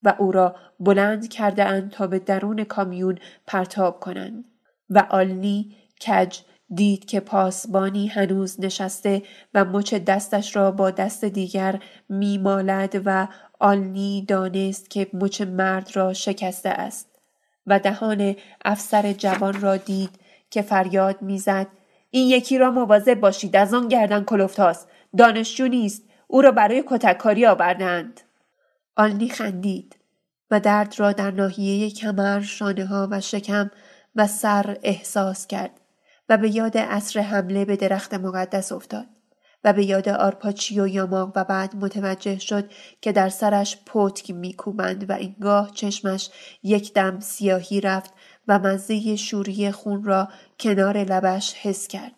[0.04, 4.46] و او را بلند کرده اند تا به درون کامیون پرتاب کنند
[4.90, 5.76] و آلنی
[6.08, 6.40] کج
[6.76, 9.24] دید که پاسبانی هنوز نشسته
[9.54, 11.80] و مچ دستش را با دست دیگر
[12.10, 13.28] میمالد و
[13.60, 17.08] آلنی دانست که مچ مرد را شکسته است
[17.68, 18.36] و دهان
[18.66, 20.10] افسر جوان را دید
[20.52, 21.68] که فریاد می‌زد
[22.10, 24.88] این یکی را مواظب باشید از آن گردن کلفتاست
[25.18, 28.22] دانشجو نیست او را برای کتککاری آوردند
[28.96, 29.96] آلنی خندید
[30.52, 33.72] و درد را در ناحیه کمر شانه ها و شکم
[34.16, 35.80] و سر احساس کرد.
[36.30, 39.06] و به یاد عصر حمله به درخت مقدس افتاد
[39.64, 42.72] و به یاد آرپاچیو یاماق و بعد متوجه شد
[43.02, 46.30] که در سرش پتک میکوبند و اینگاه چشمش
[46.64, 48.14] یک دم سیاهی رفت
[48.48, 50.28] و مزه شوری خون را
[50.60, 52.12] کنار لبش حس کرد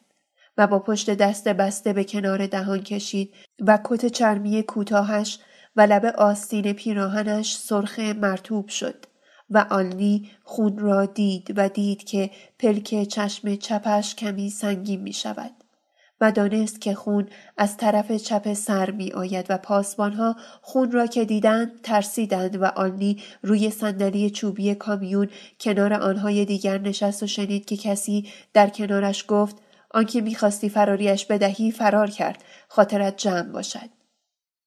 [0.57, 5.39] و با پشت دست بسته به کنار دهان کشید و کت چرمی کوتاهش
[5.75, 9.05] و لب آستین پیراهنش سرخ مرتوب شد.
[9.51, 15.51] و آلنی خون را دید و دید که پلک چشم چپش کمی سنگین می شود.
[16.21, 17.27] و دانست که خون
[17.57, 23.23] از طرف چپ سر می آید و پاسبانها خون را که دیدند ترسیدند و آلنی
[23.43, 29.55] روی صندلی چوبی کامیون کنار آنهای دیگر نشست و شنید که کسی در کنارش گفت
[29.91, 33.89] آنکه می‌خواستی فراریش بدهی فرار کرد خاطرت جمع باشد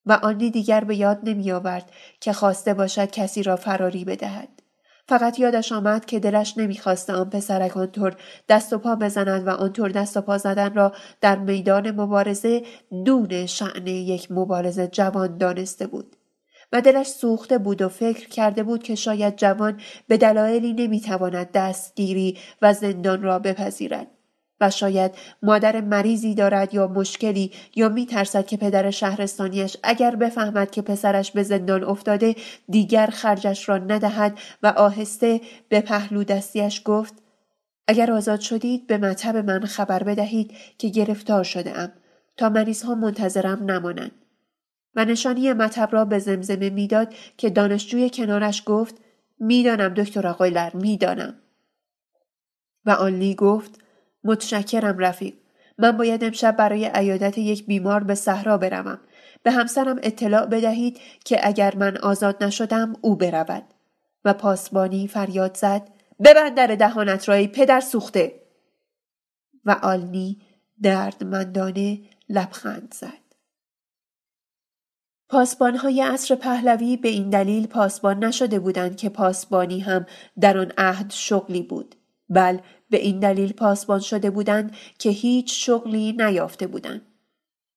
[0.06, 1.90] و آنی دیگر به یاد نمی آورد
[2.20, 4.61] که خواسته باشد کسی را فراری بدهد
[5.08, 8.16] فقط یادش آمد که دلش نمی‌خواسته آن پسرک آنطور
[8.48, 12.62] دست و پا بزند و آنطور دست و پا زدن را در میدان مبارزه
[13.04, 16.16] دون شعن یک مبارزه جوان دانسته بود.
[16.72, 22.38] و دلش سوخته بود و فکر کرده بود که شاید جوان به دلایلی نمی‌تواند دستگیری
[22.62, 24.06] و زندان را بپذیرد.
[24.62, 30.82] و شاید مادر مریضی دارد یا مشکلی یا میترسد که پدر شهرستانیش اگر بفهمد که
[30.82, 32.36] پسرش به زندان افتاده
[32.68, 37.14] دیگر خرجش را ندهد و آهسته به پهلو دستیش گفت
[37.88, 41.92] اگر آزاد شدید به مطب من خبر بدهید که گرفتار شده ام
[42.36, 44.12] تا مریض ها منتظرم نمانند.
[44.94, 48.94] و نشانی مطب را به زمزمه می‌داد که دانشجوی کنارش گفت
[49.40, 51.34] می‌دانم دکتر آقایلر می‌دانم.
[52.84, 53.80] و آنلی گفت
[54.24, 55.34] متشکرم رفیق.
[55.78, 59.00] من باید امشب برای عیادت یک بیمار به صحرا بروم.
[59.42, 63.64] به همسرم اطلاع بدهید که اگر من آزاد نشدم او برود.
[64.24, 65.88] و پاسبانی فریاد زد
[66.24, 68.42] ببند در دهانت رای پدر سوخته.
[69.64, 70.40] و آلنی
[70.82, 73.22] دردمندانه لبخند زد.
[75.28, 80.06] پاسبانهای عصر پهلوی به این دلیل پاسبان نشده بودند که پاسبانی هم
[80.40, 81.94] در آن عهد شغلی بود.
[82.32, 82.58] بل
[82.90, 87.02] به این دلیل پاسبان شده بودند که هیچ شغلی نیافته بودند.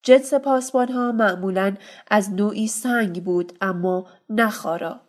[0.03, 1.76] جنس پاسبان ها معمولا
[2.07, 5.02] از نوعی سنگ بود اما نخارا.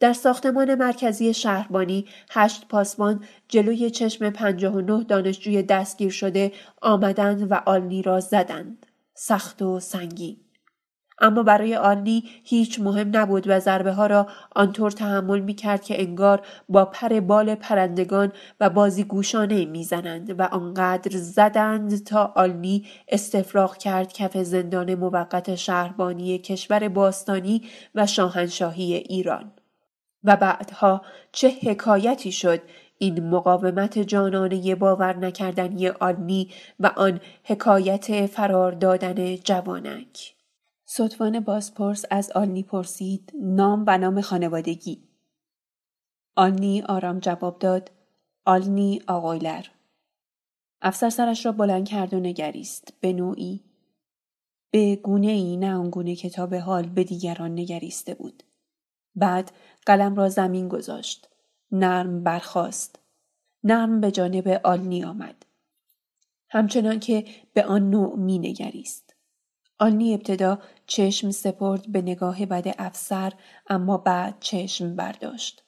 [0.00, 7.50] در ساختمان مرکزی شهربانی هشت پاسبان جلوی چشم پنجاه و نه دانشجوی دستگیر شده آمدند
[7.50, 8.86] و آلنی را زدند.
[9.14, 10.36] سخت و سنگین.
[11.22, 14.26] اما برای آنی هیچ مهم نبود و ضربه ها را
[14.56, 20.42] آنطور تحمل می کرد که انگار با پر بال پرندگان و بازی گوشانه می‌زنند و
[20.42, 27.62] آنقدر زدند تا آلنی استفراغ کرد کف زندان موقت شهربانی کشور باستانی
[27.94, 29.52] و شاهنشاهی ایران.
[30.24, 32.60] و بعدها چه حکایتی شد
[32.98, 36.50] این مقاومت جانانه باور نکردنی آلنی
[36.80, 40.41] و آن حکایت فرار دادن جوانک.
[40.94, 45.08] ستوان بازپرس از آلنی پرسید نام و نام خانوادگی.
[46.36, 47.90] آلنی آرام جواب داد
[48.44, 49.66] آلنی آقایلر.
[50.82, 53.60] افسر سرش را بلند کرد و نگریست به نوعی.
[54.70, 58.42] به گونه ای نه آنگونه که تا به حال به دیگران نگریسته بود.
[59.14, 59.52] بعد
[59.86, 61.28] قلم را زمین گذاشت
[61.70, 62.98] نرم برخاست.
[63.64, 65.46] نرم به جانب آلنی آمد.
[66.48, 67.24] همچنان که
[67.54, 69.01] به آن نوع می نگریست.
[69.82, 73.32] آنی ابتدا چشم سپرد به نگاه بد افسر
[73.68, 75.62] اما بعد چشم برداشت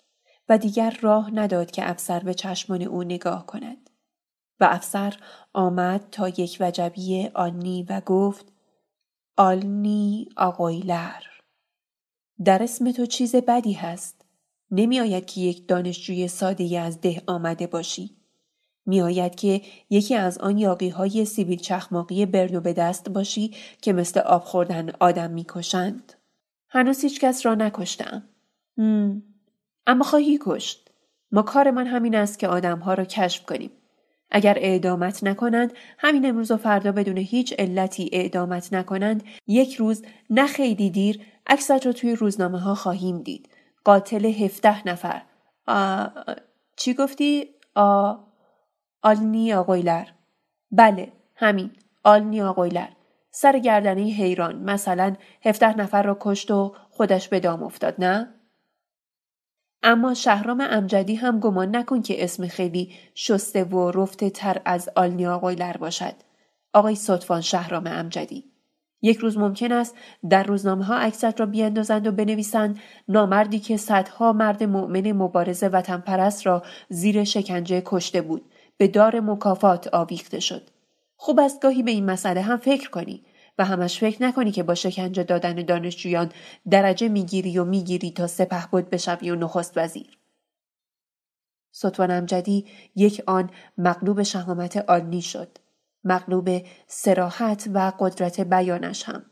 [0.49, 3.91] و دیگر راه نداد که افسر به چشمان او نگاه کند.
[4.61, 5.17] و افسر
[5.53, 8.53] آمد تا یک وجبی آنی و گفت
[9.37, 11.23] آلنی آقایلر
[12.45, 14.27] در اسم تو چیز بدی هست
[14.71, 18.17] نمی آید که یک دانشجوی ساده از ده آمده باشی
[18.87, 23.93] می آید که یکی از آن یاقی های سیبیل چخماقی برنو به دست باشی که
[23.93, 26.13] مثل آب خوردن آدم می کشند.
[26.69, 28.23] هنوز هیچ کس را نکشتم.
[29.87, 30.91] اما خواهی کشت.
[31.33, 33.71] ما کار من همین است که آدمها را کشف کنیم.
[34.31, 40.47] اگر اعدامت نکنند همین امروز و فردا بدون هیچ علتی اعدامت نکنند یک روز نه
[40.47, 43.49] خیلی دیر عکست را توی روزنامه ها خواهیم دید
[43.85, 45.23] قاتل هفته نفر
[45.67, 46.07] آ...
[46.77, 48.15] چی گفتی؟ آ...
[49.05, 50.07] آلنی آقویلر
[50.71, 51.71] بله همین
[52.05, 52.89] آلنی آقویلر
[53.31, 58.35] سر گردنه حیران مثلا هفته نفر را کشت و خودش به دام افتاد نه؟
[59.83, 65.27] اما شهرام امجدی هم گمان نکن که اسم خیلی شسته و رفته تر از آلنی
[65.27, 66.15] آقایلر باشد.
[66.73, 68.45] آقای صدفان شهرام امجدی.
[69.03, 69.95] یک روز ممکن است
[70.31, 72.79] در روزنامه ها عکست را بیاندازند و بنویسند
[73.09, 79.21] نامردی که صدها مرد مؤمن مبارز وطن پرست را زیر شکنجه کشته بود به دار
[79.21, 80.71] مکافات آویخته شد.
[81.17, 83.25] خوب است گاهی به این مسئله هم فکر کنی
[83.59, 86.33] و همش فکر نکنی که با شکنجه دادن دانشجویان
[86.71, 90.19] درجه می‌گیری و می‌گیری تا سپه بود بشوی و نخست وزیر.
[91.73, 95.59] سطوان امجدی یک آن مغلوب شهامت آلنی شد.
[96.05, 96.49] مغلوب
[96.87, 99.25] سراحت و قدرت بیانش هم.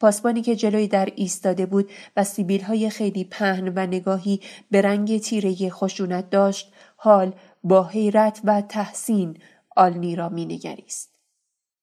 [0.00, 4.40] پاسبانی که جلوی در ایستاده بود و سیبیل های خیلی پهن و نگاهی
[4.70, 7.34] به رنگ تیره خشونت داشت حال
[7.64, 9.38] با حیرت و تحسین
[9.76, 11.18] آلنی را مینگریست.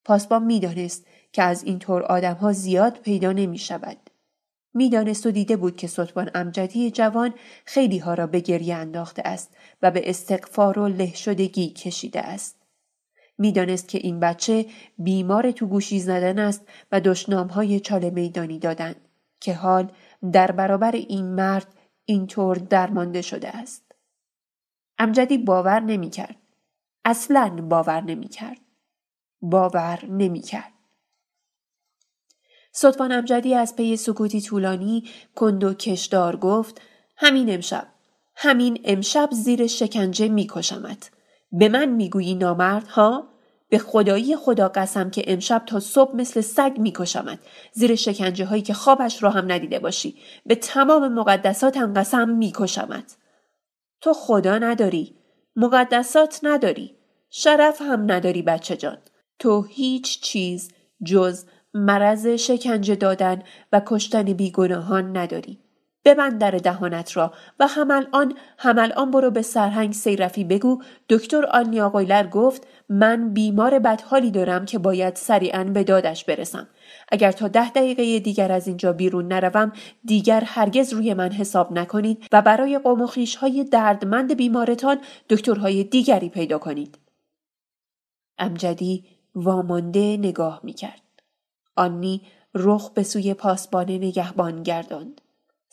[0.06, 3.98] پاسبان می‌دانست که از این طور آدم ها زیاد پیدا نمی شود.
[4.74, 7.34] می‌دانست و دیده بود که سطبان امجدی جوان
[7.66, 12.58] خیلی ها را به گریه انداخته است و به استقفار و له شدگی کشیده است.
[13.38, 14.66] می‌دانست که این بچه
[14.98, 18.96] بیمار تو گوشی زدن است و دشنام های چاله میدانی دادن
[19.40, 19.92] که حال
[20.32, 21.68] در برابر این مرد
[22.06, 23.81] اینطور درمانده شده است.
[25.02, 26.36] امجدی باور نمی کرد.
[27.06, 28.58] اصلا باور نمی کرد.
[29.42, 30.72] باور نمی کرد.
[32.72, 35.04] صدفان امجدی از پی سکوتی طولانی
[35.36, 36.82] کند و کشدار گفت
[37.18, 37.88] همین امشب
[38.36, 41.12] همین امشب زیر شکنجه میکشمت
[41.52, 43.28] به من می‌گویی نامرد ها
[43.70, 47.40] به خدایی خدا قسم که امشب تا صبح مثل سگ میکشمت
[47.74, 50.16] زیر شکنجه هایی که خوابش را هم ندیده باشی
[50.46, 53.18] به تمام مقدساتم قسم میکشمت
[54.02, 55.16] تو خدا نداری.
[55.56, 56.96] مقدسات نداری.
[57.30, 58.98] شرف هم نداری بچه جان.
[59.40, 60.72] تو هیچ چیز
[61.06, 65.61] جز مرض شکنجه دادن و کشتن بیگناهان نداری.
[66.06, 70.82] ببند در دهانت را و همل آن همل آن برو به سرهنگ سیرفی بگو.
[71.10, 76.68] دکتر آلنیا قویلر گفت من بیمار بدحالی دارم که باید سریعا به دادش برسم.
[77.12, 79.72] اگر تا ده دقیقه دیگر از اینجا بیرون نروم
[80.06, 83.08] دیگر هرگز روی من حساب نکنید و برای قوم و
[83.40, 84.98] های دردمند بیمارتان
[85.30, 86.98] دکترهای دیگری پیدا کنید.
[88.38, 89.06] امجدی
[89.36, 91.02] وامانده نگاه می‌کرد.
[91.76, 92.22] آنی
[92.56, 95.21] رخ به سوی پاسبانه نگهبان گرداند.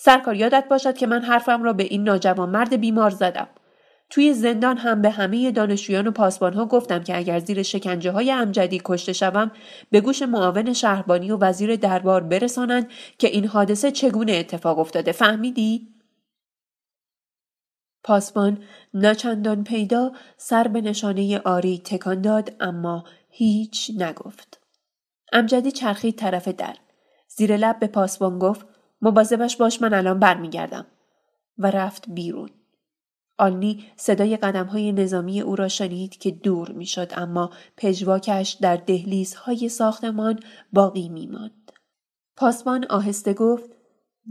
[0.01, 3.49] سرکار یادت باشد که من حرفم را به این ناجوان مرد بیمار زدم.
[4.11, 8.33] توی زندان هم به همه دانشجویان و پاسبان ها گفتم که اگر زیر شکنجه های
[8.33, 9.51] امجدی کشته شوم
[9.91, 15.89] به گوش معاون شهربانی و وزیر دربار برسانند که این حادثه چگونه اتفاق افتاده فهمیدی؟
[18.05, 18.59] پاسبان
[18.95, 24.61] نچندان پیدا سر به نشانه آری تکان داد اما هیچ نگفت.
[25.33, 26.75] امجدی چرخید طرف در.
[27.29, 28.67] زیر لب به پاسبان گفت
[29.03, 30.87] مواظبش باش من الان برمیگردم.
[31.59, 32.51] و رفت بیرون.
[33.39, 39.69] آلنی صدای قدم های نظامی او را شنید که دور می‌شد اما پژواکش در دهلیزهای
[39.69, 40.41] ساختمان
[40.73, 41.73] باقی میماند.
[42.37, 43.71] پاسبان آهسته گفت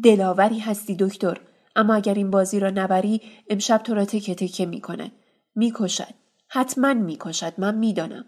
[0.04, 1.42] دلاوری هستی دکتر
[1.76, 5.12] اما اگر این بازی را نبری امشب تو را تکه تکه می‌کند
[5.56, 6.14] می‌کشد.
[6.48, 8.26] حتما می‌کشد من می‌دانم.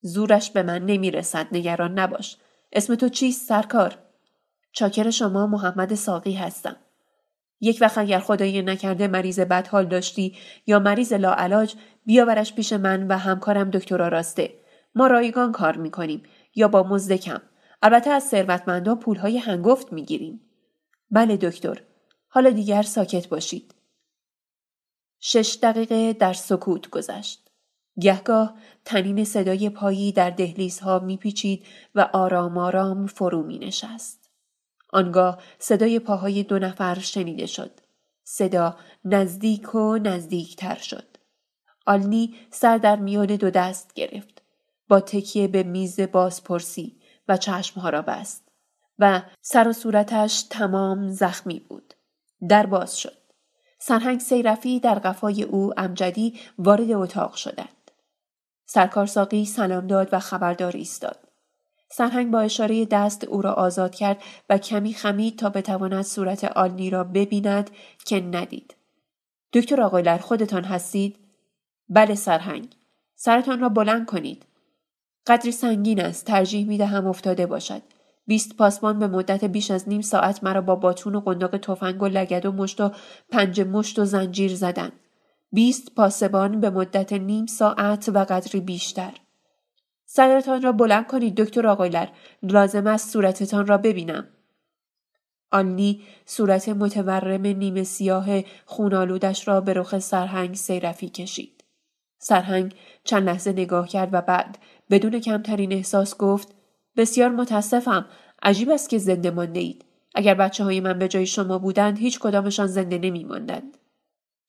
[0.00, 2.36] زورش به من نمی‌رسد نگران نباش.
[2.72, 3.98] اسم تو چیست سرکار؟
[4.72, 6.76] چاکر شما محمد ساقی هستم.
[7.60, 10.36] یک وقت اگر خدایی نکرده مریض بدحال داشتی
[10.66, 11.74] یا مریض لاعلاج
[12.06, 14.54] بیاورش پیش من و همکارم دکتر راسته
[14.94, 16.22] ما رایگان کار می‌کنیم
[16.54, 17.40] یا با مزد کم.
[17.82, 20.40] البته از ثروتمندان پولهای هنگفت می‌گیریم.
[21.10, 21.82] بله دکتر.
[22.28, 23.74] حالا دیگر ساکت باشید.
[25.20, 27.50] شش دقیقه در سکوت گذشت.
[28.00, 28.54] گهگاه
[28.84, 34.21] تنین صدای پایی در دهلیزها میپیچید و آرام آرام فرو می نشست.
[34.92, 37.70] آنگاه صدای پاهای دو نفر شنیده شد.
[38.24, 41.16] صدا نزدیک و نزدیکتر شد.
[41.86, 44.42] آلنی سر در میان دو دست گرفت.
[44.88, 48.48] با تکیه به میز بازپرسی و چشمها را بست
[48.98, 51.94] و سر و صورتش تمام زخمی بود.
[52.48, 53.16] در باز شد.
[53.78, 57.90] سرهنگ سیرفی در قفای او امجدی وارد اتاق شدند.
[58.66, 61.31] سرکار ساقی سلام داد و خبردار ایستاد.
[61.92, 66.90] سرهنگ با اشاره دست او را آزاد کرد و کمی خمید تا بتواند صورت آلنی
[66.90, 67.70] را ببیند
[68.06, 68.74] که ندید.
[69.52, 71.16] دکتر آقایلر خودتان هستید؟
[71.88, 72.76] بله سرهنگ.
[73.14, 74.46] سرتان را بلند کنید.
[75.26, 76.26] قدری سنگین است.
[76.26, 77.82] ترجیح می دهم افتاده باشد.
[78.26, 82.06] بیست پاسبان به مدت بیش از نیم ساعت مرا با باتون و قنداق تفنگ و
[82.06, 82.90] لگد و مشت و
[83.30, 84.92] پنج مشت و زنجیر زدند.
[85.52, 89.12] بیست پاسبان به مدت نیم ساعت و قدری بیشتر.
[90.14, 92.08] سرتان را بلند کنید دکتر آقایلر.
[92.42, 94.28] لازم است صورتتان را ببینم.
[95.50, 98.26] آنی صورت متورم نیمه سیاه
[98.66, 101.64] خونالودش را به رخ سرهنگ سیرفی کشید.
[102.18, 102.74] سرهنگ
[103.04, 104.58] چند لحظه نگاه کرد و بعد
[104.90, 106.54] بدون کمترین احساس گفت
[106.96, 108.06] بسیار متاسفم
[108.42, 109.84] عجیب است که زنده مانده اید
[110.14, 113.78] اگر بچه های من به جای شما بودند هیچ کدامشان زنده نمی ماندند.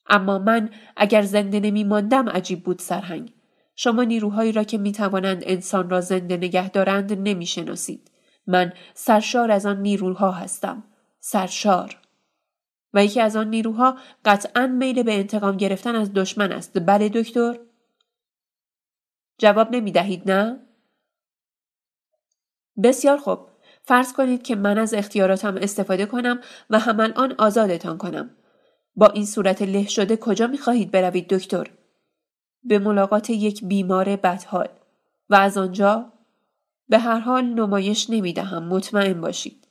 [0.08, 3.34] اما من اگر زنده نمی ماندم عجیب بود سرهنگ.
[3.76, 8.12] شما نیروهایی را که می توانند انسان را زنده نگه دارند نمی شناسید.
[8.48, 10.84] من سرشار از آن نیروها هستم.
[11.20, 12.00] سرشار.
[12.94, 16.80] و یکی از آن نیروها قطعا میل به انتقام گرفتن از دشمن است.
[16.86, 17.60] بله دکتر؟
[19.38, 20.60] جواب نمی دهید نه؟
[22.84, 23.40] بسیار خوب.
[23.84, 26.40] فرض کنید که من از اختیاراتم استفاده کنم
[26.70, 28.30] و هم آن آزادتان کنم.
[28.96, 31.68] با این صورت له شده کجا می خواهید بروید دکتر؟
[32.66, 34.68] به ملاقات یک بیمار بدحال
[35.30, 36.06] و از آنجا
[36.90, 39.68] به هر حال نمایش نمی دهم مطمئن باشید.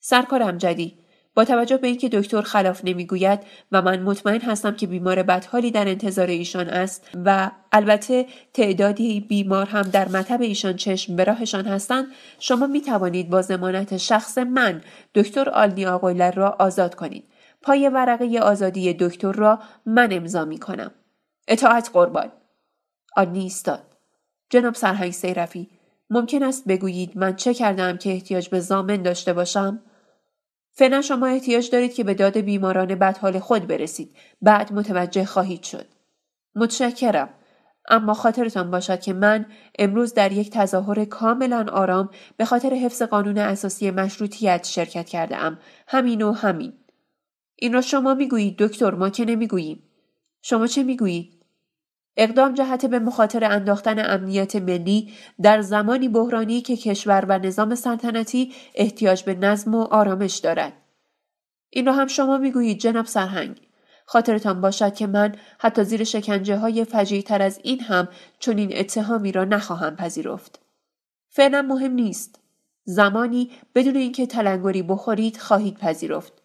[0.00, 0.98] سرکار امجدی
[1.34, 3.40] با توجه به اینکه دکتر خلاف نمی‌گوید
[3.72, 9.66] و من مطمئن هستم که بیمار بدحالی در انتظار ایشان است و البته تعدادی بیمار
[9.66, 12.06] هم در مطب ایشان چشم به راهشان هستند
[12.38, 14.82] شما می توانید با زمانت شخص من
[15.14, 17.24] دکتر آلنی آقایلر را آزاد کنید
[17.62, 20.90] پای ورقه آزادی دکتر را من امضا می کنم
[21.52, 22.32] اطاعت قربان.
[23.16, 23.82] آنی ایستاد.
[24.50, 25.70] جناب سرهنگ سیرفی
[26.10, 29.82] ممکن است بگویید من چه کردم که احتیاج به زامن داشته باشم؟
[30.72, 34.16] فعلا شما احتیاج دارید که به داد بیماران بدحال خود برسید.
[34.42, 35.86] بعد متوجه خواهید شد.
[36.54, 37.28] متشکرم.
[37.88, 39.46] اما خاطرتان باشد که من
[39.78, 45.58] امروز در یک تظاهر کاملا آرام به خاطر حفظ قانون اساسی مشروطیت شرکت کرده ام
[45.88, 46.72] همین و همین.
[47.56, 49.82] این را شما می‌گویید دکتر ما که نمی‌گوییم.
[50.42, 51.39] شما چه می‌گویید؟
[52.22, 58.52] اقدام جهت به مخاطر انداختن امنیت ملی در زمانی بحرانی که کشور و نظام سلطنتی
[58.74, 60.72] احتیاج به نظم و آرامش دارد.
[61.70, 63.60] این را هم شما می‌گویید جناب سرهنگ.
[64.06, 68.70] خاطرتان باشد که من حتی زیر شکنجه های فجیع تر از این هم چون این
[68.76, 70.60] اتهامی را نخواهم پذیرفت.
[71.28, 72.40] فعلا مهم نیست.
[72.84, 76.39] زمانی بدون اینکه تلنگری بخورید خواهید پذیرفت.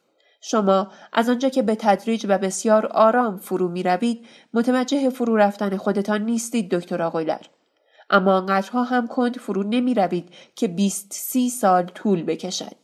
[0.47, 5.77] شما از آنجا که به تدریج و بسیار آرام فرو می روید متوجه فرو رفتن
[5.77, 7.41] خودتان نیستید دکتر آقایلر.
[8.09, 12.76] اما آنقدرها هم کند فرو نمی روید که بیست سی سال طول بکشد.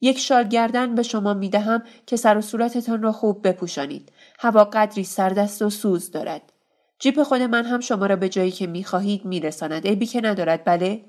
[0.00, 4.12] یک شال گردن به شما می دهم که سر و صورتتان را خوب بپوشانید.
[4.38, 6.52] هوا قدری سردست و سوز دارد.
[6.98, 9.86] جیپ خود من هم شما را به جایی که می خواهید می رساند.
[9.86, 11.04] عیبی که ندارد بله؟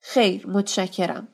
[0.00, 1.28] خیر متشکرم.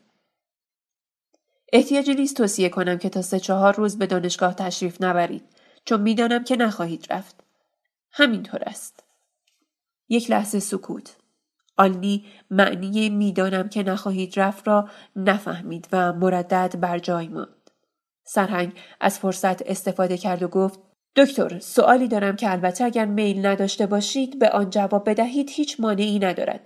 [1.72, 5.44] احتیاجی نیست توصیه کنم که تا سه چهار روز به دانشگاه تشریف نبرید
[5.84, 7.44] چون می‌دانم که نخواهید رفت.
[8.12, 9.04] همینطور است.
[10.08, 11.16] یک لحظه سکوت.
[11.76, 17.70] آلنی معنی می‌دانم که نخواهید رفت را نفهمید و مردد بر جای ماند.
[18.24, 20.80] سرهنگ از فرصت استفاده کرد و گفت
[21.16, 26.18] دکتر سوالی دارم که البته اگر میل نداشته باشید به آن جواب بدهید هیچ مانعی
[26.18, 26.60] ندارد.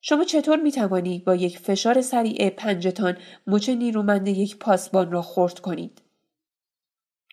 [0.00, 3.16] شما چطور می توانید با یک فشار سریع پنجتان
[3.46, 6.02] مچ نیرومند یک پاسبان را خورد کنید؟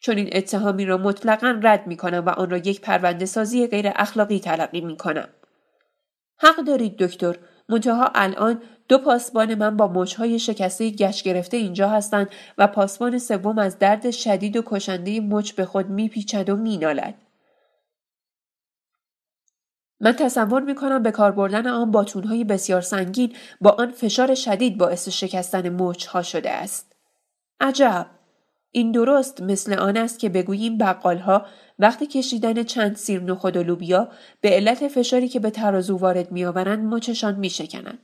[0.02, 3.91] چون این اتهامی را مطلقا رد می کنم و آن را یک پرونده سازی غیر
[3.95, 5.30] اخلاقی تلقی می کنم.
[6.38, 7.38] حق دارید دکتر
[7.69, 13.60] منتها الان دو پاسبان من با مچهای شکسته گشت گرفته اینجا هستند و پاسبان سوم
[13.60, 17.15] از درد شدید و کشنده مچ به خود میپیچد و مینالد
[20.03, 24.77] من تصور می کنم به کار بردن آن باتونهای بسیار سنگین با آن فشار شدید
[24.77, 26.95] باعث شکستن موج ها شده است.
[27.59, 28.05] عجب.
[28.71, 31.45] این درست مثل آن است که بگوییم بقالها
[31.80, 34.09] وقتی کشیدن چند سیر نخود و لوبیا
[34.41, 37.99] به علت فشاری که به ترازو وارد میآورند مچشان میشکنند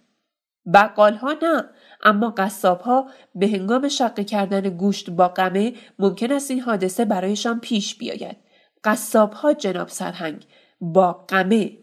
[0.74, 1.66] بقالها نه
[2.04, 7.98] اما قصابها به هنگام شقه کردن گوشت با قمه ممکن است این حادثه برایشان پیش
[7.98, 8.38] بیاید
[8.84, 10.46] قصابها جناب سرهنگ
[10.82, 11.78] با قمه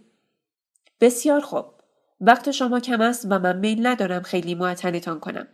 [1.01, 1.65] بسیار خوب.
[2.21, 5.47] وقت شما کم است و من میل ندارم خیلی معطلتان کنم.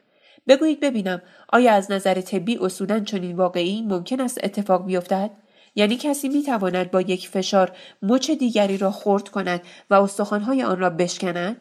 [0.49, 5.31] بگویید ببینم آیا از نظر طبی اصولا چنین واقعی ممکن است اتفاق بیفتد؟
[5.75, 9.61] یعنی کسی می تواند با یک فشار مچ دیگری را خرد کند
[9.91, 11.61] و استخوانهای آن را بشکند؟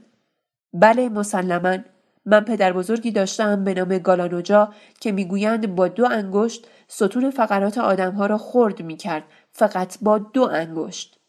[0.73, 1.77] بله مسلما.
[2.25, 8.25] من پدر بزرگی داشتم به نام گالانوجا که می‌گویند با دو انگشت ستون فقرات آدمها
[8.25, 11.19] را خرد می کرد فقط با دو انگشت.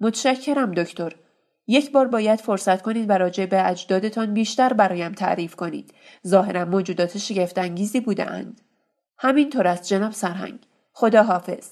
[0.00, 1.14] متشکرم دکتر.
[1.66, 5.94] یک بار باید فرصت کنید و راجع به اجدادتان بیشتر برایم تعریف کنید.
[6.26, 8.60] ظاهرا موجودات شگفتانگیزی بودند.
[9.18, 10.58] همینطور است جناب سرهنگ.
[10.92, 11.68] خدا حافظ.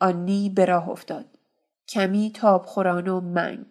[0.00, 1.26] آنی به راه افتاد.
[1.88, 3.66] کمی تاب خوران و منگ.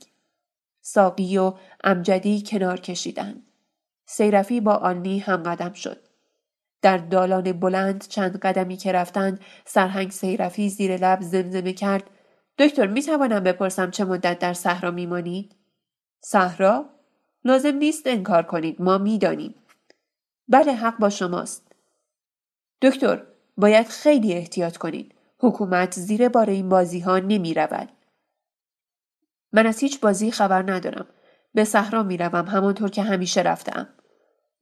[0.81, 1.53] ساقی و
[1.84, 3.43] امجدی کنار کشیدند.
[4.05, 6.07] سیرفی با آنی هم قدم شد.
[6.81, 12.09] در دالان بلند چند قدمی که رفتند سرهنگ سیرفی زیر لب زمزمه کرد
[12.57, 15.55] دکتر می توانم بپرسم چه مدت در صحرا میمانید
[16.21, 16.89] صحرا
[17.45, 19.55] لازم نیست انکار کنید ما می‌دانیم
[20.47, 21.71] بله حق با شماست
[22.81, 23.23] دکتر
[23.57, 27.89] باید خیلی احتیاط کنید حکومت زیر بار این بازی ها نمی رود.
[29.51, 31.07] من از هیچ بازی خبر ندارم.
[31.53, 33.89] به صحرا می روم همانطور که همیشه رفتم.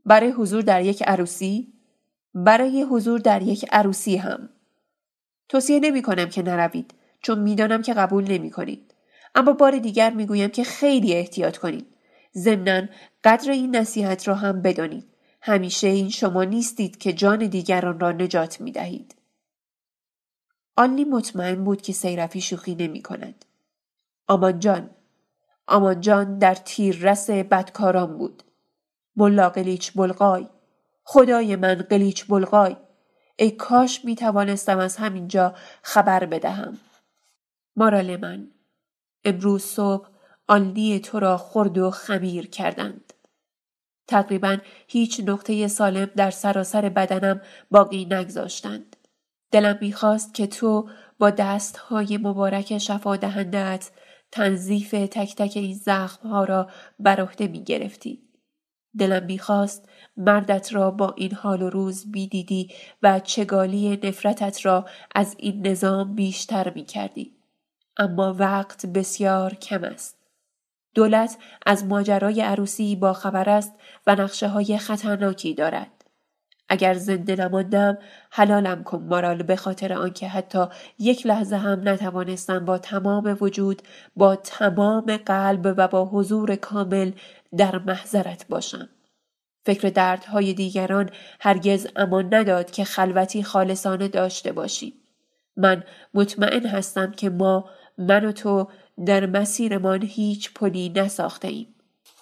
[0.06, 1.74] برای حضور در یک عروسی
[2.34, 4.50] برای حضور در یک عروسی هم.
[5.50, 6.94] توصیه نمی کنم که نروید
[7.26, 8.94] چون می‌دانم که قبول نمی کنید.
[9.36, 11.88] اما بار دیگر می گویم که خیلی احتیاط کنید.
[12.36, 12.88] ضمنا
[13.24, 15.08] قدر این نصیحت را هم بدانید.
[15.42, 19.16] همیشه این شما نیستید که جان دیگران را نجات می دهید.
[20.76, 23.46] آنلی مطمئن بود که سیرفی شوخی نمی کند.
[24.28, 24.90] آمان جان
[25.68, 26.58] آمان جان در
[27.02, 28.44] رس بدکاران بود.
[29.16, 30.48] ملا قلیچ بلغای
[31.04, 32.76] خدای من قلیچ بلغای
[33.36, 36.78] ای کاش می توانستم از همینجا خبر بدهم
[37.76, 38.48] مارال من
[39.24, 40.08] امروز صبح
[40.48, 43.14] آنلی تو را خرد و خمیر کردند
[44.08, 44.58] تقریبا
[44.88, 47.42] هیچ نقطه سالم در سراسر بدنم
[47.72, 48.96] باقی نگذاشتند
[49.52, 50.90] دلم می‌خواست که تو
[51.20, 53.92] با دستهای مبارک شفا دهندت
[54.32, 56.70] تنظیف تک تک این زخم ها را
[57.00, 58.22] بر عهده می گرفتی.
[58.98, 62.72] دلم می‌خواست مردت را با این حال و روز بیدیدی
[63.04, 64.86] و چگالی نفرتت را
[65.16, 67.35] از این نظام بیشتر می کردی.
[67.98, 70.18] اما وقت بسیار کم است.
[70.94, 73.74] دولت از ماجرای عروسی با خبر است
[74.08, 75.92] و نقشه های خطرناکی دارد.
[76.70, 77.98] اگر زنده نماندم
[78.32, 80.66] حلالم کن مارال به خاطر آنکه حتی
[81.00, 83.82] یک لحظه هم نتوانستم با تمام وجود
[84.16, 87.12] با تمام قلب و با حضور کامل
[87.58, 88.90] در محضرت باشم.
[89.66, 91.10] فکر دردهای دیگران
[91.40, 94.94] هرگز امان نداد که خلوتی خالصانه داشته باشیم.
[95.58, 98.68] من مطمئن هستم که ما من و تو
[99.06, 101.76] در مسیرمان هیچ پلی نساخته ایم.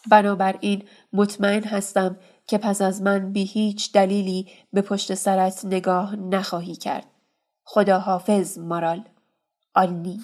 [0.10, 0.84] بنابراین
[1.14, 7.06] مطمئن هستم که پس از من بی هیچ دلیلی به پشت سرت نگاه نخواهی کرد.
[7.64, 9.04] خدا حافظ مارال.
[9.76, 10.24] آلنی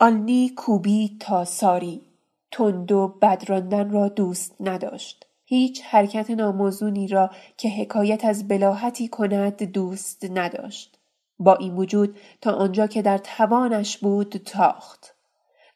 [0.00, 2.02] آلنی کوبی تا ساری
[2.50, 5.26] تند و بدراندن را دوست نداشت.
[5.44, 11.01] هیچ حرکت ناموزونی را که حکایت از بلاحتی کند دوست نداشت.
[11.38, 15.14] با این وجود تا آنجا که در توانش بود تاخت.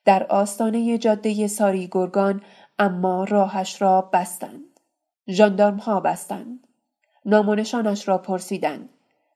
[0.04, 2.42] در آستانه جاده ساری گرگان
[2.78, 4.80] اما راهش را بستند.
[5.28, 6.66] جاندارم ها بستند.
[7.24, 8.88] نامونشانش را پرسیدند.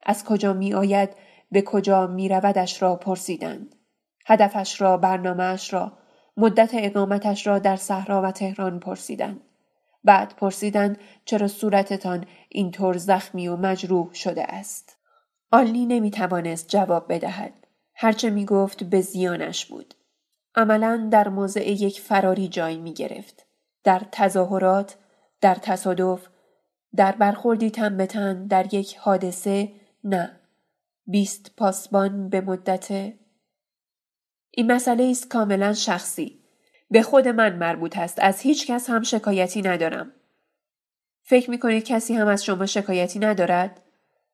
[0.03, 1.09] از کجا می آید
[1.51, 3.75] به کجا می رودش را پرسیدند.
[4.25, 5.91] هدفش را برنامهش را
[6.37, 9.41] مدت اقامتش را در صحرا و تهران پرسیدند.
[10.03, 14.97] بعد پرسیدند چرا صورتتان اینطور زخمی و مجروح شده است.
[15.51, 17.53] آلنی نمی توانست جواب بدهد.
[17.95, 19.93] هرچه می گفت به زیانش بود.
[20.55, 23.45] عملا در موضع یک فراری جای می گرفت.
[23.83, 24.97] در تظاهرات،
[25.41, 26.27] در تصادف،
[26.95, 29.71] در برخوردی تن به تن در یک حادثه
[30.03, 30.39] نه.
[31.07, 33.13] بیست پاسبان به مدت
[34.51, 36.41] این مسئله است کاملا شخصی.
[36.91, 38.19] به خود من مربوط است.
[38.21, 40.11] از هیچ کس هم شکایتی ندارم.
[41.21, 43.80] فکر می کنید کسی هم از شما شکایتی ندارد؟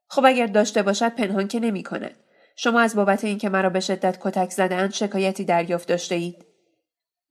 [0.07, 2.15] خب اگر داشته باشد پنهان که نمی کند.
[2.55, 6.45] شما از بابت اینکه مرا به شدت کتک زدهاند شکایتی دریافت داشته اید؟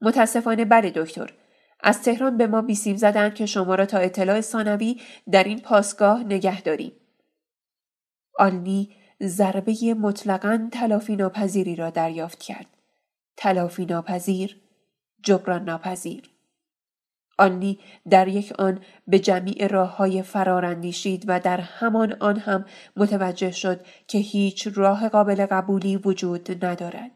[0.00, 1.32] متاسفانه بله دکتر.
[1.80, 5.00] از تهران به ما بیسیم زدند که شما را تا اطلاع ثانوی
[5.30, 6.92] در این پاسگاه نگه داریم.
[8.38, 12.66] آلنی ضربه مطلقا تلافی ناپذیری را دریافت کرد.
[13.36, 14.60] تلافی ناپذیر،
[15.22, 16.35] جبران ناپذیر.
[17.38, 17.78] آنی
[18.10, 22.64] در یک آن به جمیع راه های فرار اندیشید و در همان آن هم
[22.96, 27.10] متوجه شد که هیچ راه قابل قبولی وجود ندارد.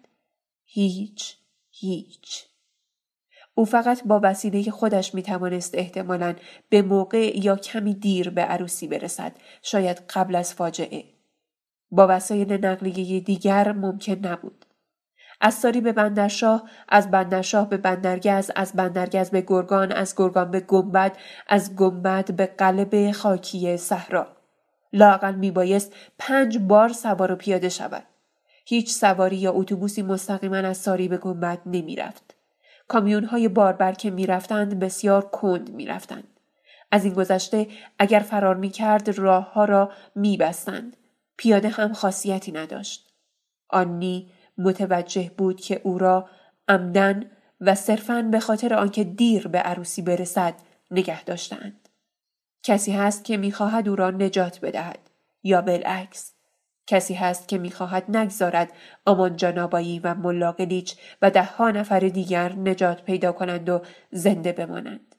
[0.64, 1.36] هیچ
[1.70, 2.44] هیچ.
[3.54, 6.34] او فقط با وسیله خودش می توانست احتمالا
[6.68, 9.32] به موقع یا کمی دیر به عروسی برسد
[9.62, 11.04] شاید قبل از فاجعه.
[11.90, 14.66] با وسایل نقلیه دیگر ممکن نبود.
[15.40, 20.60] از ساری به بندرشاه از بندرشاه به بندرگز از بندرگز به گرگان از گرگان به
[20.60, 21.16] گنبد
[21.48, 24.26] از گنبد به قلب خاکی صحرا.
[24.92, 28.02] لاقل میبایست پنج بار سوار و پیاده شود.
[28.66, 32.34] هیچ سواری یا اتوبوسی مستقیما از ساری به گنبد نمی‌رفت.
[32.88, 36.24] کامیون های باربر که می‌رفتند بسیار کند می‌رفتند.
[36.92, 37.66] از این گذشته
[37.98, 40.96] اگر فرار می‌کرد راه ها را میبستند.
[41.36, 43.12] پیاده هم خاصیتی نداشت.
[43.68, 46.28] آنی متوجه بود که او را
[46.68, 47.30] عمدن
[47.60, 50.54] و صرفا به خاطر آنکه دیر به عروسی برسد
[50.90, 51.88] نگه داشتند.
[52.62, 54.98] کسی هست که می‌خواهد او را نجات بدهد
[55.42, 56.32] یا بالعکس
[56.86, 58.72] کسی هست که می‌خواهد نگذارد
[59.06, 65.14] آمان جنابایی و ملاقلیچ و دهها نفر دیگر نجات پیدا کنند و زنده بمانند.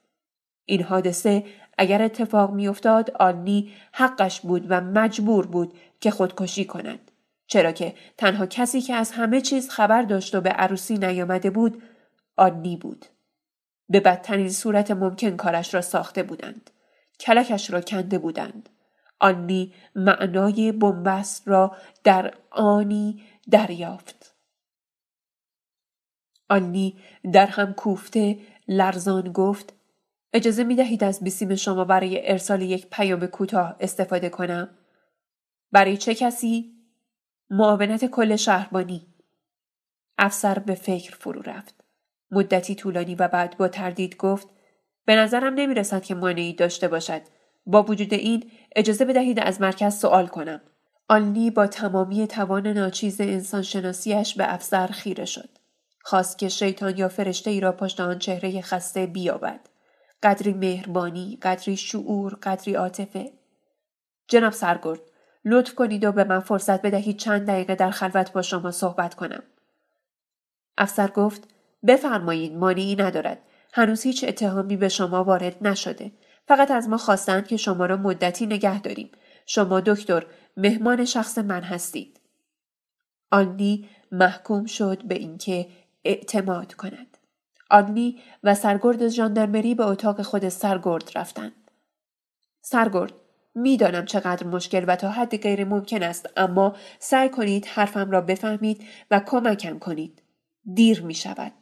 [0.66, 1.46] این حادثه
[1.78, 7.11] اگر اتفاق میافتاد آنی حقش بود و مجبور بود که خودکشی کند.
[7.52, 11.84] چرا که تنها کسی که از همه چیز خبر داشت و به عروسی نیامده بود
[12.36, 13.06] آنی بود.
[13.90, 16.70] به بدترین صورت ممکن کارش را ساخته بودند.
[17.20, 18.70] کلکش را کنده بودند.
[19.20, 24.36] آنی معنای بنبست را در آنی دریافت.
[26.50, 26.98] آنی
[27.34, 29.74] در هم کوفته لرزان گفت
[30.34, 34.70] اجازه می دهید از بیسیم شما برای ارسال یک پیام کوتاه استفاده کنم؟
[35.72, 36.81] برای چه کسی؟
[37.54, 39.08] معاونت کل شهربانی.
[40.18, 41.76] افسر به فکر فرو رفت.
[42.32, 44.48] مدتی طولانی و بعد با تردید گفت
[45.06, 47.22] به نظرم نمی رسد که مانعی داشته باشد.
[47.66, 50.62] با وجود این اجازه بدهید از مرکز سوال کنم.
[51.10, 55.50] آنلی با تمامی توان ناچیز انسانشناسیش به افسر خیره شد.
[56.02, 59.60] خواست که شیطان یا فرشته ای را پشت آن چهره خسته بیابد.
[60.24, 63.32] قدری مهربانی قدری شعور قدری عاطفه.
[64.28, 65.11] جناب سرگرد
[65.46, 69.44] لطف کنید و به من فرصت بدهید چند دقیقه در خلوت با شما صحبت کنم.
[70.78, 71.48] افسر گفت
[71.88, 73.40] بفرمایید مانعی ندارد.
[73.74, 76.12] هنوز هیچ اتهامی به شما وارد نشده.
[76.48, 79.12] فقط از ما خواستند که شما را مدتی نگه داریم.
[79.46, 80.26] شما دکتر
[80.58, 82.20] مهمان شخص من هستید.
[83.32, 85.68] آنی محکوم شد به اینکه
[86.06, 87.18] اعتماد کند.
[87.70, 91.72] آنی و سرگرد ژاندارمری به اتاق خود سرگرد رفتند.
[92.62, 93.14] سرگرد
[93.56, 98.84] می‌دانم چقدر مشکل و تا حد غیر ممکن است اما سعی کنید حرفم را بفهمید
[99.12, 100.22] و کمکم کنید.
[100.74, 101.54] دیر می شود.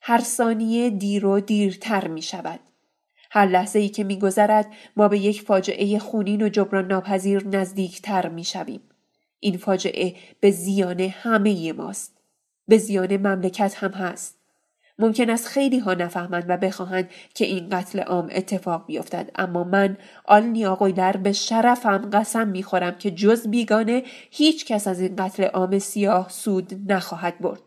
[0.00, 2.60] هر ثانیه دیر و دیرتر می شود.
[3.30, 8.44] هر لحظه ای که میگذرد ما به یک فاجعه خونین و جبران ناپذیر نزدیکتر می
[8.44, 8.80] شویم.
[9.40, 12.20] این فاجعه به زیان همه ماست.
[12.68, 14.39] به زیان مملکت هم هست.
[15.00, 19.30] ممکن است خیلی ها نفهمند و بخواهند که این قتل عام اتفاق بیفتد.
[19.34, 25.16] اما من آلنی آقویلر به شرفم قسم می‌خورم که جز بیگانه هیچ کس از این
[25.16, 27.60] قتل عام سیاه سود نخواهد برد.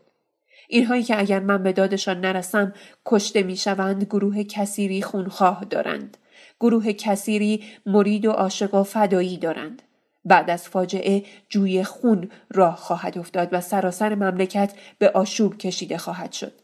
[0.68, 2.72] اینهایی که اگر من به دادشان نرسم
[3.06, 6.16] کشته می‌شوند گروه کثیری خونخواه دارند.
[6.60, 9.82] گروه کثیری مرید و عاشق و فدایی دارند.
[10.24, 16.32] بعد از فاجعه جوی خون راه خواهد افتاد و سراسر مملکت به آشوب کشیده خواهد
[16.32, 16.63] شد.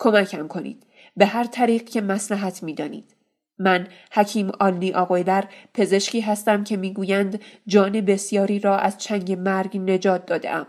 [0.00, 0.86] کمکم کنید
[1.16, 3.16] به هر طریق که مسلحت می‌دانید
[3.58, 5.44] من حکیم آلنی آقایلر
[5.74, 10.66] پزشکی هستم که می‌گویند جان بسیاری را از چنگ مرگ نجات دادم.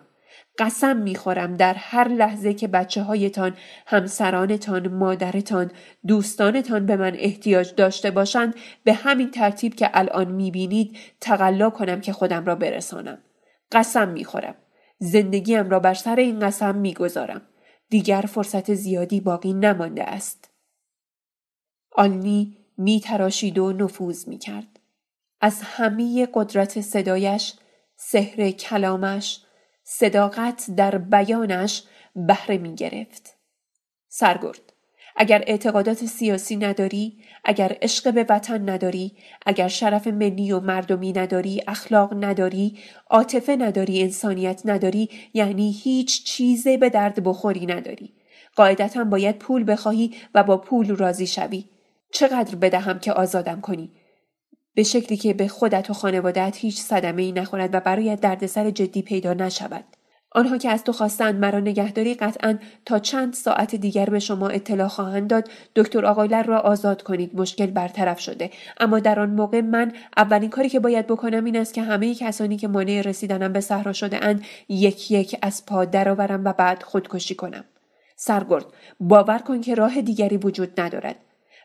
[0.59, 3.53] قسم می‌خورم در هر لحظه که بچه هایتان،
[3.87, 5.71] همسرانتان، مادرتان،
[6.07, 12.13] دوستانتان به من احتیاج داشته باشند به همین ترتیب که الان می‌بینید تقلا کنم که
[12.13, 13.17] خودم را برسانم.
[13.71, 14.55] قسم می‌خورم.
[14.99, 17.41] زندگیم را بر سر این قسم می‌گذارم.
[17.91, 20.49] دیگر فرصت زیادی باقی نمانده است.
[21.91, 24.79] آلنی می تراشید و نفوذ می کرد.
[25.41, 27.53] از همه قدرت صدایش،
[27.95, 29.41] سحر کلامش،
[29.83, 31.83] صداقت در بیانش
[32.15, 33.37] بهره می گرفت.
[34.07, 34.73] سرگرد
[35.15, 39.11] اگر اعتقادات سیاسی نداری، اگر عشق به وطن نداری،
[39.45, 42.77] اگر شرف ملی و مردمی نداری، اخلاق نداری،
[43.09, 48.13] عاطفه نداری، انسانیت نداری، یعنی هیچ چیزی به درد بخوری نداری.
[48.55, 51.65] قاعدتا باید پول بخواهی و با پول راضی شوی.
[52.11, 53.91] چقدر بدهم که آزادم کنی
[54.75, 59.01] به شکلی که به خودت و خانوادت هیچ صدمه ای نخورد و برایت دردسر جدی
[59.01, 59.83] پیدا نشود
[60.31, 64.87] آنها که از تو خواستند مرا نگهداری قطعا تا چند ساعت دیگر به شما اطلاع
[64.87, 65.49] خواهند داد.
[65.75, 68.51] دکتر آقایلر را آزاد کنید مشکل برطرف شده.
[68.79, 72.57] اما در آن موقع من اولین کاری که باید بکنم این است که همه کسانی
[72.57, 77.35] که مانع رسیدنم به صحرا شده اند یک یک از پا درآورم و بعد خودکشی
[77.35, 77.63] کنم.
[78.15, 78.65] سرگرد
[78.99, 81.15] باور کن که راه دیگری وجود ندارد.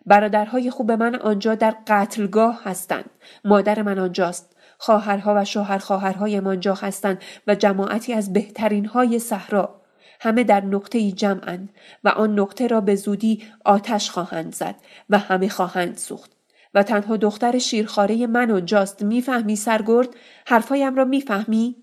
[0.07, 3.11] برادرهای خوب من آنجا در قتلگاه هستند.
[3.45, 4.56] مادر من آنجاست.
[4.79, 9.83] خواهرها و شوهر خواهرهای آنجا هستند و جماعتی از بهترین های صحرا.
[10.21, 11.69] همه در نقطه جمعند
[12.05, 14.75] و آن نقطه را به زودی آتش خواهند زد
[15.11, 16.31] و همه خواهند سوخت.
[16.75, 20.09] و تنها دختر شیرخاره من آنجاست می‌فهمی سرگرد؟
[20.47, 21.77] حرفایم را می‌فهمی؟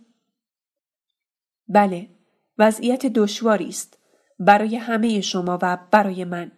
[1.67, 2.07] بله
[2.57, 3.97] وضعیت دشواری است.
[4.39, 6.51] برای همه شما و برای من.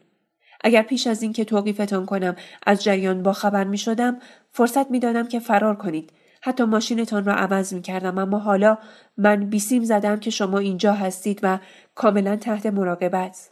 [0.62, 2.36] اگر پیش از اینکه توقیفتان کنم
[2.66, 4.20] از جریان با خبر می شدم
[4.52, 6.12] فرصت می دادم که فرار کنید.
[6.46, 8.78] حتی ماشینتان را عوض می کردم اما حالا
[9.18, 11.60] من بیسیم زدم که شما اینجا هستید و
[11.96, 13.50] کاملا تحت مراقبت.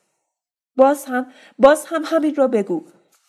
[0.75, 1.25] باز هم
[1.59, 2.85] باز هم همین را بگو.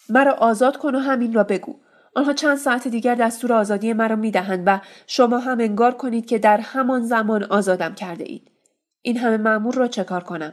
[0.09, 1.77] مرا آزاد کن و همین را بگو.
[2.15, 6.39] آنها چند ساعت دیگر دستور آزادی مرا می دهند و شما هم انگار کنید که
[6.39, 8.51] در همان زمان آزادم کرده اید.
[9.03, 10.53] این همه معمور را چه کار کنم؟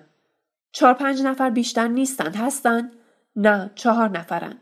[0.72, 2.92] چهار پنج نفر بیشتر نیستند هستند؟
[3.36, 4.62] نه چهار نفرند.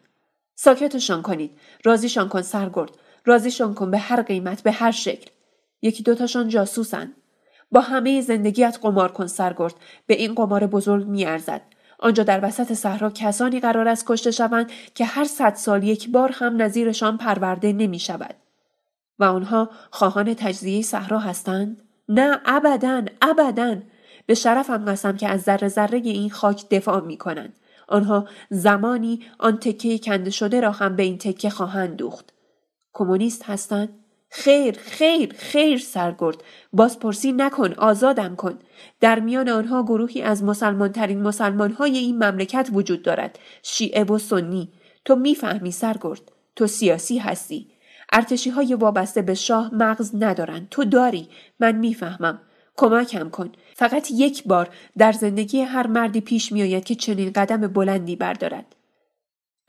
[0.55, 1.59] ساکتشان کنید.
[1.85, 2.91] رازیشان کن سرگرد.
[3.29, 5.31] رازیشان کن به هر قیمت به هر شکل
[5.81, 7.13] یکی دوتاشان جاسوسن
[7.71, 9.75] با همه زندگیت قمار کن سرگرد
[10.07, 11.61] به این قمار بزرگ میارزد
[11.99, 16.31] آنجا در وسط صحرا کسانی قرار است کشته شوند که هر صد سال یک بار
[16.33, 18.35] هم نظیرشان پرورده نمی شود.
[19.19, 23.77] و آنها خواهان تجزیه صحرا هستند؟ نه ابدا ابدا
[24.25, 27.53] به شرفم قسم که از ذره ذره این خاک دفاع می کنند.
[27.87, 32.33] آنها زمانی آن تکه کنده شده را هم به این تکه خواهند دوخت.
[32.93, 33.89] کمونیست هستند؟
[34.29, 36.43] خیر خیر خیر سرگرد.
[36.73, 38.59] بازپرسی نکن آزادم کن.
[38.99, 43.39] در میان آنها گروهی از مسلمانترین مسلمانهای این مملکت وجود دارد.
[43.63, 44.71] شیعه و سنی.
[45.05, 46.21] تو می‌فهمی سرگرد.
[46.55, 47.71] تو سیاسی هستی.
[48.13, 51.27] ارتشی های وابسته به شاه مغز ندارند تو داری.
[51.59, 52.41] من می‌فهمم.
[52.77, 53.51] کمکم کن.
[53.75, 58.75] فقط یک بار در زندگی هر مردی پیش میآید که چنین قدم بلندی بردارد.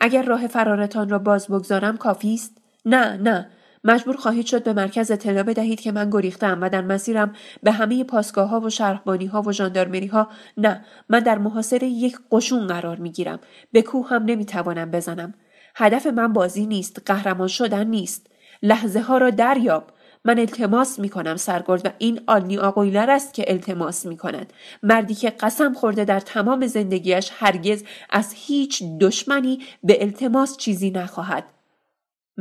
[0.01, 3.51] اگر راه فرارتان را باز بگذارم کافی است؟ نه نه.
[3.85, 7.33] مجبور خواهید شد به مرکز اطلاع بدهید که من گریختم و در مسیرم
[7.63, 12.19] به همه پاسگاه ها و شهربانی ها و ژاندارمری ها نه من در محاصره یک
[12.31, 13.41] قشون قرار می گیرم
[13.73, 15.35] به کوه هم نمی توانم بزنم.
[15.77, 18.27] هدف من بازی نیست قهرمان شدن نیست.
[18.63, 19.91] لحظه ها را دریاب.
[20.25, 24.53] من التماس می کنم سرگرد و این آلنی آقویلر است که التماس می کند.
[24.83, 31.45] مردی که قسم خورده در تمام زندگیش هرگز از هیچ دشمنی به التماس چیزی نخواهد.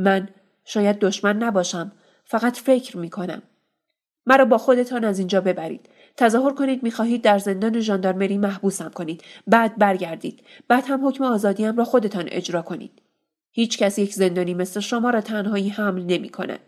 [0.00, 0.28] من
[0.64, 1.92] شاید دشمن نباشم
[2.24, 3.42] فقط فکر می کنم.
[4.26, 5.88] مرا با خودتان از اینجا ببرید.
[6.16, 9.22] تظاهر کنید می‌خواهید در زندان ژاندارمری محبوسم کنید.
[9.46, 10.42] بعد برگردید.
[10.68, 13.02] بعد هم حکم آزادیم را خودتان اجرا کنید.
[13.52, 16.60] هیچ کس یک زندانی مثل شما را تنهایی حمل نمی کند.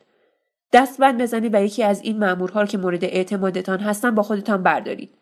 [0.72, 5.14] دست بند بزنید و یکی از این مامورها که مورد اعتمادتان هستن با خودتان بردارید.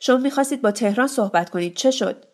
[0.00, 2.24] شما می‌خواستید با تهران صحبت کنید چه شد؟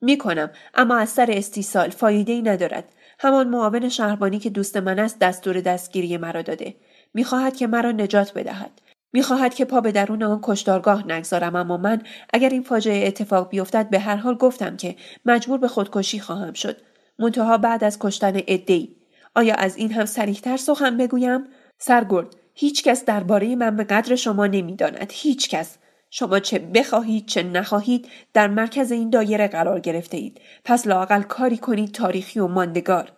[0.00, 2.84] می‌کنم اما از سر استیصال فایده ای ندارد.
[3.18, 6.74] همان معاون شهربانی که دوست من است دستور دستگیری مرا داده.
[7.14, 8.80] می‌خواهد که مرا نجات بدهد.
[9.12, 12.02] می‌خواهد که پا به درون آن کشتارگاه نگذارم اما من
[12.32, 16.76] اگر این فاجعه اتفاق بیفتد به هر حال گفتم که مجبور به خودکشی خواهم شد.
[17.18, 18.96] منتها بعد از کشتن ادهی
[19.34, 21.44] آیا از این هم سریحتر سخن بگویم؟
[21.78, 25.12] سرگرد هیچکس درباره من به قدر شما نمی‌داند.
[25.14, 25.78] هیچکس.
[26.10, 30.40] شما چه بخواهید چه نخواهید در مرکز این دایره قرار گرفته اید.
[30.64, 33.12] پس لاقل کاری کنید تاریخی و ماندگار.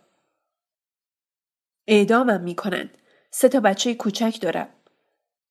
[1.87, 2.91] اعدامم می کنند
[3.31, 4.69] سه تا بچه کوچک دارم.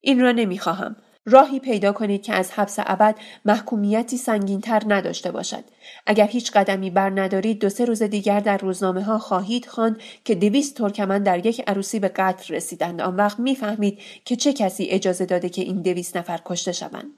[0.01, 0.95] این را نمی‌خواهم.
[1.25, 3.15] راهی پیدا کنید که از حبس ابد
[3.45, 5.63] محکومیتی سنگینتر نداشته باشد.
[6.05, 10.35] اگر هیچ قدمی بر ندارید دو سه روز دیگر در روزنامه ها خواهید خواند که
[10.35, 13.01] دویست ترکمن در یک عروسی به قتل رسیدند.
[13.01, 17.11] آن وقت می‌فهمید که چه کسی اجازه داده که این دویست نفر کشته شوند.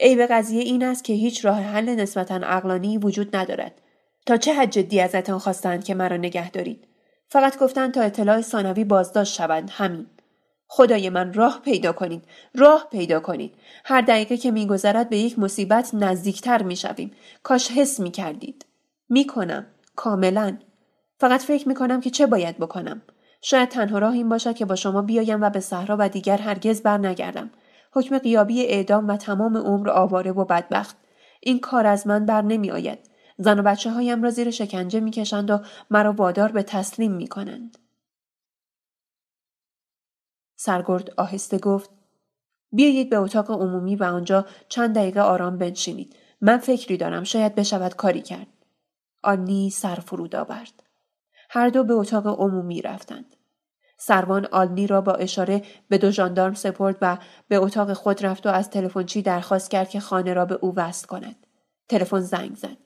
[0.00, 3.72] عیب قضیه این است که هیچ راه حل نسبتا اقلانی وجود ندارد.
[4.26, 6.84] تا چه حد جدی ازتان خواستند که مرا نگه دارید؟
[7.28, 9.70] فقط گفتند تا اطلاع ثانوی بازداشت شوند.
[9.72, 10.06] همین.
[10.66, 12.24] خدای من راه پیدا کنید.
[12.54, 13.54] راه پیدا کنید.
[13.84, 17.10] هر دقیقه که میگذرد به یک مصیبت نزدیکتر می‌شویم.
[17.42, 18.66] کاش حس می‌کردید.
[19.08, 19.66] می‌کنم.
[19.96, 20.56] کاملا.
[21.20, 23.02] فقط فکر می‌کنم که چه باید بکنم.
[23.42, 26.82] شاید تنها راه این باشد که با شما بیایم و به صحرا و دیگر هرگز
[26.82, 27.50] بر نگردم
[27.94, 30.96] حکم قیابی اعدام و تمام عمر آواره و بدبخت
[31.40, 32.98] این کار از من بر نمی آید.
[33.38, 35.58] زن و بچه هایم را زیر شکنجه می‌کشند و
[35.90, 37.78] مرا وادار به تسلیم می کنند.
[40.56, 41.90] سرگرد آهسته گفت
[42.72, 46.16] بیایید به اتاق عمومی و آنجا چند دقیقه آرام بنشینید.
[46.40, 48.46] من فکری دارم شاید بشود کاری کرد.
[49.22, 50.82] آنی سر فرود آورد.
[51.50, 53.33] هر دو به اتاق عمومی رفتند.
[54.06, 57.18] سروان آلنی را با اشاره به دو ژاندارم سپرد و
[57.48, 61.06] به اتاق خود رفت و از تلفنچی درخواست کرد که خانه را به او وصل
[61.06, 61.46] کند.
[61.88, 62.76] تلفن زنگ زد.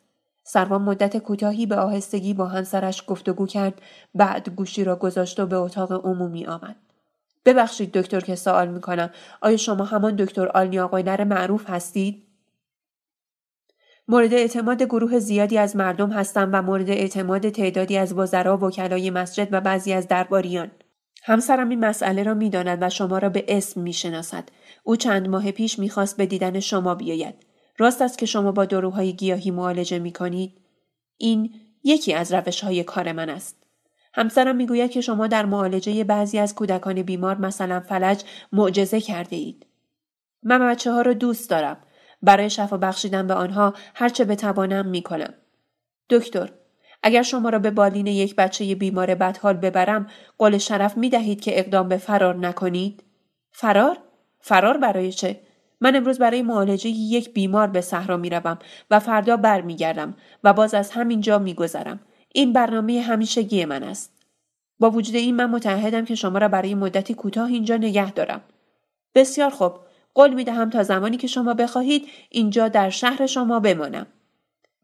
[0.45, 3.83] سروان مدت کوتاهی به آهستگی با همسرش گفتگو کرد
[4.15, 6.77] بعد گوشی را گذاشت و به اتاق عمومی آمد.
[7.45, 12.25] ببخشید دکتر که سوال می‌کنم آیا شما همان دکتر آلنی آقاینر معروف هستید
[14.09, 19.49] مورد اعتماد گروه زیادی از مردم هستم و مورد اعتماد تعدادی از وزرا وکلای مسجد
[19.53, 20.71] و بعضی از درباریان
[21.29, 24.49] همسرم این مسئله را می‌داند و شما را به اسم می‌شناسد
[24.83, 27.35] او چند ماه پیش می‌خواست به دیدن شما بیاید
[27.79, 30.61] راست است که شما با داروهای گیاهی معالجه می‌کنید
[31.17, 33.57] این یکی از روش های کار من است
[34.15, 38.23] همسرم می‌گوید که شما در معالجه بعضی از کودکان بیمار مثلا فلج
[38.53, 39.67] معجزه کرده اید.
[40.43, 41.77] من بچه ها را دوست دارم.
[42.23, 45.35] برای شفا بخشیدن به آنها هرچه بتوانم می‌کنم.
[46.11, 46.51] دکتر،
[47.03, 50.07] اگر شما را به بالین یک بچه بیمار بدحال ببرم
[50.39, 53.03] قول شرف می دهید که اقدام به فرار نکنید؟
[53.53, 53.99] فرار؟
[54.41, 55.41] فرار برای چه؟
[55.81, 58.59] من امروز برای معالجه یک بیمار به صحرا می روم
[58.91, 62.01] و فردا برمیگردم و باز از همین جا می گذرم.
[62.35, 64.13] این برنامه همیشگی من است.
[64.81, 68.41] با وجود این من متعهدم که شما را برای مدتی کوتاه اینجا نگه دارم.
[69.15, 69.73] بسیار خوب.
[70.15, 74.07] قول می دهم تا زمانی که شما بخواهید اینجا در شهر شما بمانم.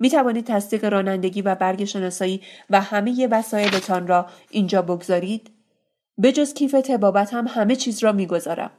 [0.05, 2.41] می توانید تصدیق رانندگی و برگ شناسایی
[2.71, 5.51] و همه وسایلتان را اینجا بگذارید؟
[6.19, 8.71] به جز کیف تبابت هم همه چیز را می‌گذارم.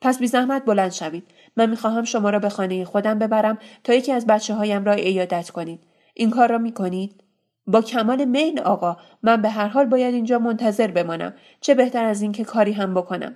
[0.00, 1.26] پس بی زحمت بلند شوید.
[1.56, 5.50] من می‌خواهم شما را به خانه خودم ببرم تا یکی از بچه هایم را ایادت
[5.50, 5.80] کنید.
[6.14, 7.22] این کار را می کنید؟
[7.66, 12.22] با کمال میل آقا من به هر حال باید اینجا منتظر بمانم چه بهتر از
[12.22, 13.34] اینکه کاری هم بکنم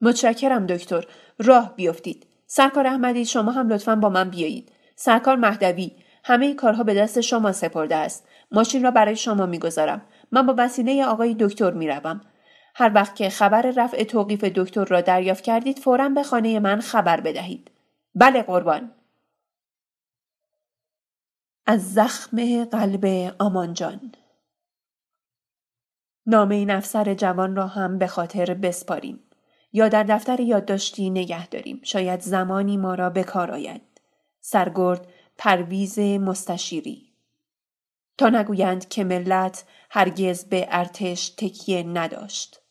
[0.00, 1.06] متشکرم دکتر
[1.38, 6.94] راه بیفتید سرکار احمدی شما هم لطفا با من بیایید سرکار مهدوی همه کارها به
[6.94, 8.28] دست شما سپرده است.
[8.50, 10.02] ماشین را برای شما می‌گذارم.
[10.32, 12.20] من با وسیله آقای دکتر می‌روم.
[12.74, 17.20] هر وقت که خبر رفع توقیف دکتر را دریافت کردید فورا به خانه من خبر
[17.20, 17.70] بدهید.
[18.14, 18.92] بله قربان.
[21.66, 24.12] از زخم قلب آمانجان
[26.26, 29.20] نام این افسر جوان را هم به خاطر بسپاریم.
[29.72, 31.80] یا در دفتر یادداشتی نگه داریم.
[31.82, 33.87] شاید زمانی ما را به کار آید.
[34.40, 35.08] سرگرد
[35.38, 37.12] پرویز مستشیری.
[38.18, 42.62] تا نگویند که ملت هرگز به ارتش تکیه نداشت.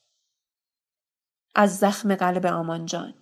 [1.56, 3.14] از زخم قلب آمانجان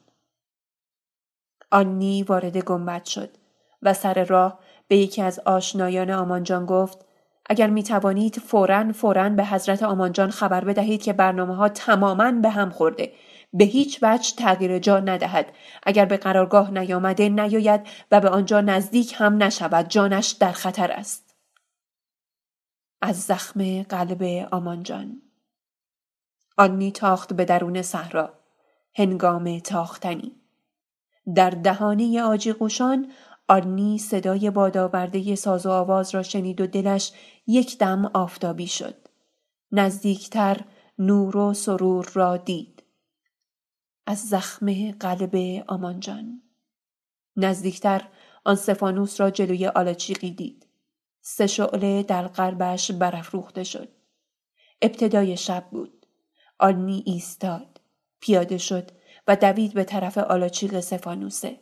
[1.71, 3.29] آنی وارد گنبد شد
[3.81, 7.05] و سر راه به یکی از آشنایان آمانجان گفت
[7.45, 12.49] اگر می توانید فوراً فوراً به حضرت آمانجان خبر بدهید که برنامه ها تماماً به
[12.49, 13.13] هم خورده
[13.57, 15.53] به هیچ وجه تغییر جا ندهد.
[15.83, 19.87] اگر به قرارگاه نیامده نیاید و به آنجا نزدیک هم نشود.
[19.87, 21.35] جانش در خطر است.
[23.01, 25.21] از زخم قلب آمانجان
[26.57, 28.33] آنی تاخت به درون صحرا.
[28.95, 30.31] هنگام تاختنی.
[31.35, 33.11] در دهانه آجی قوشان
[33.47, 37.11] آرنی صدای بادآورده ساز و آواز را شنید و دلش
[37.47, 38.95] یک دم آفتابی شد.
[39.71, 40.61] نزدیکتر
[40.99, 42.74] نور و سرور را دید.
[44.05, 46.41] از زخم قلب آمانجان.
[47.35, 48.07] نزدیکتر
[48.43, 50.67] آن سفانوس را جلوی آلاچیقی دید.
[51.21, 53.89] سه شعله در قلبش برافروخته شد.
[54.81, 56.05] ابتدای شب بود.
[56.59, 57.81] آرنی ایستاد.
[58.19, 58.91] پیاده شد
[59.27, 61.59] و دوید به طرف آلاچیق سفانوسه.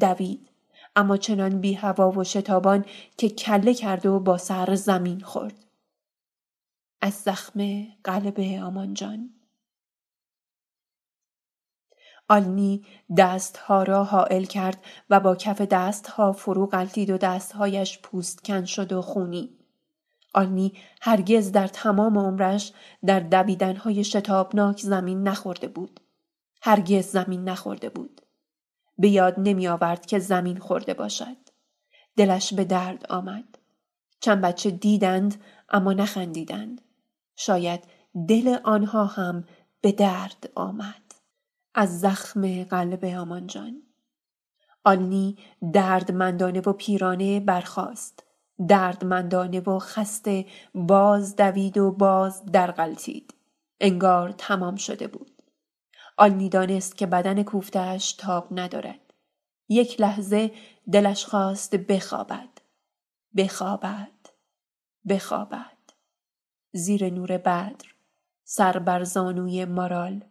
[0.00, 0.50] دوید
[0.96, 2.84] اما چنان بی هوا و شتابان
[3.16, 5.64] که کله کرد و با سر زمین خورد.
[7.00, 9.37] از زخم قلب آمانجان
[12.28, 12.84] آلنی
[13.16, 18.92] دستها را حائل کرد و با کف دستها فرو غلطید و دستهایش پوست کن شد
[18.92, 19.50] و خونی.
[20.34, 22.72] آلنی هرگز در تمام عمرش
[23.06, 26.00] در دویدنهای شتابناک زمین نخورده بود.
[26.62, 28.20] هرگز زمین نخورده بود.
[28.98, 31.36] به یاد نمی آورد که زمین خورده باشد.
[32.16, 33.58] دلش به درد آمد.
[34.20, 36.80] چند بچه دیدند اما نخندیدند.
[37.36, 37.84] شاید
[38.28, 39.44] دل آنها هم
[39.80, 41.07] به درد آمد.
[41.80, 43.82] از زخم قلب آمانجان.
[44.84, 45.36] آنی
[45.72, 48.24] دردمندانه و پیرانه برخاست.
[48.68, 53.34] دردمندانه و خسته باز دوید و باز درغلطید.
[53.80, 55.42] انگار تمام شده بود.
[56.16, 59.14] آلنی دانست که بدن کوفتهش تاب ندارد.
[59.68, 60.50] یک لحظه
[60.92, 62.48] دلش خواست بخوابد.
[63.36, 64.28] بخوابد
[65.08, 65.78] بخوابد
[66.72, 67.94] زیر نور بدر
[68.44, 70.24] سر بر زانوی مارال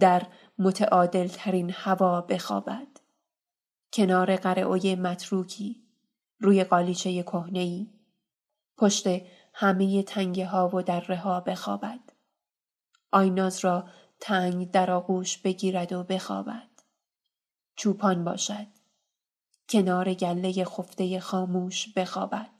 [0.00, 0.22] در
[0.58, 2.88] متعادل ترین هوا بخوابد.
[3.92, 5.82] کنار قرعوی متروکی
[6.40, 7.86] روی قالیچه کهنهای
[8.76, 9.06] پشت
[9.54, 12.00] همه تنگه ها و دره ها بخوابد.
[13.12, 13.88] آیناز را
[14.20, 16.68] تنگ در آغوش بگیرد و بخوابد.
[17.76, 18.66] چوپان باشد.
[19.68, 22.50] کنار گله خفته خاموش بخوابد.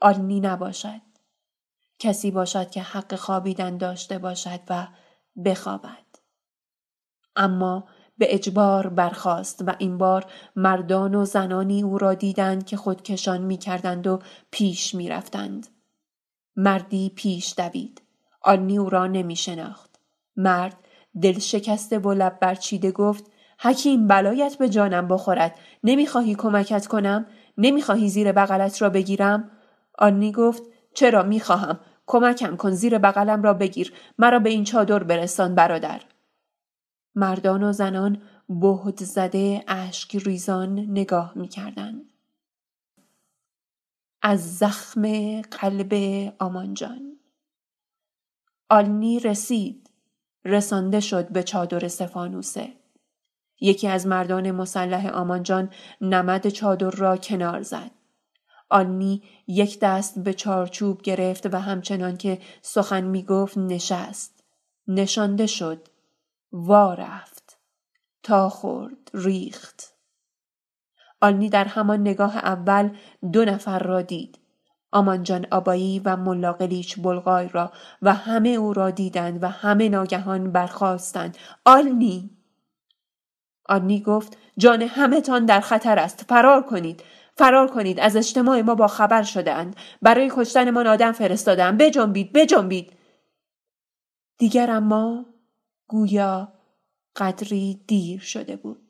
[0.00, 1.00] آلنی نباشد.
[1.98, 4.88] کسی باشد که حق خوابیدن داشته باشد و
[5.44, 6.09] بخوابد.
[7.40, 7.84] اما
[8.18, 10.24] به اجبار برخاست و این بار
[10.56, 14.18] مردان و زنانی او را دیدند که خودکشان می کردند و
[14.50, 15.66] پیش می رفتند.
[16.56, 18.02] مردی پیش دوید.
[18.42, 20.00] آنی او را نمی شناخت.
[20.36, 20.76] مرد
[21.22, 23.24] دل شکسته و لب برچیده گفت
[23.60, 25.54] حکیم بلایت به جانم بخورد
[25.84, 27.26] نمی‌خواهی کمکت کنم
[27.58, 29.50] نمی‌خواهی زیر بغلت را بگیرم
[29.98, 30.62] آنی گفت
[30.94, 36.00] چرا می‌خواهم کمکم کن زیر بغلم را بگیر مرا به این چادر برسان برادر
[37.20, 42.04] مردان و زنان بهد زده اشک ریزان نگاه می‌کردند.
[44.22, 45.02] از زخم
[45.42, 45.94] قلب
[46.38, 47.16] آمانجان.
[48.70, 49.90] آلنی رسید.
[50.44, 52.72] رسانده شد به چادر سفانوسه.
[53.60, 55.70] یکی از مردان مسلح آمانجان
[56.00, 57.90] نمد چادر را کنار زد.
[58.68, 64.44] آلنی یک دست به چارچوب گرفت و همچنان که سخن می گفت نشست.
[64.88, 65.88] نشانده شد.
[66.52, 67.58] وا رفت.
[68.22, 69.94] تا خورد ریخت.
[71.20, 72.96] آلنی در همان نگاه اول
[73.32, 74.38] دو نفر را دید.
[74.92, 77.72] آمانجان آبایی و ملاقلیچ بلغای را
[78.02, 82.30] و همه او را دیدند و همه ناگهان برخواستند آلنی!
[83.68, 86.24] آلنی گفت جان همه تان در خطر است.
[86.28, 87.02] فرار کنید.
[87.36, 88.00] فرار کنید.
[88.00, 89.66] از اجتماع ما با خبر شده
[90.02, 92.92] برای کشتن آدم فرستادم بجنبید بجنبید.
[94.38, 95.26] دیگر اما
[95.90, 96.52] گویا
[97.16, 98.88] قدری دیر شده بود.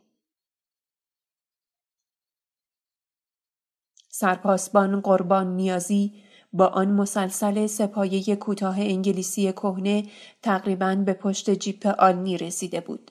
[4.09, 6.23] سرپاسبان قربان نیازی
[6.53, 10.09] با آن مسلسل سپایه کوتاه انگلیسی کهنه
[10.43, 13.11] تقریبا به پشت جیپ آلنی رسیده بود.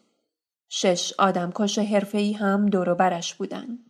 [0.70, 3.90] شش آدمکش حرفه‌ای هم دور برش بودند.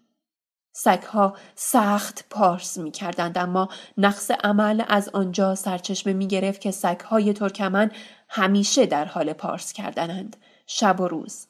[0.71, 7.33] سگها سخت پارس می کردند اما نقص عمل از آنجا سرچشمه می گرفت که سگهای
[7.33, 7.91] ترکمن
[8.29, 10.37] همیشه در حال پارس کردنند
[10.67, 11.47] شب و روز.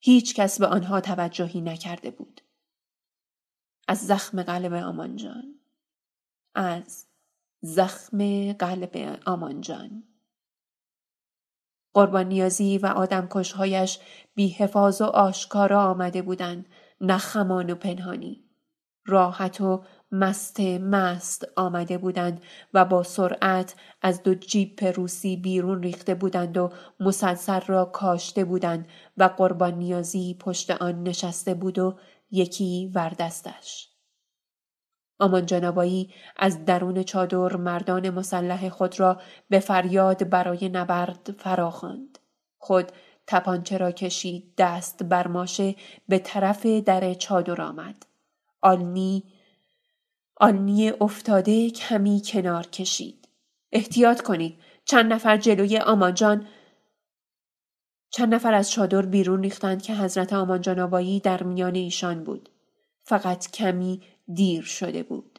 [0.00, 2.40] هیچ کس به آنها توجهی نکرده بود.
[3.88, 5.54] از زخم قلب آمانجان.
[6.54, 7.06] از
[7.60, 10.02] زخم قلب آمانجان.
[11.94, 13.98] قربان نیازی و آدم کشهایش
[14.34, 16.66] بی حفاظ و آشکارا آمده بودند
[17.00, 18.44] نخمان و پنهانی.
[19.06, 22.42] راحت و مست مست آمده بودند
[22.74, 26.70] و با سرعت از دو جیپ روسی بیرون ریخته بودند و
[27.00, 31.98] مسلسل را کاشته بودند و قربان نیازی پشت آن نشسته بود و
[32.30, 33.88] یکی وردستش.
[35.18, 42.18] آمان جنابایی از درون چادر مردان مسلح خود را به فریاد برای نبرد فراخواند.
[42.58, 42.92] خود
[43.26, 45.74] تپانچه را کشید دست بر ماشه
[46.08, 48.06] به طرف در چادر آمد.
[48.60, 49.24] آلنی
[50.42, 53.28] آنی افتاده کمی کنار کشید.
[53.72, 54.58] احتیاط کنید.
[54.84, 56.46] چند نفر جلوی آمانجان
[58.10, 62.48] چند نفر از چادر بیرون ریختند که حضرت آمانجان آبایی در میان ایشان بود.
[63.02, 64.02] فقط کمی
[64.34, 65.31] دیر شده بود.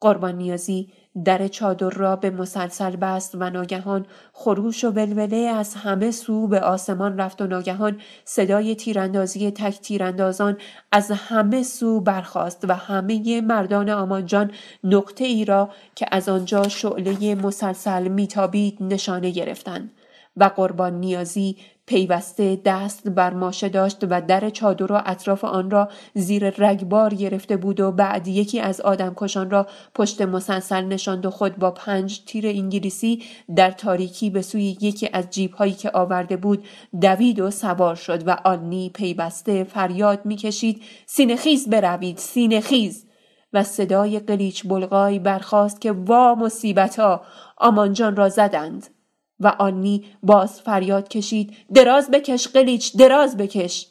[0.00, 0.92] قربان نیازی
[1.24, 6.60] در چادر را به مسلسل بست و ناگهان خروش و ولوله از همه سو به
[6.60, 10.56] آسمان رفت و ناگهان صدای تیراندازی تک تیراندازان
[10.92, 14.50] از همه سو برخاست و همه مردان آمانجان
[14.84, 19.92] نقطه ای را که از آنجا شعله مسلسل میتابید نشانه گرفتند
[20.36, 21.56] و قربان نیازی
[21.90, 27.56] پیوسته دست بر ماشه داشت و در چادر و اطراف آن را زیر رگبار گرفته
[27.56, 32.46] بود و بعد یکی از آدمکشان را پشت مسلسل نشاند و خود با پنج تیر
[32.46, 33.22] انگلیسی
[33.56, 36.64] در تاریکی به سوی یکی از جیب هایی که آورده بود
[37.00, 43.06] دوید و سوار شد و آلنی پیوسته فریاد می‌کشید سینخیز بروید سینخیز
[43.52, 47.22] و صدای قلیچ بلغای برخاست که وا مصیبتا!
[47.56, 48.99] آمانجان را زدند.
[49.40, 53.86] و آنی باز فریاد کشید دراز بکش قلیچ دراز بکش.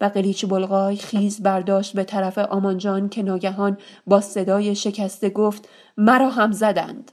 [0.00, 6.30] و قلیچ بلغای خیز برداشت به طرف آمانجان که ناگهان با صدای شکسته گفت مرا
[6.30, 7.12] هم زدند.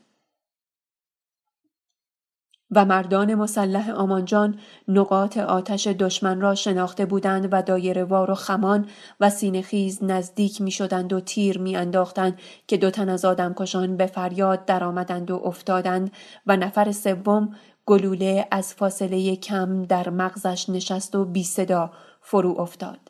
[2.72, 8.86] و مردان مسلح آمانجان نقاط آتش دشمن را شناخته بودند و دایره وار و خمان
[9.20, 14.06] و سینخیز نزدیک می شدند و تیر می انداختند که دو تن از آدمکشان به
[14.06, 16.12] فریاد درآمدند و افتادند
[16.48, 17.56] و نفر سوم
[17.86, 21.92] گلوله از فاصله کم در مغزش نشست و بی صدا
[22.22, 23.09] فرو افتاد.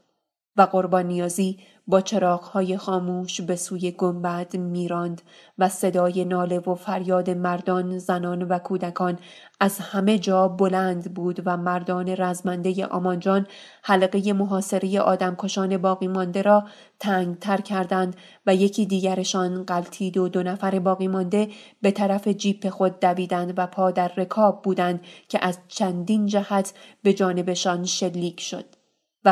[0.58, 1.58] و قربان نیازی
[1.90, 5.22] با چراغهای خاموش به سوی گنبد میراند
[5.58, 9.20] و صدای ناله و فریاد مردان، زنان و کودکان
[9.60, 13.48] از همه جا بلند بود و مردان رزمنده آمانجان
[13.84, 16.68] حلقه محاصره آدمکشان باقی مانده را
[17.00, 18.16] تنگ تر کردند
[18.46, 21.48] و یکی دیگرشان قلتید و دو نفر باقی مانده
[21.82, 26.74] به طرف جیپ خود دویدند و پا در رکاب بودند که از چندین جهت
[27.04, 28.79] به جانبشان شلیک شد.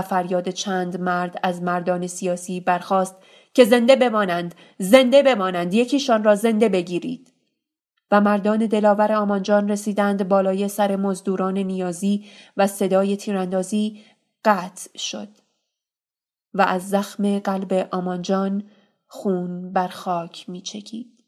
[0.01, 3.15] فریاد چند مرد از مردان سیاسی برخاست
[3.53, 7.33] که زنده بمانند زنده بمانند یکیشان را زنده بگیرید.
[8.11, 12.25] و مردان دلاور آمانجان رسیدند بالای سر مزدوران نیازی
[12.57, 14.03] و صدای تیراندازی
[14.45, 15.29] قطع شد.
[16.53, 18.63] و از زخم قلب آمانجان
[19.07, 21.23] خون بر خاک می چکید.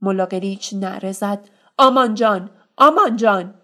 [0.00, 1.48] ملاقلیچ نعره زد.
[1.78, 3.54] آمانجان آمانجان!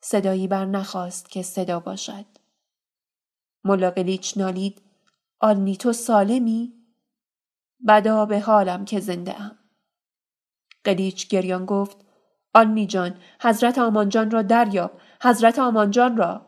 [0.00, 2.24] صدایی بر نخواست که صدا باشد.
[3.64, 4.82] ملاقلیچ نالید
[5.40, 6.72] آلنی تو سالمی؟
[7.88, 9.58] بدا به حالم که زنده ام.
[10.84, 11.96] قلیچ گریان گفت
[12.54, 14.90] آلنی جان حضرت آمانجان را دریاب
[15.22, 16.46] حضرت آمانجان را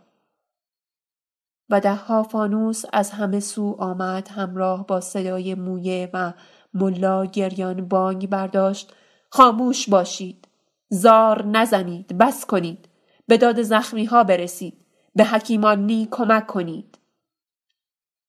[1.71, 6.33] و دهها فانوس از همه سو آمد همراه با صدای مویه و
[6.75, 8.93] ملا گریان بانگ برداشت
[9.31, 10.49] خاموش باشید
[10.89, 12.89] زار نزنید بس کنید
[13.31, 14.87] به داد زخمی ها برسید.
[15.17, 16.99] به حکیمانی کمک کنید.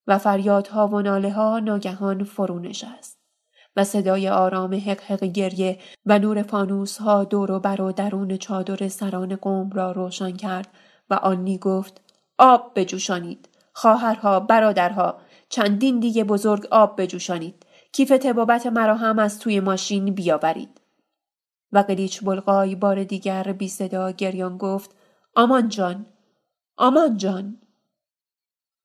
[0.06, 3.18] و فریادها و ناله ها ناگهان فرو نشست.
[3.76, 8.36] و صدای آرام حق حق گریه و نور فانوس ها دور و بر و درون
[8.36, 10.68] چادر سران قوم را روشن کرد
[11.10, 12.00] و آنی گفت
[12.38, 13.48] آب بجوشانید.
[13.72, 17.66] خواهرها برادرها چندین دیگه بزرگ آب بجوشانید.
[17.92, 20.81] کیف تبابت مرا هم از توی ماشین بیاورید.
[21.72, 24.96] و قلیچ بلغای بار دیگر بی صدا گریان گفت
[25.34, 26.06] آمان جان
[26.76, 27.58] آمان جان.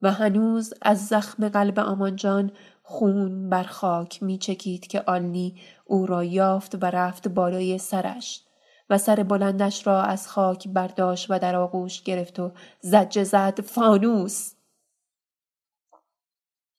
[0.02, 2.52] و هنوز از زخم قلب آمان جان
[2.82, 8.44] خون بر خاک می چکید که آلنی او را یافت و رفت بالای سرش
[8.90, 14.54] و سر بلندش را از خاک برداشت و در آغوش گرفت و زجه زد فانوس.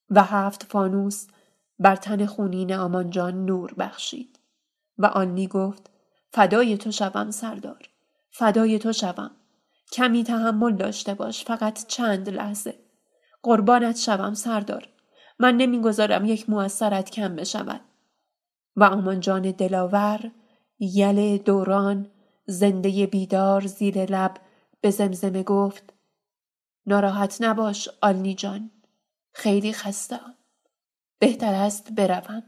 [0.09, 1.27] و هفت فانوس
[1.79, 4.39] بر تن خونین آمانجان نور بخشید.
[4.97, 5.89] و آنی گفت
[6.31, 7.89] فدای تو شوم سردار.
[8.31, 9.31] فدای تو شوم.
[9.91, 12.79] کمی تحمل داشته باش فقط چند لحظه.
[13.43, 14.89] قربانت شوم سردار.
[15.39, 17.81] من نمی‌گذارم یک موثرت کم بشود.
[18.75, 20.31] و آمانجان دلاور
[20.79, 22.11] یل دوران
[22.45, 24.37] زنده بیدار زیر لب
[24.81, 25.93] به زمزمه گفت
[26.85, 28.71] ناراحت نباش آلنی جان.
[29.33, 30.35] خیلی خستم
[31.19, 32.43] بهتر است بروم.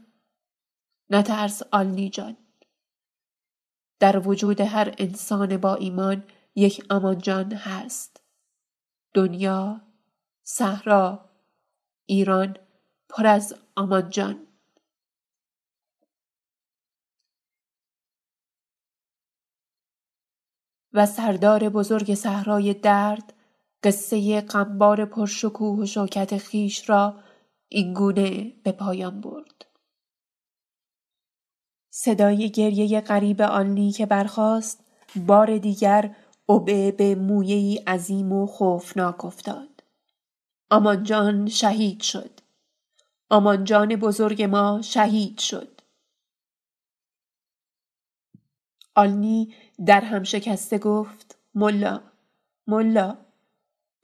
[1.10, 2.36] نترس آلنی جان.
[4.02, 6.24] در وجود هر انسان با ایمان
[6.54, 8.20] یک امانجان هست
[9.14, 9.80] دنیا
[10.42, 11.30] صحرا
[12.06, 12.56] ایران
[13.08, 14.46] پر از آمانجان
[20.92, 23.32] و سردار بزرگ صحرای درد
[23.82, 27.22] قصه قنبار پرشکوه و شوکت خیش را
[27.68, 29.71] اینگونه به پایان برد.
[31.94, 34.84] صدای گریه غریب آنلی که برخاست
[35.16, 36.16] بار دیگر
[36.48, 39.82] عبه به مویهی عظیم و خوفناک افتاد.
[40.70, 42.30] آمانجان شهید شد.
[43.30, 45.80] آمانجان بزرگ ما شهید شد.
[48.94, 49.54] آلنی
[49.86, 52.00] در هم شکسته گفت ملا
[52.66, 53.18] ملا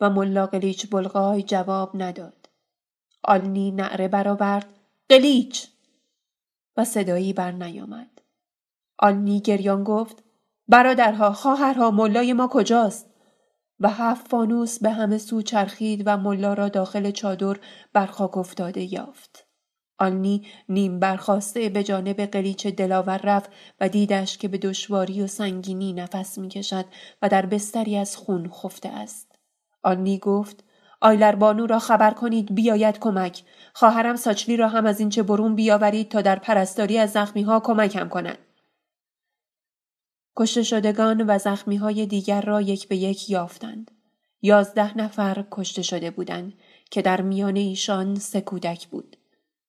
[0.01, 2.49] و ملا قلیچ بلغای جواب نداد.
[3.25, 4.67] آلنی نعره برآورد
[5.09, 5.69] قلیچ
[6.79, 8.23] و صدایی بر نیامد.
[8.99, 10.25] آلنی گریان گفت
[10.69, 13.07] برادرها خواهرها ملای ما کجاست؟
[13.81, 17.57] و هفت فانوس به همه سو چرخید و ملا را داخل چادر
[17.93, 19.47] بر خاک افتاده یافت.
[19.99, 23.51] آنی نیم برخواسته به جانب قلیچ دلاور رفت
[23.81, 26.85] و دیدش که به دشواری و سنگینی نفس می‌کشد
[27.23, 29.33] و در بستری از خون خفته است.
[29.83, 30.65] آنی گفت
[31.01, 35.55] آیلر بانو را خبر کنید بیاید کمک خواهرم ساچلی را هم از این چه برون
[35.55, 38.39] بیاورید تا در پرستاری از زخمی ها کمکم کند
[40.39, 43.91] کشته شدگان و زخمی های دیگر را یک به یک یافتند.
[44.43, 46.53] یازده نفر کشته شده بودند
[46.91, 49.17] که در میان ایشان سه کودک بود.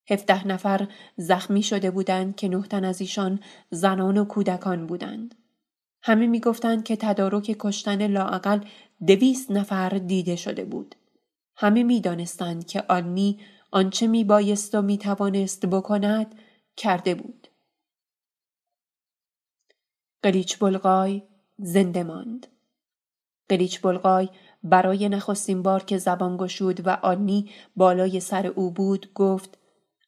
[0.10, 5.36] هفده نفر زخمی شده بودند که نه تن از ایشان زنان و کودکان بودند.
[6.02, 8.60] همه می‌گفتند که تدارک کشتن لاعقل
[9.08, 10.96] دویست نفر دیده شده بود.
[11.62, 13.40] همه می‌دانستند که آنی
[13.72, 16.36] آنچه می بایست و می توانست بکند
[16.78, 17.48] کرده بود.
[20.24, 21.24] قلیچ بلغای
[21.58, 22.48] زنده ماند.
[23.50, 24.30] قلیچ بلغای
[24.64, 29.58] برای نخستین بار که زبان گشود و آنی بالای سر او بود گفت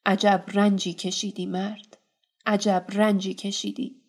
[0.06, 1.98] عجب رنجی کشیدی مرد.
[2.46, 4.02] عجب رنجی کشیدی.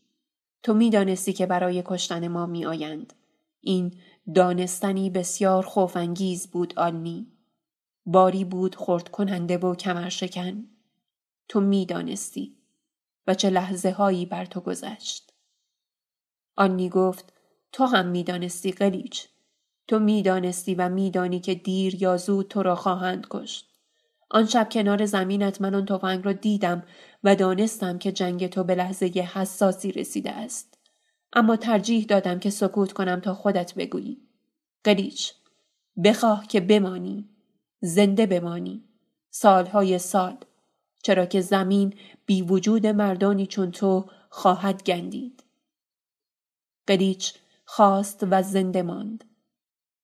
[0.64, 3.14] تو می‌دانستی که برای کشتن ما می آیند.
[3.62, 3.94] این
[4.36, 7.33] دانستنی بسیار خوفانگیز بود آنی.
[8.06, 10.66] باری بود خورد کننده و کمر شکن.
[11.48, 12.58] تو می‌دانستی
[13.28, 15.34] و چه لحظه هایی بر تو گذشت.
[16.56, 17.34] آنی گفت
[17.72, 19.28] تو هم می‌دانستی قلیچ.
[19.88, 23.70] تو می‌دانستی و میدانی که دیر یا زود تو را خواهند کشت.
[24.30, 26.84] آن شب کنار زمینت من آن تفنگ را دیدم
[27.24, 30.78] و دانستم که جنگ تو به لحظه حساسی رسیده است.
[31.34, 34.22] اما ترجیح دادم که سکوت کنم تا خودت بگویی.
[34.84, 35.34] قلیچ
[36.04, 37.30] بخواه که بمانی.
[37.86, 38.84] زنده بمانی.
[39.30, 40.38] سالهای سال.
[41.04, 41.94] چرا که زمین
[42.26, 45.44] بی وجود مردانی چون تو خواهد گندید.
[46.88, 47.34] قلیچ
[47.66, 49.24] خواست و زنده ماند.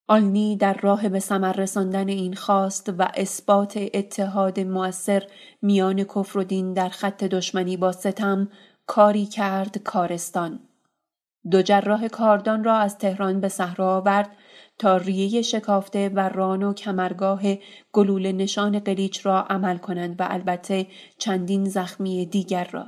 [0.07, 5.27] آلنی در راه به ثمر رساندن این خواست و اثبات اتحاد مؤثر
[5.61, 8.51] میان کفر و دین در خط دشمنی با ستم
[8.87, 10.59] کاری کرد کارستان
[11.51, 14.37] دو جراح کاردان را از تهران به صحرا آورد
[14.79, 17.41] تا ریه شکافته و ران و کمرگاه
[17.93, 22.87] گلوله نشان قلیچ را عمل کنند و البته چندین زخمی دیگر را.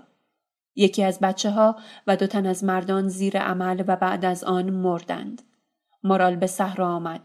[0.75, 1.75] یکی از بچه ها
[2.07, 5.41] و دو تن از مردان زیر عمل و بعد از آن مردند.
[6.03, 7.21] مورال به صحرا آمد.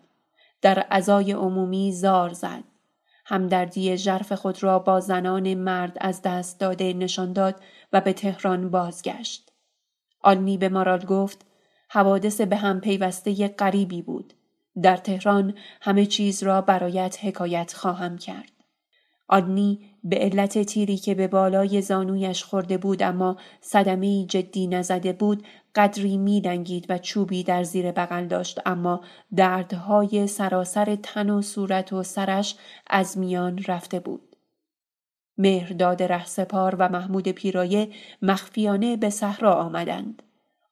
[0.63, 2.65] در عزای عمومی زار زد.
[3.27, 7.55] همدردی ژرف خود را با زنان مرد از دست داده نشان داد
[7.93, 9.53] و به تهران بازگشت.
[10.23, 11.47] آلنی به مارال گفت
[11.89, 14.35] حوادث به هم پیوسته غریبی بود.
[14.83, 18.53] در تهران همه چیز را برایت حکایت خواهم کرد.
[19.29, 25.47] آدنی به علت تیری که به بالای زانویش خورده بود اما صدمه جدی نزده بود
[25.75, 29.01] قدری میدنگید و چوبی در زیر بغل داشت اما
[29.37, 32.57] دردهای سراسر تن و صورت و سرش
[32.87, 34.37] از میان رفته بود.
[35.39, 37.89] مهرداد رهسپار و محمود پیرایه
[38.23, 40.23] مخفیانه به صحرا آمدند.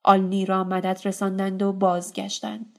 [0.03, 2.74] آلنی را مدد رساندند و بازگشتند.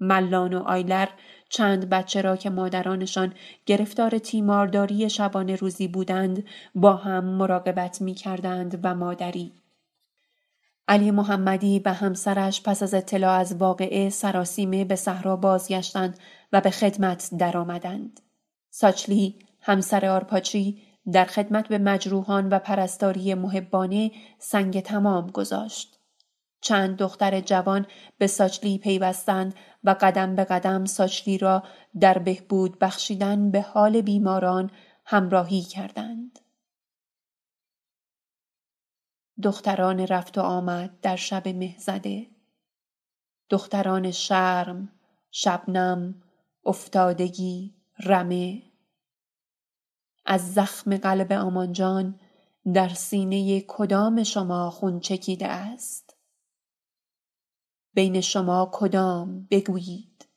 [0.00, 1.08] ملان و آیلر
[1.48, 3.32] چند بچه را که مادرانشان
[3.66, 6.44] گرفتار تیمارداری شبانه روزی بودند
[6.74, 9.52] با هم مراقبت می کردند و مادری.
[10.88, 16.18] علی محمدی به همسرش پس از اطلاع از واقعه سراسیمه به صحرا بازگشتند
[16.52, 18.20] و به خدمت درآمدند.
[18.70, 25.95] ساچلی همسر آرپاچی در خدمت به مجروحان و پرستاری محبانه سنگ تمام گذاشت.
[26.66, 27.86] چند دختر جوان
[28.18, 29.54] به ساچلی پیوستند
[29.84, 31.62] و قدم به قدم ساچلی را
[32.00, 34.70] در بهبود بخشیدن به حال بیماران
[35.04, 36.38] همراهی کردند.
[39.42, 42.26] دختران رفت و آمد در شب مهزده.
[43.50, 44.92] دختران شرم،
[45.30, 46.22] شبنم،
[46.64, 48.62] افتادگی، رمه.
[50.26, 52.20] از زخم قلب آمانجان
[52.74, 56.05] در سینه کدام شما خون چکیده است؟
[57.96, 60.28] بین شما کدام بگویید.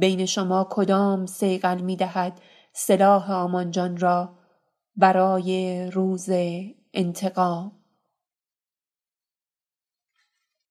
[0.00, 2.40] بین شما کدام سیغل می دهد
[2.72, 4.38] سلاح آمانجان را
[4.96, 6.28] برای روز
[6.94, 7.75] انتقام؟